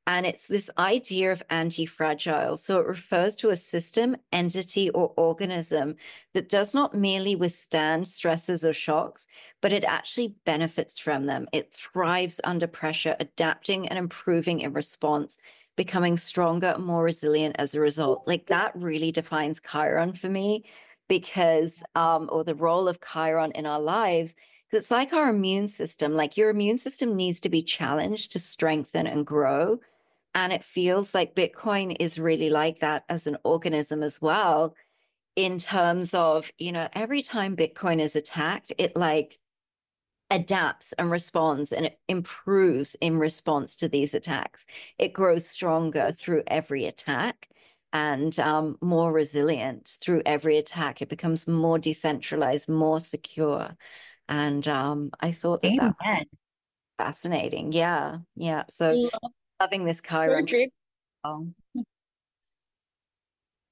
And 0.07 0.26
it's 0.26 0.48
this 0.48 0.68
idea 0.78 1.30
of 1.30 1.44
anti 1.48 1.86
fragile. 1.86 2.57
So 2.57 2.80
it 2.80 2.86
refers 2.86 3.36
to 3.36 3.50
a 3.50 3.57
system, 3.57 4.16
entity, 4.32 4.90
or 4.90 5.12
organism 5.16 5.94
that 6.32 6.48
does 6.48 6.74
not 6.74 6.94
merely 6.94 7.36
withstand 7.36 8.09
stresses 8.09 8.64
or 8.64 8.72
shocks, 8.72 9.28
but 9.61 9.72
it 9.72 9.84
actually 9.84 10.34
benefits 10.44 10.98
from 10.98 11.26
them. 11.26 11.46
It 11.53 11.72
thrives 11.72 12.40
under 12.42 12.66
pressure, 12.66 13.14
adapting 13.20 13.88
and 13.88 13.98
improving 13.98 14.61
in 14.61 14.72
response, 14.72 15.38
becoming 15.76 16.16
stronger 16.16 16.74
and 16.76 16.84
more 16.84 17.05
resilient 17.05 17.55
as 17.61 17.74
a 17.74 17.80
result. 17.80 18.26
Like 18.26 18.46
that 18.46 18.72
really 18.74 19.12
defines 19.12 19.61
Chiron 19.61 20.14
for 20.14 20.28
me 20.28 20.64
because, 21.09 21.80
um, 21.94 22.28
or 22.32 22.42
the 22.42 22.57
role 22.57 22.88
of 22.88 23.00
Chiron 23.00 23.53
in 23.53 23.66
our 23.66 23.80
lives 23.80 24.34
it's 24.72 24.90
like 24.90 25.12
our 25.12 25.28
immune 25.28 25.68
system. 25.68 26.14
Like 26.14 26.36
your 26.38 26.48
immune 26.48 26.78
system 26.78 27.14
needs 27.14 27.40
to 27.40 27.50
be 27.50 27.62
challenged 27.62 28.32
to 28.32 28.38
strengthen 28.38 29.07
and 29.07 29.26
grow. 29.26 29.80
And 30.35 30.53
it 30.53 30.64
feels 30.64 31.14
like 31.14 31.35
Bitcoin 31.35 31.97
is 32.01 32.18
really 32.18 32.49
like 32.49 32.80
that 32.80 33.05
as 33.09 33.26
an 33.26 33.37
organism 33.45 34.03
as 34.03 34.20
well, 34.20 34.74
in 35.37 35.59
terms 35.59 36.14
of, 36.14 36.51
you 36.59 36.72
know, 36.72 36.89
every 36.93 37.22
time 37.22 37.57
Bitcoin 37.57 38.01
is 38.01 38.16
attacked, 38.16 38.72
it 38.78 38.97
like 38.97 39.39
adapts 40.30 40.95
and 40.95 41.11
responds 41.11 41.72
and 41.72 41.85
it 41.85 41.99
improves 42.09 42.97
in 43.03 43.18
response 43.18 43.74
to 43.74 43.89
these 43.89 44.14
attacks. 44.14 44.64
It 44.99 45.12
grows 45.12 45.47
stronger 45.47 46.12
through 46.12 46.45
every 46.47 46.87
attack 46.87 47.49
and 47.93 48.39
um, 48.39 48.78
more 48.80 49.12
resilient 49.12 49.99
through 50.01 50.22
every 50.24 50.57
attack. 50.57 51.03
It 51.03 51.11
becomes 51.11 51.47
more 51.47 51.78
decentralized, 51.78 52.70
more 52.70 53.01
secure. 53.01 53.76
And 54.28 54.66
um, 54.66 55.11
I 55.20 55.33
thought 55.33 55.61
that, 55.61 55.76
that 55.76 55.95
was 55.99 56.24
fascinating. 56.97 57.72
Yeah. 57.72 58.18
Yeah. 58.35 58.64
So 58.70 59.11
loving 59.62 59.84
this 59.84 60.00
Chiron. 60.00 60.46
Oh. 61.24 61.46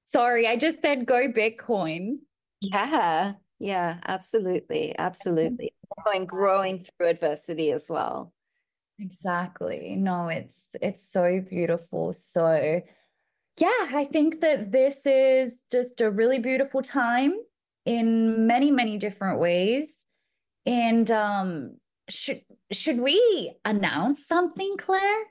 Sorry, 0.05 0.47
I 0.47 0.55
just 0.55 0.81
said 0.81 1.05
go 1.05 1.27
Bitcoin. 1.27 2.19
Yeah, 2.61 3.33
yeah, 3.59 3.97
absolutely. 4.05 4.95
Absolutely. 4.97 5.73
Going 6.05 6.25
growing 6.25 6.85
through 6.85 7.09
adversity 7.09 7.71
as 7.71 7.89
well. 7.89 8.33
Exactly. 8.99 9.95
No, 9.97 10.29
it's 10.29 10.57
it's 10.81 11.11
so 11.11 11.43
beautiful. 11.49 12.13
So 12.13 12.81
yeah, 13.57 13.87
I 13.93 14.05
think 14.05 14.39
that 14.41 14.71
this 14.71 14.97
is 15.05 15.53
just 15.71 15.99
a 15.99 16.09
really 16.09 16.39
beautiful 16.39 16.81
time 16.81 17.33
in 17.85 18.47
many, 18.47 18.71
many 18.71 18.97
different 18.97 19.39
ways. 19.39 19.89
And 20.65 21.11
um 21.11 21.77
should 22.09 22.43
should 22.71 22.99
we 22.99 23.55
announce 23.65 24.25
something, 24.25 24.77
Claire? 24.77 25.23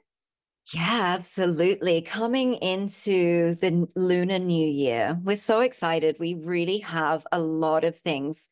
Yeah, 0.72 1.02
absolutely. 1.16 2.00
Coming 2.02 2.54
into 2.56 3.56
the 3.56 3.88
Lunar 3.96 4.38
New 4.38 4.66
Year, 4.68 5.18
we're 5.24 5.36
so 5.36 5.60
excited. 5.60 6.16
We 6.20 6.34
really 6.34 6.78
have 6.78 7.26
a 7.32 7.40
lot 7.40 7.82
of 7.82 7.96
things 7.96 8.48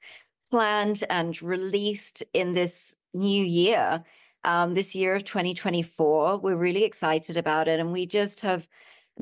planned 0.51 1.05
and 1.11 1.41
released 1.43 2.23
in 2.33 2.55
this 2.55 2.95
new 3.15 3.45
year, 3.45 4.03
um, 4.45 4.75
this 4.75 4.95
year 4.95 5.15
of 5.17 5.25
2024. 5.25 6.39
We're 6.39 6.57
really 6.57 6.85
excited 6.85 7.37
about 7.37 7.69
it. 7.69 7.79
And 7.81 7.93
we 7.93 8.07
just 8.07 8.41
have 8.41 8.69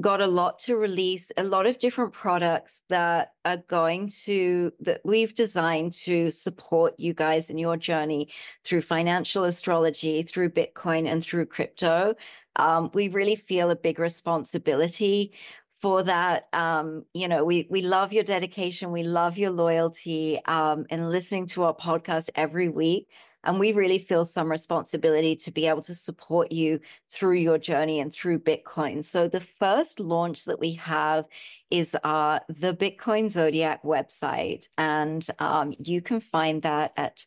got 0.00 0.20
a 0.20 0.26
lot 0.26 0.58
to 0.58 0.76
release, 0.76 1.32
a 1.38 1.42
lot 1.44 1.66
of 1.66 1.78
different 1.78 2.12
products 2.12 2.82
that 2.90 3.32
are 3.46 3.56
going 3.68 4.10
to, 4.24 4.70
that 4.80 5.00
we've 5.04 5.34
designed 5.34 5.94
to 5.94 6.30
support 6.30 6.94
you 6.98 7.14
guys 7.14 7.48
in 7.48 7.56
your 7.56 7.78
journey 7.78 8.28
through 8.62 8.82
financial 8.82 9.44
astrology, 9.44 10.22
through 10.22 10.50
Bitcoin, 10.50 11.06
and 11.10 11.24
through 11.24 11.46
crypto. 11.46 12.14
Um, 12.56 12.90
we 12.94 13.08
really 13.08 13.36
feel 13.36 13.70
a 13.70 13.76
big 13.76 13.98
responsibility 13.98 15.32
for 15.80 16.02
that. 16.02 16.48
Um, 16.52 17.04
you 17.14 17.28
know, 17.28 17.44
we 17.44 17.66
we 17.70 17.82
love 17.82 18.12
your 18.12 18.24
dedication, 18.24 18.92
we 18.92 19.02
love 19.02 19.38
your 19.38 19.50
loyalty, 19.50 20.40
um, 20.46 20.86
and 20.90 21.10
listening 21.10 21.46
to 21.48 21.64
our 21.64 21.74
podcast 21.74 22.30
every 22.34 22.68
week. 22.68 23.08
And 23.44 23.60
we 23.60 23.72
really 23.72 24.00
feel 24.00 24.24
some 24.24 24.50
responsibility 24.50 25.36
to 25.36 25.52
be 25.52 25.68
able 25.68 25.82
to 25.82 25.94
support 25.94 26.50
you 26.50 26.80
through 27.08 27.34
your 27.34 27.58
journey 27.58 28.00
and 28.00 28.12
through 28.12 28.40
Bitcoin. 28.40 29.04
So 29.04 29.28
the 29.28 29.40
first 29.40 30.00
launch 30.00 30.46
that 30.46 30.58
we 30.58 30.72
have 30.72 31.26
is 31.70 31.94
uh, 32.02 32.40
the 32.48 32.74
Bitcoin 32.74 33.30
Zodiac 33.30 33.84
website, 33.84 34.66
and 34.76 35.24
um, 35.38 35.74
you 35.78 36.02
can 36.02 36.18
find 36.18 36.62
that 36.62 36.92
at 36.96 37.24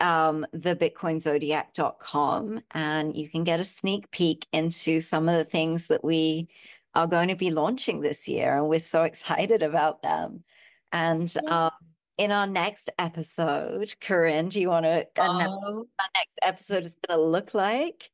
um, 0.00 0.46
thebitcoinzodiac.com 0.54 2.60
and 2.72 3.16
you 3.16 3.28
can 3.28 3.44
get 3.44 3.60
a 3.60 3.64
sneak 3.64 4.10
peek 4.10 4.46
into 4.52 5.00
some 5.00 5.28
of 5.28 5.36
the 5.36 5.44
things 5.44 5.86
that 5.88 6.04
we 6.04 6.48
are 6.94 7.06
going 7.06 7.28
to 7.28 7.36
be 7.36 7.50
launching 7.50 8.00
this 8.00 8.28
year. 8.28 8.56
And 8.56 8.68
we're 8.68 8.80
so 8.80 9.02
excited 9.04 9.62
about 9.62 10.02
them. 10.02 10.44
And 10.92 11.32
um, 11.46 11.70
in 12.16 12.32
our 12.32 12.46
next 12.46 12.90
episode, 12.98 13.94
Corinne, 14.00 14.48
do 14.48 14.60
you 14.60 14.68
want 14.68 14.84
to 14.84 15.06
oh. 15.18 15.86
our 15.98 16.08
next 16.14 16.38
episode 16.42 16.84
is 16.84 16.96
going 17.06 17.18
to 17.18 17.24
look 17.24 17.54
like? 17.54 18.10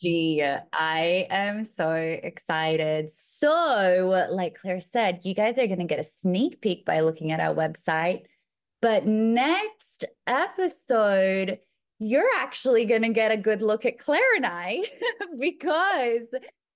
Gee, 0.00 0.44
I 0.72 1.26
am 1.30 1.64
so 1.64 1.92
excited. 1.92 3.10
So, 3.10 4.26
like 4.30 4.58
Claire 4.58 4.80
said, 4.80 5.20
you 5.22 5.34
guys 5.34 5.58
are 5.58 5.66
going 5.66 5.78
to 5.78 5.86
get 5.86 5.98
a 5.98 6.04
sneak 6.04 6.60
peek 6.60 6.84
by 6.84 7.00
looking 7.00 7.32
at 7.32 7.40
our 7.40 7.54
website. 7.54 8.24
But 8.80 9.06
next 9.06 10.04
episode, 10.26 11.58
you're 11.98 12.30
actually 12.36 12.84
going 12.84 13.02
to 13.02 13.08
get 13.08 13.32
a 13.32 13.36
good 13.36 13.60
look 13.60 13.84
at 13.84 13.98
Claire 13.98 14.36
and 14.36 14.46
I 14.46 14.84
because 15.38 16.28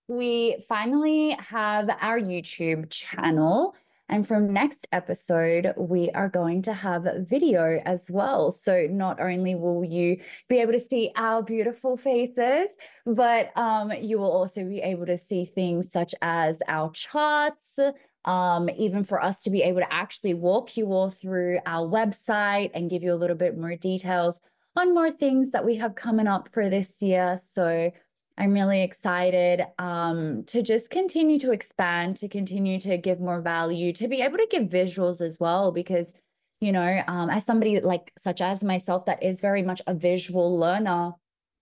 we 0.09 0.57
finally 0.69 1.37
have 1.39 1.89
our 2.01 2.19
YouTube 2.19 2.91
channel. 2.91 3.77
And 4.09 4.27
from 4.27 4.53
next 4.53 4.87
episode, 4.93 5.73
we 5.77 6.11
are 6.11 6.29
going 6.29 6.61
to 6.63 6.75
have 6.75 7.07
video 7.21 7.81
as 7.87 8.11
well. 8.11 8.51
So 8.51 8.87
not 8.91 9.21
only 9.21 9.55
will 9.55 9.85
you 9.85 10.19
be 10.49 10.59
able 10.59 10.73
to 10.73 10.79
see 10.79 11.13
our 11.17 11.43
beautiful 11.43 11.97
faces, 11.97 12.77
but 13.07 13.57
um, 13.57 13.93
you 13.93 14.19
will 14.19 14.31
also 14.31 14.65
be 14.65 14.81
able 14.81 15.07
to 15.07 15.17
see 15.17 15.47
things 15.47 15.91
such 15.91 16.15
as 16.21 16.61
our 16.69 16.91
charts, 16.91 17.79
um, 18.25 18.71
even 18.77 19.05
for 19.05 19.23
us 19.23 19.43
to 19.43 19.51
be 19.51 19.63
able 19.63 19.81
to 19.81 19.93
actually 19.93 20.35
walk 20.35 20.77
you 20.77 20.93
all 20.93 21.11
through 21.11 21.59
our 21.67 21.89
website 21.89 22.71
and 22.75 22.91
give 22.91 23.03
you 23.03 23.13
a 23.13 23.17
little 23.17 23.37
bit 23.37 23.59
more 23.59 23.77
details 23.77 24.41
on 24.77 24.95
more 24.95 25.11
things 25.11 25.51
that 25.51 25.65
we 25.65 25.77
have 25.77 25.95
coming 25.95 26.27
up 26.27 26.49
for 26.53 26.71
this 26.71 26.95
year. 27.01 27.37
So 27.37 27.91
I'm 28.39 28.53
really 28.55 28.83
excited 28.83 29.67
um, 29.79 30.45
to 30.45 30.63
just 30.63 30.89
continue 30.89 31.39
to 31.41 31.53
expand, 31.53 32.17
to 32.19 32.29
continue 32.29 32.81
to 32.81 32.97
give 32.97 33.21
more 33.21 33.43
value, 33.43 33.93
to 33.95 34.09
be 34.09 34.23
able 34.23 34.39
to 34.39 34.49
give 34.51 34.63
visuals 34.65 35.21
as 35.21 35.39
well, 35.39 35.73
because, 35.73 36.13
you 36.61 36.73
know, 36.73 37.03
um, 37.09 37.29
as 37.29 37.45
somebody 37.45 37.81
like 37.81 38.13
such 38.17 38.41
as 38.41 38.65
myself 38.65 39.05
that 39.07 39.23
is 39.23 39.41
very 39.41 39.63
much 39.63 39.83
a 39.87 39.95
visual 39.95 40.59
learner, 40.59 41.13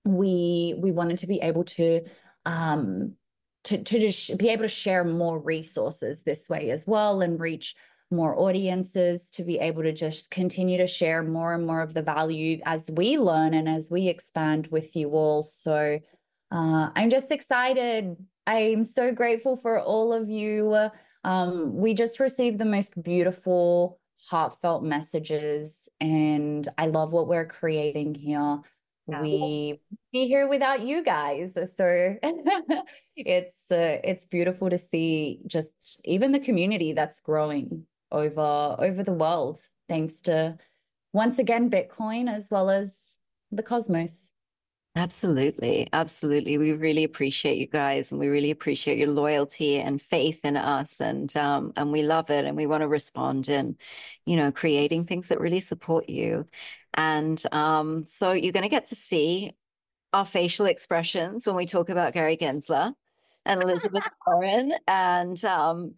we 0.04 0.74
we 0.78 0.92
wanted 0.92 1.18
to 1.18 1.26
be 1.26 1.40
able 1.40 1.64
to 1.64 2.02
um, 2.46 3.16
to 3.64 3.82
to 3.82 3.98
just 3.98 4.38
be 4.38 4.48
able 4.48 4.62
to 4.62 4.68
share 4.68 5.04
more 5.04 5.38
resources 5.38 6.22
this 6.22 6.48
way 6.48 6.70
as 6.70 6.86
well 6.86 7.20
and 7.20 7.40
reach 7.40 7.74
more 8.10 8.38
audiences 8.38 9.30
to 9.30 9.44
be 9.44 9.58
able 9.58 9.82
to 9.82 9.92
just 9.92 10.30
continue 10.30 10.78
to 10.78 10.86
share 10.86 11.22
more 11.22 11.54
and 11.54 11.66
more 11.66 11.80
of 11.80 11.94
the 11.94 12.02
value 12.02 12.60
as 12.64 12.90
we 12.90 13.18
learn 13.18 13.54
and 13.54 13.68
as 13.68 13.90
we 13.90 14.08
expand 14.08 14.66
with 14.68 14.96
you 14.96 15.10
all. 15.10 15.42
So 15.42 16.00
uh, 16.50 16.90
I'm 16.96 17.10
just 17.10 17.30
excited. 17.30 18.16
I'm 18.46 18.82
so 18.82 19.12
grateful 19.12 19.56
for 19.56 19.80
all 19.80 20.12
of 20.12 20.28
you. 20.28 20.88
Um, 21.22 21.76
we 21.76 21.94
just 21.94 22.18
received 22.18 22.58
the 22.58 22.64
most 22.64 23.00
beautiful, 23.00 24.00
heartfelt 24.28 24.82
messages, 24.82 25.88
and 26.00 26.66
I 26.76 26.86
love 26.86 27.12
what 27.12 27.28
we're 27.28 27.46
creating 27.46 28.14
here. 28.14 28.60
Yeah. 29.06 29.22
We 29.22 29.80
be 30.12 30.28
here 30.28 30.48
without 30.48 30.80
you 30.80 31.02
guys, 31.02 31.54
so 31.54 32.14
it's 33.16 33.70
uh, 33.70 33.98
it's 34.04 34.24
beautiful 34.26 34.70
to 34.70 34.78
see 34.78 35.40
just 35.46 35.98
even 36.04 36.32
the 36.32 36.40
community 36.40 36.92
that's 36.92 37.20
growing 37.20 37.86
over 38.12 38.76
over 38.78 39.02
the 39.02 39.12
world, 39.12 39.60
thanks 39.88 40.20
to 40.22 40.56
once 41.12 41.38
again 41.38 41.70
Bitcoin 41.70 42.32
as 42.32 42.46
well 42.50 42.70
as 42.70 42.98
the 43.50 43.62
cosmos. 43.62 44.32
Absolutely. 44.96 45.88
Absolutely. 45.92 46.58
We 46.58 46.72
really 46.72 47.04
appreciate 47.04 47.58
you 47.58 47.68
guys 47.68 48.10
and 48.10 48.18
we 48.18 48.26
really 48.26 48.50
appreciate 48.50 48.98
your 48.98 49.08
loyalty 49.08 49.78
and 49.78 50.02
faith 50.02 50.40
in 50.44 50.56
us 50.56 51.00
and 51.00 51.34
um 51.36 51.72
and 51.76 51.92
we 51.92 52.02
love 52.02 52.28
it 52.28 52.44
and 52.44 52.56
we 52.56 52.66
want 52.66 52.80
to 52.80 52.88
respond 52.88 53.48
in 53.48 53.76
you 54.26 54.36
know 54.36 54.50
creating 54.50 55.06
things 55.06 55.28
that 55.28 55.40
really 55.40 55.60
support 55.60 56.08
you. 56.08 56.46
And 56.94 57.42
um 57.52 58.04
so 58.06 58.32
you're 58.32 58.52
going 58.52 58.62
to 58.64 58.68
get 58.68 58.86
to 58.86 58.94
see 58.94 59.52
our 60.12 60.24
facial 60.24 60.66
expressions 60.66 61.46
when 61.46 61.56
we 61.56 61.66
talk 61.66 61.88
about 61.88 62.14
Gary 62.14 62.36
Gensler 62.36 62.94
and 63.46 63.62
Elizabeth 63.62 64.04
Warren 64.26 64.72
and 64.86 65.42
um 65.44 65.94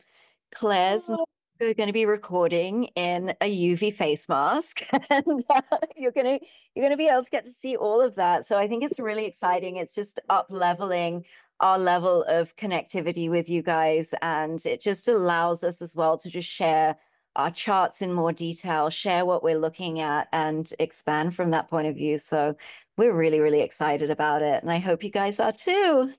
Claire's 0.54 1.08
oh 1.08 1.24
we're 1.62 1.74
going 1.74 1.88
to 1.88 1.92
be 1.92 2.06
recording 2.06 2.84
in 2.96 3.34
a 3.40 3.74
UV 3.74 3.94
face 3.94 4.28
mask, 4.28 4.80
and 5.10 5.44
uh, 5.48 5.60
you're 5.96 6.10
going 6.10 6.38
to 6.38 6.46
you're 6.74 6.82
going 6.82 6.92
to 6.92 6.96
be 6.96 7.08
able 7.08 7.22
to 7.22 7.30
get 7.30 7.44
to 7.44 7.52
see 7.52 7.76
all 7.76 8.00
of 8.00 8.16
that. 8.16 8.46
So 8.46 8.56
I 8.56 8.66
think 8.66 8.82
it's 8.82 8.98
really 8.98 9.26
exciting. 9.26 9.76
It's 9.76 9.94
just 9.94 10.18
up 10.28 10.46
leveling 10.50 11.24
our 11.60 11.78
level 11.78 12.24
of 12.24 12.56
connectivity 12.56 13.30
with 13.30 13.48
you 13.48 13.62
guys, 13.62 14.12
and 14.22 14.64
it 14.66 14.80
just 14.80 15.06
allows 15.06 15.62
us 15.62 15.80
as 15.80 15.94
well 15.94 16.18
to 16.18 16.28
just 16.28 16.48
share 16.48 16.96
our 17.36 17.50
charts 17.50 18.02
in 18.02 18.12
more 18.12 18.32
detail, 18.32 18.90
share 18.90 19.24
what 19.24 19.42
we're 19.42 19.58
looking 19.58 20.00
at, 20.00 20.28
and 20.32 20.72
expand 20.78 21.34
from 21.34 21.50
that 21.50 21.68
point 21.70 21.86
of 21.86 21.96
view. 21.96 22.18
So 22.18 22.56
we're 22.96 23.14
really 23.14 23.40
really 23.40 23.62
excited 23.62 24.10
about 24.10 24.42
it, 24.42 24.62
and 24.62 24.70
I 24.70 24.78
hope 24.78 25.02
you 25.02 25.10
guys 25.10 25.40
are 25.40 25.52
too. 25.52 26.12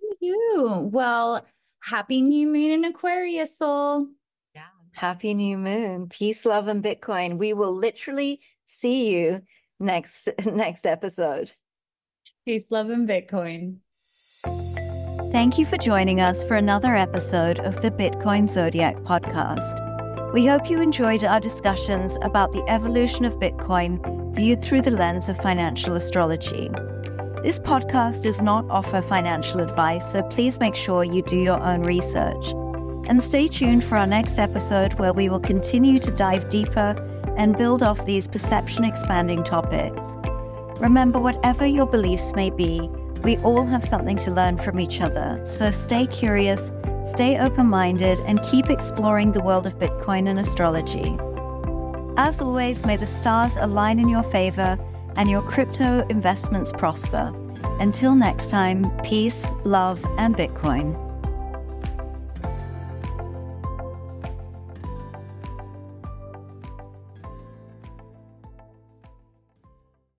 Thank 0.00 0.18
you. 0.20 0.90
Well, 0.92 1.46
happy 1.82 2.20
new 2.20 2.46
moon 2.46 2.70
in 2.70 2.84
Aquarius, 2.84 3.58
soul. 3.58 4.08
Yeah. 4.54 4.66
Happy 4.92 5.34
new 5.34 5.58
moon. 5.58 6.08
Peace, 6.08 6.44
love, 6.44 6.68
and 6.68 6.82
Bitcoin. 6.82 7.38
We 7.38 7.52
will 7.52 7.74
literally 7.74 8.40
see 8.66 9.14
you 9.14 9.42
next 9.80 10.28
next 10.44 10.86
episode. 10.86 11.52
Peace, 12.44 12.70
love, 12.70 12.90
and 12.90 13.08
Bitcoin. 13.08 13.78
Thank 15.32 15.58
you 15.58 15.66
for 15.66 15.76
joining 15.76 16.20
us 16.20 16.44
for 16.44 16.54
another 16.54 16.94
episode 16.94 17.58
of 17.58 17.82
the 17.82 17.90
Bitcoin 17.90 18.48
Zodiac 18.48 18.96
podcast. 18.98 19.85
We 20.36 20.44
hope 20.44 20.68
you 20.68 20.82
enjoyed 20.82 21.24
our 21.24 21.40
discussions 21.40 22.18
about 22.20 22.52
the 22.52 22.62
evolution 22.68 23.24
of 23.24 23.38
Bitcoin 23.38 24.34
viewed 24.34 24.60
through 24.60 24.82
the 24.82 24.90
lens 24.90 25.30
of 25.30 25.38
financial 25.38 25.96
astrology. 25.96 26.68
This 27.42 27.58
podcast 27.58 28.22
does 28.22 28.42
not 28.42 28.66
offer 28.68 29.00
financial 29.00 29.60
advice, 29.60 30.12
so 30.12 30.22
please 30.24 30.60
make 30.60 30.74
sure 30.74 31.04
you 31.04 31.22
do 31.22 31.38
your 31.38 31.58
own 31.62 31.84
research. 31.84 32.48
And 33.08 33.22
stay 33.22 33.48
tuned 33.48 33.82
for 33.82 33.96
our 33.96 34.06
next 34.06 34.38
episode 34.38 34.92
where 34.98 35.14
we 35.14 35.30
will 35.30 35.40
continue 35.40 35.98
to 36.00 36.10
dive 36.10 36.50
deeper 36.50 36.94
and 37.38 37.56
build 37.56 37.82
off 37.82 38.04
these 38.04 38.28
perception 38.28 38.84
expanding 38.84 39.42
topics. 39.42 40.06
Remember, 40.82 41.18
whatever 41.18 41.64
your 41.64 41.86
beliefs 41.86 42.34
may 42.34 42.50
be, 42.50 42.90
we 43.22 43.38
all 43.38 43.64
have 43.64 43.82
something 43.82 44.18
to 44.18 44.30
learn 44.30 44.58
from 44.58 44.80
each 44.80 45.00
other. 45.00 45.40
So 45.46 45.70
stay 45.70 46.06
curious, 46.06 46.70
stay 47.08 47.38
open 47.38 47.66
minded, 47.66 48.20
and 48.20 48.42
keep 48.42 48.70
exploring 48.70 49.32
the 49.32 49.42
world 49.42 49.66
of 49.66 49.78
Bitcoin 49.78 50.28
and 50.28 50.38
astrology. 50.38 51.16
As 52.16 52.40
always, 52.40 52.84
may 52.84 52.96
the 52.96 53.06
stars 53.06 53.56
align 53.56 53.98
in 53.98 54.08
your 54.08 54.22
favor 54.22 54.78
and 55.16 55.30
your 55.30 55.42
crypto 55.42 56.06
investments 56.08 56.72
prosper. 56.72 57.32
Until 57.78 58.14
next 58.14 58.50
time, 58.50 58.90
peace, 59.02 59.46
love, 59.64 60.04
and 60.18 60.34
Bitcoin. 60.34 61.05